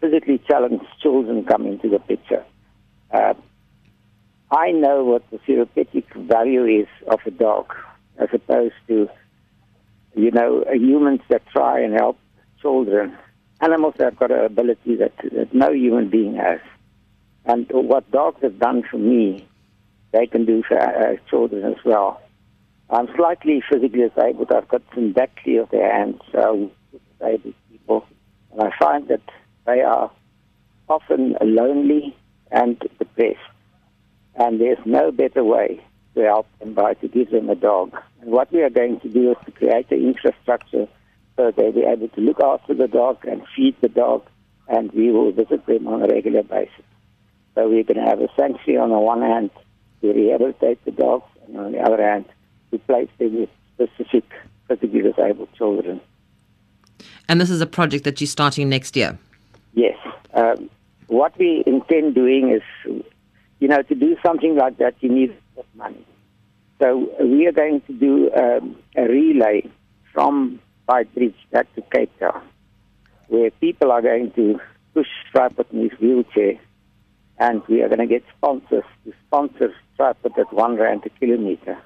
physically 0.00 0.38
challenged 0.48 0.84
children 1.00 1.44
come 1.44 1.66
into 1.66 1.88
the 1.88 1.98
picture. 1.98 2.44
Uh, 3.10 3.34
I 4.50 4.70
know 4.72 5.04
what 5.04 5.28
the 5.30 5.38
therapeutic 5.38 6.12
value 6.14 6.64
is 6.64 6.88
of 7.08 7.20
a 7.26 7.30
dog, 7.30 7.74
as 8.18 8.28
opposed 8.32 8.74
to, 8.88 9.08
you 10.14 10.30
know, 10.30 10.64
humans 10.72 11.20
that 11.28 11.46
try 11.48 11.80
and 11.80 11.94
help 11.94 12.18
children. 12.60 13.16
Animals 13.60 13.94
have 13.98 14.16
got 14.18 14.30
an 14.30 14.44
ability 14.44 14.96
that, 14.96 15.12
that 15.32 15.54
no 15.54 15.72
human 15.72 16.08
being 16.08 16.36
has. 16.36 16.60
And 17.44 17.66
what 17.70 18.10
dogs 18.10 18.42
have 18.42 18.58
done 18.58 18.82
for 18.88 18.98
me, 18.98 19.46
they 20.12 20.26
can 20.26 20.44
do 20.44 20.62
for 20.66 20.78
uh, 20.78 21.16
children 21.30 21.64
as 21.64 21.84
well. 21.84 22.20
I'm 22.90 23.08
slightly 23.16 23.62
physically 23.68 24.08
disabled. 24.08 24.52
I've 24.52 24.68
got 24.68 24.82
some 24.94 25.12
syndactyly 25.12 25.60
of 25.60 25.70
the 25.70 25.78
hands, 25.78 26.20
so 26.30 26.70
disabled 27.18 27.54
people. 27.70 28.06
And 28.52 28.62
I 28.62 28.70
find 28.78 29.08
that 29.08 29.22
they 29.66 29.80
are 29.80 30.10
often 30.88 31.36
lonely 31.40 32.16
and 32.50 32.78
depressed. 32.98 33.38
And 34.34 34.60
there's 34.60 34.84
no 34.84 35.10
better 35.10 35.42
way 35.42 35.82
to 36.14 36.22
help 36.22 36.46
them 36.58 36.74
by 36.74 36.94
to 36.94 37.08
give 37.08 37.30
them 37.30 37.50
a 37.50 37.54
dog. 37.54 37.96
And 38.20 38.30
what 38.30 38.52
we 38.52 38.62
are 38.62 38.70
going 38.70 39.00
to 39.00 39.08
do 39.08 39.32
is 39.32 39.36
to 39.44 39.52
create 39.52 39.88
the 39.88 39.96
infrastructure 39.96 40.88
so 41.36 41.50
they'll 41.50 41.72
be 41.72 41.82
able 41.82 42.08
to 42.08 42.20
look 42.20 42.40
after 42.40 42.74
the 42.74 42.88
dog 42.88 43.24
and 43.26 43.42
feed 43.54 43.76
the 43.82 43.88
dog, 43.88 44.24
and 44.68 44.90
we 44.92 45.10
will 45.10 45.32
visit 45.32 45.66
them 45.66 45.86
on 45.86 46.02
a 46.02 46.06
regular 46.06 46.42
basis. 46.42 46.84
So 47.54 47.68
we're 47.68 47.84
going 47.84 48.02
to 48.02 48.08
have 48.08 48.20
a 48.20 48.28
sanctuary 48.36 48.78
on 48.78 48.90
the 48.90 48.98
one 48.98 49.20
hand 49.20 49.50
to 50.00 50.12
rehabilitate 50.12 50.82
the 50.84 50.92
dogs, 50.92 51.30
and 51.46 51.58
on 51.58 51.72
the 51.72 51.80
other 51.80 52.02
hand 52.02 52.24
to 52.70 52.78
place 52.78 53.08
them 53.18 53.40
with 53.40 53.50
specific 53.74 54.24
physically 54.66 55.02
disabled 55.02 55.48
children. 55.56 56.00
And 57.28 57.40
this 57.40 57.50
is 57.50 57.60
a 57.60 57.66
project 57.66 58.04
that 58.04 58.20
you're 58.20 58.28
starting 58.28 58.68
next 58.68 58.96
year? 58.96 59.18
Yes. 59.74 59.96
Um, 60.34 60.70
what 61.08 61.36
we 61.38 61.62
intend 61.66 62.14
doing 62.14 62.50
is 62.50 63.02
you 63.58 63.68
know, 63.68 63.82
to 63.82 63.94
do 63.94 64.16
something 64.24 64.56
like 64.56 64.78
that, 64.78 64.94
you 65.00 65.08
need 65.08 65.36
money. 65.74 66.04
So 66.80 67.10
we 67.20 67.46
are 67.46 67.52
going 67.52 67.80
to 67.82 67.92
do 67.92 68.30
um, 68.34 68.76
a 68.96 69.02
relay 69.02 69.68
from 70.12 70.60
Beitbridge 70.88 71.34
back 71.50 71.74
to 71.74 71.82
Cape 71.92 72.12
Town, 72.18 72.42
where 73.28 73.50
people 73.50 73.90
are 73.90 74.02
going 74.02 74.30
to 74.32 74.60
push 74.92 75.06
Tripod 75.32 75.66
in 75.72 75.88
his 75.88 75.98
wheelchair, 75.98 76.58
and 77.38 77.62
we 77.68 77.82
are 77.82 77.88
going 77.88 78.00
to 78.00 78.06
get 78.06 78.24
sponsors 78.36 78.84
to 79.04 79.12
sponsor 79.26 79.74
Tripod 79.96 80.38
at 80.38 80.52
one 80.52 80.76
rand 80.76 81.02
a 81.06 81.10
kilometer. 81.18 81.78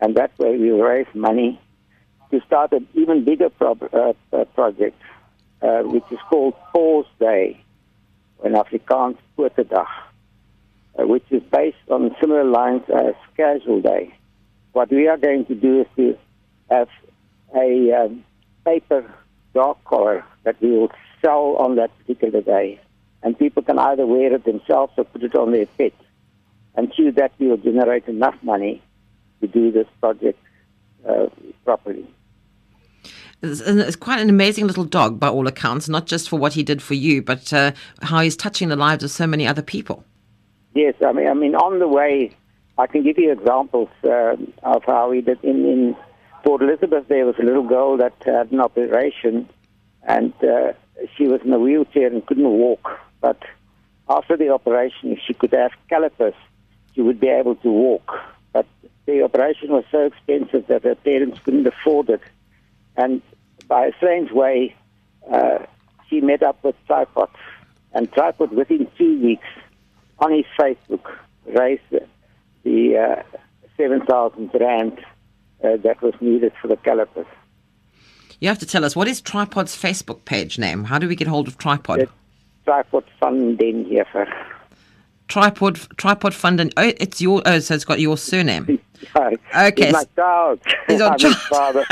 And 0.00 0.16
that 0.16 0.36
way 0.38 0.58
we 0.58 0.72
will 0.72 0.82
raise 0.82 1.06
money 1.14 1.60
to 2.32 2.40
start 2.46 2.72
an 2.72 2.88
even 2.94 3.24
bigger 3.24 3.50
pro- 3.50 3.78
uh, 3.92 4.12
uh, 4.32 4.44
project, 4.46 5.00
uh, 5.62 5.82
which 5.82 6.04
is 6.10 6.18
called 6.28 6.54
Paws 6.72 7.06
Day, 7.20 7.62
in 8.44 8.52
Afrikaans 8.52 9.18
Potedag 9.38 9.86
uh, 10.98 11.06
which 11.06 11.24
is 11.30 11.42
based 11.50 11.76
on 11.90 12.14
similar 12.20 12.44
lines 12.44 12.82
as 12.94 13.14
Casual 13.36 13.80
Day. 13.80 14.14
What 14.72 14.90
we 14.90 15.08
are 15.08 15.16
going 15.16 15.46
to 15.46 15.54
do 15.54 15.82
is 15.82 15.86
to 15.96 16.18
have 16.70 16.88
a 17.54 17.92
um, 17.92 18.24
paper 18.64 19.12
dog 19.54 19.76
collar 19.84 20.24
that 20.44 20.60
we 20.60 20.70
will 20.70 20.90
sell 21.20 21.56
on 21.58 21.76
that 21.76 21.96
particular 21.98 22.40
day. 22.40 22.80
And 23.22 23.38
people 23.38 23.62
can 23.62 23.78
either 23.78 24.06
wear 24.06 24.34
it 24.34 24.44
themselves 24.44 24.92
or 24.96 25.04
put 25.04 25.22
it 25.22 25.34
on 25.34 25.52
their 25.52 25.66
pet. 25.66 25.92
And 26.74 26.92
through 26.94 27.12
that, 27.12 27.32
we 27.38 27.48
will 27.48 27.58
generate 27.58 28.08
enough 28.08 28.34
money 28.42 28.82
to 29.40 29.46
do 29.46 29.70
this 29.70 29.86
project 30.00 30.38
uh, 31.08 31.26
properly. 31.64 32.06
It's 33.42 33.96
quite 33.96 34.20
an 34.20 34.28
amazing 34.28 34.68
little 34.68 34.84
dog, 34.84 35.18
by 35.18 35.28
all 35.28 35.48
accounts, 35.48 35.88
not 35.88 36.06
just 36.06 36.28
for 36.28 36.38
what 36.38 36.52
he 36.52 36.62
did 36.62 36.80
for 36.80 36.94
you, 36.94 37.22
but 37.22 37.52
uh, 37.52 37.72
how 38.00 38.20
he's 38.20 38.36
touching 38.36 38.68
the 38.68 38.76
lives 38.76 39.02
of 39.02 39.10
so 39.10 39.26
many 39.26 39.46
other 39.46 39.62
people. 39.62 40.04
Yes, 40.74 40.94
I 41.04 41.12
mean, 41.12 41.26
I 41.26 41.34
mean, 41.34 41.54
on 41.56 41.80
the 41.80 41.88
way, 41.88 42.34
I 42.78 42.86
can 42.86 43.02
give 43.02 43.18
you 43.18 43.32
examples 43.32 43.88
uh, 44.04 44.36
of 44.62 44.84
how 44.84 45.10
we 45.10 45.20
did. 45.20 45.42
In, 45.42 45.66
in 45.66 45.96
Port 46.44 46.62
Elizabeth, 46.62 47.08
there 47.08 47.26
was 47.26 47.34
a 47.38 47.42
little 47.42 47.64
girl 47.64 47.96
that 47.96 48.14
had 48.24 48.52
an 48.52 48.60
operation, 48.60 49.48
and 50.04 50.32
uh, 50.44 50.72
she 51.16 51.26
was 51.26 51.40
in 51.42 51.52
a 51.52 51.58
wheelchair 51.58 52.06
and 52.06 52.24
couldn't 52.24 52.48
walk. 52.48 53.00
But 53.20 53.42
after 54.08 54.36
the 54.36 54.50
operation, 54.50 55.12
if 55.12 55.18
she 55.26 55.34
could 55.34 55.52
have 55.52 55.72
calipers, 55.88 56.34
she 56.94 57.02
would 57.02 57.18
be 57.18 57.28
able 57.28 57.56
to 57.56 57.68
walk. 57.68 58.20
But 58.52 58.66
the 59.06 59.22
operation 59.22 59.70
was 59.70 59.84
so 59.90 60.06
expensive 60.06 60.68
that 60.68 60.84
her 60.84 60.94
parents 60.94 61.40
couldn't 61.44 61.66
afford 61.66 62.08
it. 62.08 62.20
And 62.96 63.22
by 63.68 63.86
a 63.86 63.96
strange 63.96 64.30
way, 64.30 64.74
uh, 65.30 65.58
she 66.08 66.20
met 66.20 66.42
up 66.42 66.62
with 66.62 66.76
Tripod, 66.86 67.30
and 67.92 68.10
Tripod 68.12 68.52
within 68.52 68.88
two 68.98 69.20
weeks 69.22 69.46
on 70.18 70.32
his 70.32 70.44
Facebook 70.58 71.04
raised 71.46 71.82
the 72.64 72.96
uh, 72.96 73.22
7,000 73.76 74.50
rand 74.60 74.98
uh, 75.64 75.76
that 75.78 76.02
was 76.02 76.14
needed 76.20 76.52
for 76.60 76.68
the 76.68 76.76
calipers. 76.76 77.26
You 78.40 78.48
have 78.48 78.58
to 78.58 78.66
tell 78.66 78.84
us, 78.84 78.96
what 78.96 79.08
is 79.08 79.20
Tripod's 79.20 79.76
Facebook 79.76 80.24
page 80.24 80.58
name? 80.58 80.84
How 80.84 80.98
do 80.98 81.08
we 81.08 81.14
get 81.14 81.28
hold 81.28 81.48
of 81.48 81.58
Tripod? 81.58 82.00
It's 82.00 82.12
Tripod 82.64 83.04
van 83.20 83.56
den. 83.56 83.86
Tripod, 85.32 85.78
Tripod 85.96 86.34
van 86.34 86.56
den, 86.56 86.70
oh, 86.76 86.92
it's 86.98 87.22
your, 87.22 87.40
oh, 87.46 87.58
so 87.58 87.74
it's 87.74 87.86
got 87.86 88.00
your 88.00 88.18
surname. 88.18 88.78
Okay. 89.16 89.86
He's 89.86 89.92
my 89.92 90.04
child. 90.14 90.60
He's 90.86 91.00
child. 91.00 91.20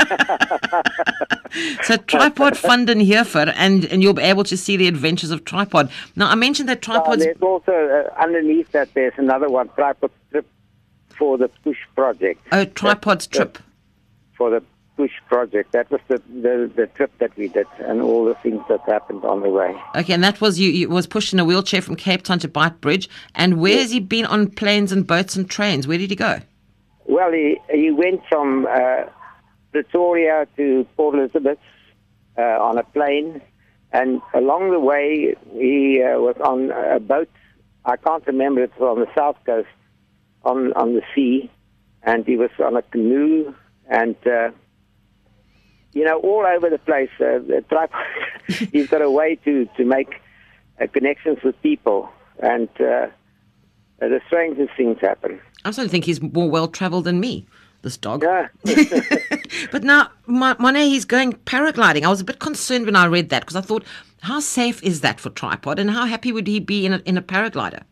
so 1.83 1.97
tripod 1.97 2.55
van 2.55 2.85
den 2.85 3.01
Heever, 3.01 3.53
and 3.57 3.83
and 3.83 4.01
you'll 4.01 4.13
be 4.13 4.21
able 4.21 4.45
to 4.45 4.55
see 4.55 4.77
the 4.77 4.87
adventures 4.87 5.29
of 5.29 5.43
tripod. 5.43 5.91
Now 6.15 6.29
I 6.29 6.35
mentioned 6.35 6.69
that 6.69 6.81
tripods. 6.81 7.21
Uh, 7.21 7.25
there's 7.25 7.41
also 7.41 7.73
uh, 7.73 8.09
underneath 8.17 8.71
that 8.71 8.93
there's 8.93 9.13
another 9.17 9.49
one, 9.49 9.67
tripod's 9.75 10.13
trip 10.31 10.47
for 11.09 11.37
the 11.37 11.49
push 11.65 11.79
project. 11.95 12.39
Oh, 12.53 12.63
tripods 12.63 13.27
trip. 13.27 13.57
For 14.37 14.49
the 14.49 14.63
project. 15.27 15.71
That 15.71 15.89
was 15.89 16.01
the, 16.07 16.21
the, 16.29 16.71
the 16.75 16.87
trip 16.87 17.11
that 17.19 17.35
we 17.37 17.47
did 17.47 17.67
and 17.79 18.01
all 18.01 18.25
the 18.25 18.35
things 18.35 18.61
that 18.69 18.81
happened 18.87 19.23
on 19.23 19.41
the 19.41 19.49
way. 19.49 19.75
Okay, 19.95 20.13
and 20.13 20.23
that 20.23 20.41
was 20.41 20.59
you, 20.59 20.69
you 20.69 20.89
was 20.89 21.07
pushed 21.07 21.33
in 21.33 21.39
a 21.39 21.45
wheelchair 21.45 21.81
from 21.81 21.95
Cape 21.95 22.23
Town 22.23 22.39
to 22.39 22.47
Beitbridge. 22.47 23.07
And 23.35 23.59
where 23.59 23.77
has 23.77 23.91
he 23.91 23.99
been 23.99 24.25
on 24.25 24.49
planes 24.49 24.91
and 24.91 25.07
boats 25.07 25.35
and 25.35 25.49
trains? 25.49 25.87
Where 25.87 25.97
did 25.97 26.09
he 26.09 26.15
go? 26.15 26.39
Well, 27.05 27.31
he, 27.31 27.59
he 27.71 27.91
went 27.91 28.21
from 28.29 28.67
uh, 28.69 29.05
Pretoria 29.71 30.47
to 30.57 30.85
Port 30.95 31.15
Elizabeth 31.15 31.59
uh, 32.37 32.41
on 32.41 32.77
a 32.77 32.83
plane, 32.83 33.41
and 33.91 34.21
along 34.33 34.71
the 34.71 34.79
way 34.79 35.35
he 35.53 36.01
uh, 36.01 36.19
was 36.19 36.35
on 36.43 36.71
a 36.71 36.99
boat. 36.99 37.29
I 37.85 37.97
can't 37.97 38.25
remember; 38.27 38.63
it 38.63 38.71
was 38.79 38.97
on 38.97 39.03
the 39.03 39.11
south 39.15 39.37
coast, 39.45 39.67
on 40.43 40.73
on 40.73 40.93
the 40.93 41.01
sea, 41.15 41.49
and 42.03 42.25
he 42.25 42.37
was 42.37 42.51
on 42.59 42.75
a 42.75 42.81
canoe, 42.81 43.53
and 43.89 44.15
uh, 44.25 44.51
you 45.93 46.05
know, 46.05 46.19
all 46.19 46.45
over 46.45 46.69
the 46.69 46.77
place. 46.77 47.09
Uh, 47.19 47.39
the 47.39 47.63
tripod, 47.69 48.05
he's 48.71 48.87
got 48.93 49.01
a 49.01 49.11
way 49.11 49.35
to 49.45 49.65
to 49.77 49.85
make 49.85 50.21
uh, 50.79 50.87
connections 50.87 51.39
with 51.43 51.59
people, 51.61 52.09
and 52.39 52.69
uh, 52.79 53.07
the 53.99 54.21
strangest 54.27 54.71
things 54.75 54.97
happen. 55.01 55.39
I 55.63 55.69
of 55.69 55.91
think 55.91 56.05
he's 56.05 56.21
more 56.21 56.49
well 56.49 56.67
travelled 56.67 57.05
than 57.05 57.19
me. 57.19 57.45
This 57.83 57.97
dog. 57.97 58.23
Yeah. 58.23 58.47
But 59.71 59.83
now, 59.83 60.09
Marne, 60.27 60.75
he's 60.75 61.05
going 61.05 61.33
paragliding. 61.33 62.03
I 62.03 62.09
was 62.09 62.21
a 62.21 62.23
bit 62.23 62.39
concerned 62.39 62.85
when 62.85 62.95
I 62.95 63.05
read 63.05 63.29
that 63.29 63.41
because 63.41 63.55
I 63.55 63.61
thought, 63.61 63.83
how 64.21 64.39
safe 64.39 64.81
is 64.83 65.01
that 65.01 65.19
for 65.19 65.29
tripod, 65.29 65.79
and 65.79 65.91
how 65.91 66.05
happy 66.05 66.31
would 66.31 66.47
he 66.47 66.59
be 66.59 66.85
in 66.85 66.93
a, 66.93 66.97
in 66.99 67.17
a 67.17 67.21
paraglider? 67.21 67.83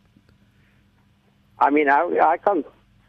I 1.58 1.70
mean, 1.70 1.90
I, 1.90 2.00
I 2.22 2.36
can't 2.38 2.66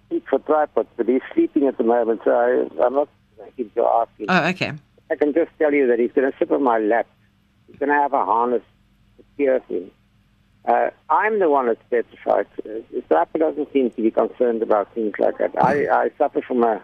speak 0.08 0.26
for 0.30 0.40
tripod, 0.40 0.88
but 0.98 1.08
he's 1.08 1.22
sleeping 1.34 1.68
at 1.68 1.78
the 1.78 1.84
moment, 1.84 2.22
so 2.26 2.32
I, 2.32 2.84
I'm 2.84 2.94
not 2.94 3.10
going 3.58 3.70
to 3.76 3.86
ask 3.86 4.10
him. 4.18 4.26
Oh, 4.30 4.48
okay. 4.50 4.74
I 5.10 5.16
can 5.16 5.34
just 5.34 5.52
tell 5.60 5.74
you 5.74 5.88
that 5.88 6.00
he's 6.00 6.12
going 6.12 6.32
to 6.32 6.38
sit 6.38 6.52
on 6.52 6.64
my 6.64 6.80
lap. 6.80 7.08
He's 7.68 7.78
going 7.78 7.90
to 7.90 7.96
have 7.96 8.14
a 8.14 8.26
harness 8.26 8.64
to 9.18 9.24
steer 9.34 9.60
him. 9.68 9.92
Uh, 10.66 10.90
I'm 11.10 11.40
the 11.40 11.50
one 11.50 11.68
that's 11.68 11.82
petrified. 11.90 12.46
Uh, 12.66 13.02
Tripod 13.08 13.40
doesn't 13.40 13.74
seem 13.74 13.90
to 13.92 14.02
be 14.02 14.12
concerned 14.12 14.62
about 14.62 14.94
things 14.94 15.14
like 15.18 15.38
that. 15.40 15.52
I, 15.62 15.88
I 15.88 16.12
suffer 16.18 16.42
from 16.42 16.64
a 16.64 16.82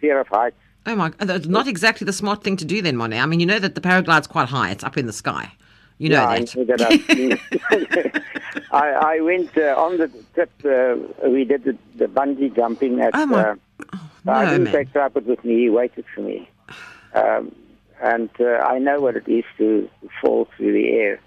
fear 0.00 0.18
of 0.20 0.28
heights. 0.28 0.56
Oh 0.84 0.96
my! 0.96 1.10
That's 1.18 1.46
not 1.46 1.68
exactly 1.68 2.04
the 2.04 2.12
smart 2.12 2.42
thing 2.42 2.56
to 2.56 2.64
do 2.64 2.82
then, 2.82 2.96
Marne. 2.96 3.12
I 3.12 3.24
mean, 3.26 3.38
you 3.38 3.46
know 3.46 3.60
that 3.60 3.76
the 3.76 3.80
paraglide's 3.80 4.26
quite 4.26 4.48
high; 4.48 4.72
it's 4.72 4.82
up 4.82 4.98
in 4.98 5.06
the 5.06 5.12
sky. 5.12 5.52
You 5.98 6.08
know 6.08 6.16
yeah, 6.16 6.38
that. 6.40 6.56
I, 6.56 6.58
know 6.58 7.36
that 7.70 8.22
I, 8.72 8.88
I 8.88 9.20
went 9.20 9.56
uh, 9.56 9.76
on 9.76 9.98
the 9.98 10.10
trip. 10.34 10.50
Uh, 10.64 11.28
we 11.28 11.44
did 11.44 11.62
the, 11.62 11.78
the 11.94 12.06
bungee 12.06 12.52
jumping 12.56 13.00
at. 13.00 13.14
Oh, 13.14 13.26
my- 13.26 13.42
uh, 13.42 13.54
I 14.26 14.44
no, 14.44 14.50
didn't 14.50 14.64
man. 14.64 14.72
take 14.72 14.92
Tripod 14.92 15.26
with 15.26 15.44
me. 15.44 15.62
He 15.62 15.70
waited 15.70 16.04
for 16.14 16.20
me, 16.20 16.48
um, 17.14 17.54
and 18.00 18.30
uh, 18.40 18.44
I 18.44 18.78
know 18.78 19.00
what 19.00 19.16
it 19.16 19.28
is 19.28 19.44
to, 19.58 19.88
fall 20.20 20.48
through 20.56 20.72
the 20.72 20.90
air. 20.90 21.20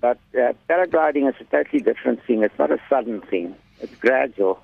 But 0.00 0.18
uh, 0.34 0.52
paragliding 0.68 1.28
is 1.28 1.34
a 1.40 1.44
totally 1.44 1.80
different 1.80 2.20
thing. 2.26 2.42
It's 2.42 2.58
not 2.58 2.70
a 2.70 2.80
sudden 2.88 3.20
thing. 3.20 3.54
It's 3.80 3.94
gradual, 3.96 4.60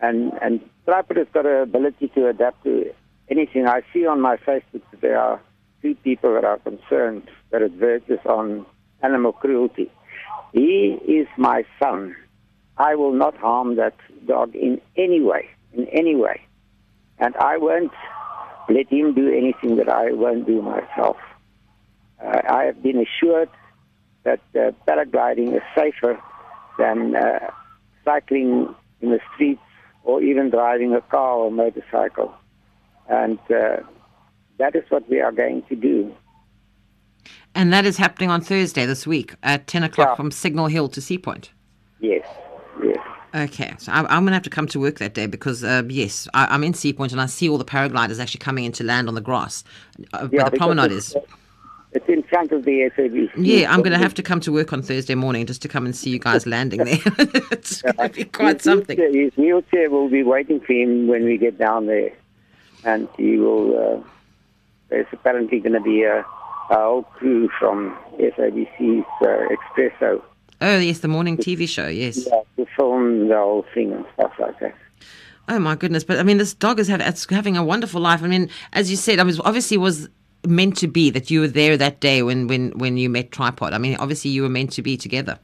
and 0.00 0.32
and 0.40 0.60
Tripod 0.84 1.16
has 1.18 1.26
got 1.32 1.46
an 1.46 1.62
ability 1.62 2.08
to 2.08 2.28
adapt 2.28 2.64
to 2.64 2.92
anything. 3.30 3.66
I 3.66 3.82
see 3.92 4.06
on 4.06 4.20
my 4.20 4.36
Facebook 4.36 4.82
that 4.90 5.00
there 5.00 5.18
are 5.18 5.40
two 5.82 5.94
people 5.96 6.34
that 6.34 6.44
are 6.44 6.58
concerned 6.58 7.30
that 7.50 7.62
it 7.62 7.72
verges 7.72 8.18
on 8.24 8.66
animal 9.02 9.32
cruelty. 9.32 9.90
He 10.52 10.98
is 11.06 11.28
my 11.36 11.64
son. 11.78 12.16
I 12.76 12.94
will 12.94 13.12
not 13.12 13.36
harm 13.36 13.76
that 13.76 13.94
dog 14.26 14.54
in 14.54 14.80
any 14.96 15.20
way, 15.20 15.48
in 15.72 15.86
any 15.88 16.14
way. 16.14 16.40
And 17.18 17.34
I 17.36 17.56
won't 17.56 17.92
let 18.68 18.88
him 18.88 19.14
do 19.14 19.28
anything 19.28 19.76
that 19.76 19.88
I 19.88 20.12
won't 20.12 20.46
do 20.46 20.62
myself. 20.62 21.16
Uh, 22.24 22.40
I 22.48 22.64
have 22.64 22.82
been 22.82 22.98
assured 22.98 23.48
that 24.24 24.40
uh, 24.54 24.72
paragliding 24.86 25.54
is 25.56 25.62
safer 25.76 26.20
than 26.78 27.16
uh, 27.16 27.50
cycling 28.04 28.74
in 29.00 29.10
the 29.10 29.20
streets 29.34 29.60
or 30.04 30.22
even 30.22 30.50
driving 30.50 30.94
a 30.94 31.00
car 31.00 31.34
or 31.34 31.50
motorcycle. 31.50 32.34
And 33.08 33.38
uh, 33.50 33.78
that 34.58 34.74
is 34.76 34.84
what 34.90 35.08
we 35.08 35.20
are 35.20 35.32
going 35.32 35.62
to 35.68 35.76
do. 35.76 36.12
And 37.54 37.72
that 37.72 37.86
is 37.86 37.96
happening 37.96 38.30
on 38.30 38.40
Thursday 38.40 38.86
this 38.86 39.06
week 39.06 39.34
at 39.42 39.66
10 39.66 39.82
o'clock 39.84 40.08
Yeah. 40.10 40.14
from 40.14 40.30
Signal 40.30 40.66
Hill 40.66 40.88
to 40.90 41.00
Sea 41.00 41.18
Point. 41.18 41.50
Yes, 42.00 42.26
yes. 42.84 42.98
Okay, 43.38 43.72
so 43.78 43.92
I, 43.92 44.00
I'm 44.00 44.24
going 44.24 44.26
to 44.28 44.32
have 44.32 44.42
to 44.42 44.50
come 44.50 44.66
to 44.68 44.80
work 44.80 44.98
that 44.98 45.14
day 45.14 45.26
because, 45.26 45.62
uh, 45.62 45.82
yes, 45.88 46.26
I, 46.34 46.46
I'm 46.46 46.64
in 46.64 46.74
Sea 46.74 46.92
Point 46.92 47.12
and 47.12 47.20
I 47.20 47.26
see 47.26 47.48
all 47.48 47.56
the 47.58 47.64
paragliders 47.64 48.18
actually 48.20 48.40
coming 48.40 48.64
in 48.64 48.72
to 48.72 48.84
land 48.84 49.06
on 49.06 49.14
the 49.14 49.20
grass 49.20 49.62
uh, 50.12 50.26
where 50.28 50.44
the 50.50 50.56
promenade 50.56 50.90
is. 50.92 51.14
It's 51.92 52.08
in 52.08 52.22
front 52.24 52.52
of 52.52 52.64
the 52.64 52.90
SABC. 52.96 53.30
Yeah, 53.36 53.72
I'm 53.72 53.80
going 53.80 53.92
to 53.92 53.98
have 53.98 54.12
to 54.14 54.22
come 54.30 54.40
to 54.40 54.52
work 54.52 54.72
on 54.72 54.82
Thursday 54.82 55.14
morning 55.14 55.46
just 55.46 55.62
to 55.62 55.68
come 55.68 55.86
and 55.86 55.94
see 55.94 56.10
you 56.10 56.18
guys 56.18 56.46
landing 56.46 56.84
there. 56.84 56.98
it's 57.52 57.80
going 57.82 57.96
to 57.96 58.08
be 58.10 58.24
quite 58.24 58.56
His 58.56 58.64
something. 58.64 58.98
wheelchair- 58.98 59.22
His 59.24 59.36
wheelchair 59.36 59.90
will 59.90 60.08
be 60.08 60.22
waiting 60.24 60.60
for 60.60 60.72
him 60.72 61.06
when 61.06 61.24
we 61.24 61.38
get 61.38 61.58
down 61.58 61.86
there, 61.86 62.10
and 62.84 63.08
he 63.16 63.36
will. 63.38 63.78
Uh, 63.78 64.02
there's 64.88 65.06
apparently 65.12 65.60
going 65.60 65.74
to 65.74 65.80
be 65.80 66.02
a, 66.02 66.20
a 66.20 66.24
whole 66.74 67.02
crew 67.04 67.48
from 67.58 67.96
SABC's 68.18 69.06
uh, 69.22 69.48
Expresso 69.54 70.22
Oh, 70.60 70.78
yes, 70.78 71.00
the 71.00 71.08
morning 71.08 71.36
TV 71.36 71.68
show, 71.68 71.86
yes. 71.86 72.26
yeah, 72.26 72.40
to 72.56 72.66
film 72.76 73.28
the 73.28 73.36
whole 73.36 73.64
thing 73.74 73.92
and 73.92 74.04
stuff 74.14 74.32
like 74.38 74.58
that. 74.60 74.74
Oh 75.48 75.58
my 75.58 75.76
goodness! 75.76 76.04
But 76.04 76.18
I 76.18 76.24
mean, 76.24 76.36
this 76.36 76.52
dog 76.52 76.78
is 76.78 76.88
have, 76.88 77.00
it's 77.00 77.28
having 77.30 77.56
a 77.56 77.64
wonderful 77.64 78.02
life. 78.02 78.22
I 78.22 78.26
mean, 78.26 78.50
as 78.74 78.90
you 78.90 78.96
said, 78.96 79.18
I 79.18 79.22
was 79.22 79.40
obviously 79.40 79.78
was 79.78 80.08
meant 80.46 80.76
to 80.78 80.88
be 80.88 81.10
that 81.10 81.30
you 81.30 81.40
were 81.40 81.48
there 81.48 81.76
that 81.76 82.00
day 82.00 82.22
when 82.22 82.48
when 82.48 82.72
when 82.72 82.98
you 82.98 83.08
met 83.08 83.32
Tripod. 83.32 83.72
I 83.72 83.78
mean, 83.78 83.96
obviously 83.96 84.30
you 84.30 84.42
were 84.42 84.50
meant 84.50 84.72
to 84.72 84.82
be 84.82 84.96
together. 84.96 85.38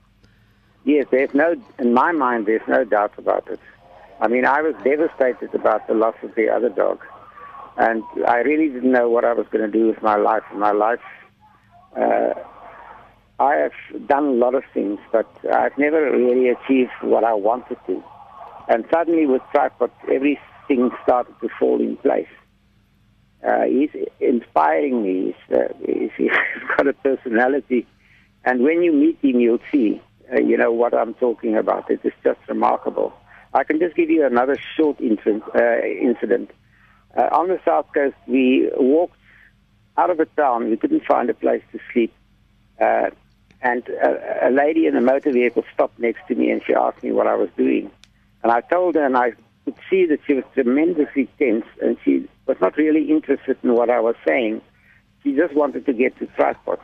Yes, 0.84 1.06
there's 1.10 1.32
no, 1.32 1.54
in 1.78 1.94
my 1.94 2.12
mind, 2.12 2.46
there's 2.46 2.66
no 2.68 2.84
doubt 2.84 3.12
about 3.16 3.48
it. 3.48 3.60
I 4.20 4.28
mean, 4.28 4.44
I 4.44 4.60
was 4.60 4.74
devastated 4.84 5.54
about 5.54 5.86
the 5.86 5.94
loss 5.94 6.14
of 6.22 6.34
the 6.34 6.50
other 6.50 6.68
dog, 6.68 7.00
and 7.78 8.02
I 8.28 8.38
really 8.38 8.68
didn't 8.68 8.92
know 8.92 9.08
what 9.08 9.24
I 9.24 9.32
was 9.32 9.46
going 9.50 9.64
to 9.64 9.78
do 9.78 9.86
with 9.86 10.02
my 10.02 10.16
life. 10.16 10.42
My 10.54 10.72
life, 10.72 11.00
uh, 11.96 12.34
I 13.38 13.54
have 13.56 14.06
done 14.06 14.24
a 14.24 14.32
lot 14.32 14.54
of 14.54 14.62
things, 14.72 15.00
but 15.10 15.26
I've 15.52 15.76
never 15.76 16.10
really 16.12 16.48
achieved 16.48 16.92
what 17.02 17.24
I 17.24 17.34
wanted 17.34 17.78
to. 17.86 18.02
And 18.68 18.84
suddenly, 18.92 19.26
with 19.26 19.42
Tripod, 19.50 19.90
everything 20.10 20.90
started 21.02 21.34
to 21.40 21.48
fall 21.58 21.80
in 21.80 21.96
place. 21.96 22.28
Uh, 23.46 23.64
he's 23.64 23.90
inspiring 24.20 25.02
me. 25.02 25.34
He's, 25.48 25.56
uh, 25.56 25.68
he's, 26.16 26.30
got 26.76 26.86
a 26.86 26.92
personality. 26.94 27.86
And 28.44 28.62
when 28.62 28.82
you 28.82 28.92
meet 28.92 29.18
him, 29.20 29.40
you'll 29.40 29.58
see, 29.70 30.00
uh, 30.32 30.40
you 30.40 30.56
know, 30.56 30.72
what 30.72 30.94
I'm 30.94 31.14
talking 31.14 31.56
about. 31.56 31.90
It 31.90 32.00
is 32.04 32.12
just 32.22 32.38
remarkable. 32.48 33.12
I 33.52 33.64
can 33.64 33.78
just 33.78 33.96
give 33.96 34.10
you 34.10 34.24
another 34.24 34.56
short 34.76 35.00
incident. 35.00 35.42
Uh, 35.54 35.80
incident. 35.82 36.50
Uh, 37.16 37.28
on 37.32 37.48
the 37.48 37.60
south 37.64 37.86
coast, 37.92 38.16
we 38.26 38.70
walked 38.76 39.16
out 39.96 40.10
of 40.10 40.20
a 40.20 40.26
town. 40.26 40.70
We 40.70 40.76
couldn't 40.76 41.04
find 41.04 41.28
a 41.28 41.34
place 41.34 41.62
to 41.72 41.78
sleep. 41.92 42.12
Uh, 42.80 43.10
and 43.62 43.86
a, 43.88 44.48
a 44.48 44.50
lady 44.50 44.86
in 44.86 44.96
a 44.96 45.00
motor 45.00 45.32
vehicle 45.32 45.64
stopped 45.72 45.98
next 45.98 46.26
to 46.28 46.34
me 46.34 46.50
and 46.50 46.62
she 46.66 46.74
asked 46.74 47.02
me 47.02 47.12
what 47.12 47.26
I 47.26 47.34
was 47.34 47.48
doing. 47.56 47.90
And 48.42 48.52
I 48.52 48.60
told 48.60 48.94
her, 48.94 49.04
and 49.04 49.16
I 49.16 49.32
could 49.64 49.76
see 49.88 50.06
that 50.06 50.20
she 50.26 50.34
was 50.34 50.44
tremendously 50.52 51.28
tense 51.38 51.64
and 51.82 51.96
she 52.04 52.28
was 52.46 52.56
not 52.60 52.76
really 52.76 53.10
interested 53.10 53.56
in 53.62 53.74
what 53.74 53.90
I 53.90 54.00
was 54.00 54.16
saying. 54.26 54.60
She 55.22 55.34
just 55.34 55.54
wanted 55.54 55.86
to 55.86 55.92
get 55.92 56.18
to 56.18 56.26
tripod. 56.26 56.78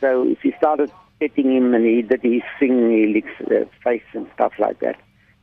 So 0.00 0.36
she 0.42 0.52
started 0.58 0.92
petting 1.18 1.56
him 1.56 1.74
and 1.74 1.84
he 1.84 2.02
did 2.02 2.22
his 2.22 2.42
thing, 2.58 2.90
he 2.90 3.12
licks 3.12 3.32
the 3.40 3.68
face 3.82 4.02
and 4.12 4.28
stuff 4.34 4.52
like 4.58 4.78
that. 4.80 5.00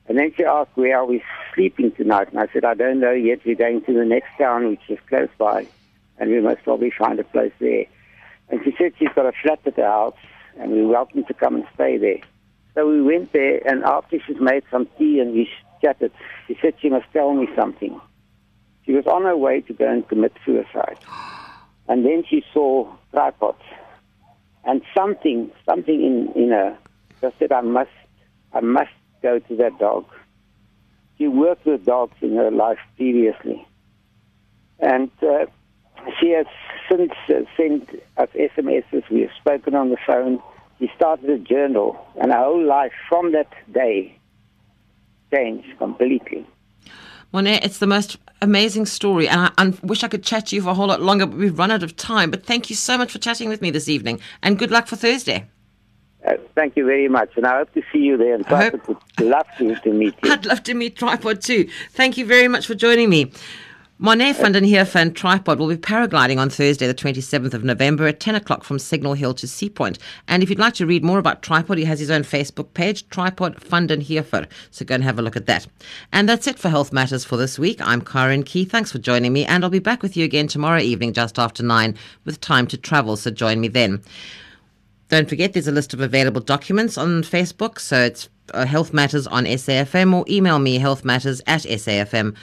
And 0.08 0.18
then 0.18 0.34
she 0.36 0.44
asked, 0.44 0.72
where 0.76 0.98
are 0.98 1.06
we 1.06 1.24
sleeping 1.54 1.92
tonight? 1.92 2.30
And 2.32 2.40
I 2.40 2.48
said, 2.52 2.66
I 2.66 2.74
don't 2.74 3.00
know 3.00 3.12
yet. 3.12 3.40
We're 3.46 3.56
going 3.56 3.82
to 3.84 3.94
the 3.94 4.06
next 4.06 4.30
town, 4.38 4.68
which 4.68 4.82
is 4.90 5.00
close 5.08 5.30
by, 5.38 5.68
and 6.18 6.30
we 6.30 6.42
must 6.42 6.64
probably 6.64 6.92
find 6.92 7.20
a 7.20 7.24
place 7.24 7.54
there. 7.60 7.86
Said 8.82 8.94
she's 8.98 9.14
got 9.16 9.28
a 9.28 9.32
flat 9.44 9.60
at 9.68 9.76
the 9.76 9.84
house, 9.84 10.18
and 10.58 10.72
we're 10.72 10.88
welcome 10.88 11.24
to 11.26 11.36
come 11.36 11.54
and 11.54 11.66
stay 11.76 11.98
there. 11.98 12.18
So 12.74 12.90
we 12.90 13.00
went 13.00 13.32
there, 13.32 13.62
and 13.68 13.84
after 13.84 14.18
she's 14.26 14.40
made 14.40 14.64
some 14.72 14.88
tea 14.98 15.20
and 15.20 15.34
we 15.34 15.48
chatted, 15.84 16.12
she 16.48 16.58
said 16.60 16.74
she 16.82 16.90
must 16.90 17.06
tell 17.14 17.32
me 17.32 17.48
something. 17.56 18.02
She 18.84 18.94
was 18.94 19.06
on 19.06 19.22
her 19.22 19.38
way 19.38 19.62
to 19.62 19.74
go 19.74 19.88
and 19.88 20.08
commit 20.08 20.34
suicide. 20.44 20.98
And 21.88 22.04
then 22.04 22.24
she 22.28 22.44
saw 22.56 22.92
tripods. 23.12 23.62
And 24.64 24.82
something, 24.98 25.52
something 25.64 26.04
in, 26.04 26.32
in 26.42 26.50
her 26.50 26.76
just 27.22 27.38
said, 27.38 27.52
I 27.52 27.62
must, 27.62 27.92
I 28.52 28.62
must 28.62 28.90
go 29.22 29.38
to 29.38 29.56
that 29.58 29.78
dog. 29.78 30.06
She 31.20 31.28
worked 31.28 31.68
with 31.68 31.86
dogs 31.86 32.16
in 32.22 32.36
her 32.36 32.50
life 32.50 32.80
previously. 32.98 33.64
And 34.80 35.12
uh, 35.22 35.46
she 36.20 36.32
has 36.32 36.46
since 36.90 37.12
uh, 37.30 37.42
sent 37.58 37.90
us 38.18 38.30
SMSs. 38.36 39.10
We 39.10 39.22
have 39.22 39.32
spoken 39.40 39.76
on 39.76 39.90
the 39.90 39.98
phone. 40.06 40.42
She 40.80 40.92
started 40.96 41.30
a 41.30 41.38
journal, 41.38 42.06
and 42.20 42.32
her 42.32 42.40
whole 42.40 42.64
life 42.64 42.94
from 43.08 43.32
that 43.34 43.52
day 43.72 44.18
changed 45.32 45.78
completely. 45.78 46.46
Marne, 47.32 47.48
it's 47.48 47.78
the 47.78 47.88
most 47.88 48.18
amazing 48.42 48.86
story, 48.86 49.28
and 49.28 49.40
I, 49.42 49.52
I 49.58 49.74
wish 49.84 50.04
I 50.04 50.08
could 50.08 50.24
chat 50.24 50.48
to 50.48 50.56
you 50.56 50.64
for 50.64 50.70
a 50.70 50.74
whole 50.74 50.88
lot 50.88 51.02
longer, 51.02 51.26
but 51.26 51.38
we've 51.38 51.58
run 51.58 51.72
out 51.72 51.84
of 51.84 51.96
time. 51.96 52.32
But 52.32 52.46
thank 52.46 52.70
you 52.70 52.76
so 52.76 52.98
much 52.98 53.12
for 53.12 53.20
chatting 53.20 53.48
with 53.48 53.62
me 53.62 53.72
this 53.72 53.88
evening, 53.88 54.20
and 54.42 54.60
good 54.60 54.72
luck 54.72 54.88
for 54.88 54.96
Thursday. 54.96 55.46
Uh, 56.28 56.34
thank 56.56 56.76
you 56.76 56.86
very 56.86 57.08
much, 57.08 57.32
and 57.36 57.46
I 57.46 57.58
hope 57.60 57.74
to 57.74 57.82
see 57.92 58.00
you 58.00 58.18
there. 58.18 58.36
And 58.36 58.46
I 58.48 58.70
Tripod 58.70 58.88
would 59.18 59.28
love 59.28 59.48
to, 59.58 59.76
to 59.76 59.94
meet 59.94 60.16
you. 60.24 60.32
I'd 60.32 60.46
love 60.46 60.64
to 60.64 60.74
meet 60.74 60.98
Tripod 60.98 61.42
too. 61.42 61.70
Thank 61.92 62.18
you 62.18 62.26
very 62.26 62.48
much 62.48 62.68
for 62.68 62.76
joining 62.76 63.10
me. 63.10 63.32
Marne 64.04 64.34
van 64.34 64.52
den 64.52 64.64
Heever 64.64 64.98
and 64.98 65.16
Tripod 65.16 65.60
will 65.60 65.68
be 65.68 65.78
paragliding 65.78 66.40
on 66.40 66.50
Thursday, 66.50 66.88
the 66.88 66.94
27th 66.96 67.54
of 67.54 67.64
November 67.64 68.08
at 68.08 68.20
10 68.20 68.34
o'clock 68.34 68.64
from 68.64 68.80
Signal 68.80 69.14
Hill 69.14 69.36
to 69.36 69.48
Sea 69.48 69.70
Point. 69.70 70.00
And 70.28 70.42
if 70.42 70.50
you'd 70.50 70.58
like 70.58 70.74
to 70.74 70.88
read 70.88 71.04
more 71.04 71.20
about 71.20 71.44
Tripod, 71.44 71.78
he 71.78 71.84
has 71.86 72.00
his 72.00 72.10
own 72.10 72.24
Facebook 72.24 72.74
page, 72.74 73.08
Tripod 73.10 73.60
van 73.60 73.86
den 73.86 74.02
Heever. 74.02 74.48
So 74.72 74.86
go 74.86 74.96
and 74.96 75.04
have 75.04 75.20
a 75.20 75.22
look 75.22 75.36
at 75.36 75.46
that. 75.46 75.68
And 76.12 76.28
that's 76.28 76.48
it 76.48 76.58
for 76.58 76.70
Health 76.70 76.92
Matters 76.92 77.24
for 77.24 77.38
this 77.38 77.60
week. 77.60 77.80
I'm 77.80 78.02
Karen 78.02 78.42
Key. 78.42 78.66
Thanks 78.66 78.92
for 78.92 78.98
joining 78.98 79.34
me. 79.34 79.46
And 79.46 79.64
I'll 79.64 79.70
be 79.70 79.78
back 79.78 80.02
with 80.02 80.18
you 80.18 80.26
again 80.26 80.48
tomorrow 80.48 80.80
evening 80.80 81.14
just 81.14 81.38
after 81.38 81.62
9 81.62 81.96
with 82.26 82.42
time 82.42 82.66
to 82.70 82.78
travel. 82.78 83.18
So 83.18 83.30
join 83.30 83.62
me 83.62 83.68
then. 83.68 84.02
Don't 85.12 85.28
forget, 85.28 85.52
there's 85.52 85.68
a 85.68 85.74
list 85.74 85.94
of 85.94 86.00
available 86.00 86.40
documents 86.40 86.98
on 86.98 87.22
Facebook. 87.22 87.80
So 87.80 88.00
it's 88.00 88.30
uh, 88.54 88.66
Health 88.66 88.94
Matters 88.94 89.28
on 89.28 89.44
SAFM 89.44 90.14
or 90.14 90.24
email 90.30 90.58
me 90.58 90.80
healthmatters 90.80 91.42
at 91.48 91.64
safm.co.za. 91.64 92.34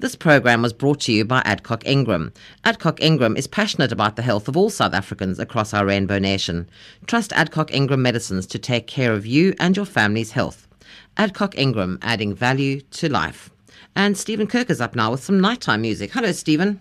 This 0.00 0.14
program 0.14 0.60
was 0.60 0.74
brought 0.74 1.00
to 1.00 1.12
you 1.12 1.24
by 1.24 1.40
Adcock 1.46 1.86
Ingram. 1.86 2.34
Adcock 2.64 3.02
Ingram 3.02 3.34
is 3.34 3.46
passionate 3.46 3.92
about 3.92 4.16
the 4.16 4.22
health 4.22 4.46
of 4.46 4.58
all 4.58 4.68
South 4.68 4.92
Africans 4.92 5.38
across 5.38 5.72
our 5.72 5.86
rainbow 5.86 6.18
nation. 6.18 6.68
Trust 7.06 7.32
Adcock 7.32 7.72
Ingram 7.72 8.02
medicines 8.02 8.46
to 8.48 8.58
take 8.58 8.86
care 8.86 9.14
of 9.14 9.24
you 9.24 9.54
and 9.58 9.74
your 9.74 9.86
family's 9.86 10.32
health. 10.32 10.68
Adcock 11.16 11.56
Ingram, 11.56 11.98
adding 12.02 12.34
value 12.34 12.82
to 12.90 13.08
life. 13.08 13.48
And 13.96 14.18
Stephen 14.18 14.46
Kirk 14.46 14.68
is 14.68 14.82
up 14.82 14.94
now 14.94 15.12
with 15.12 15.24
some 15.24 15.40
nighttime 15.40 15.80
music. 15.80 16.12
Hello, 16.12 16.30
Stephen. 16.32 16.76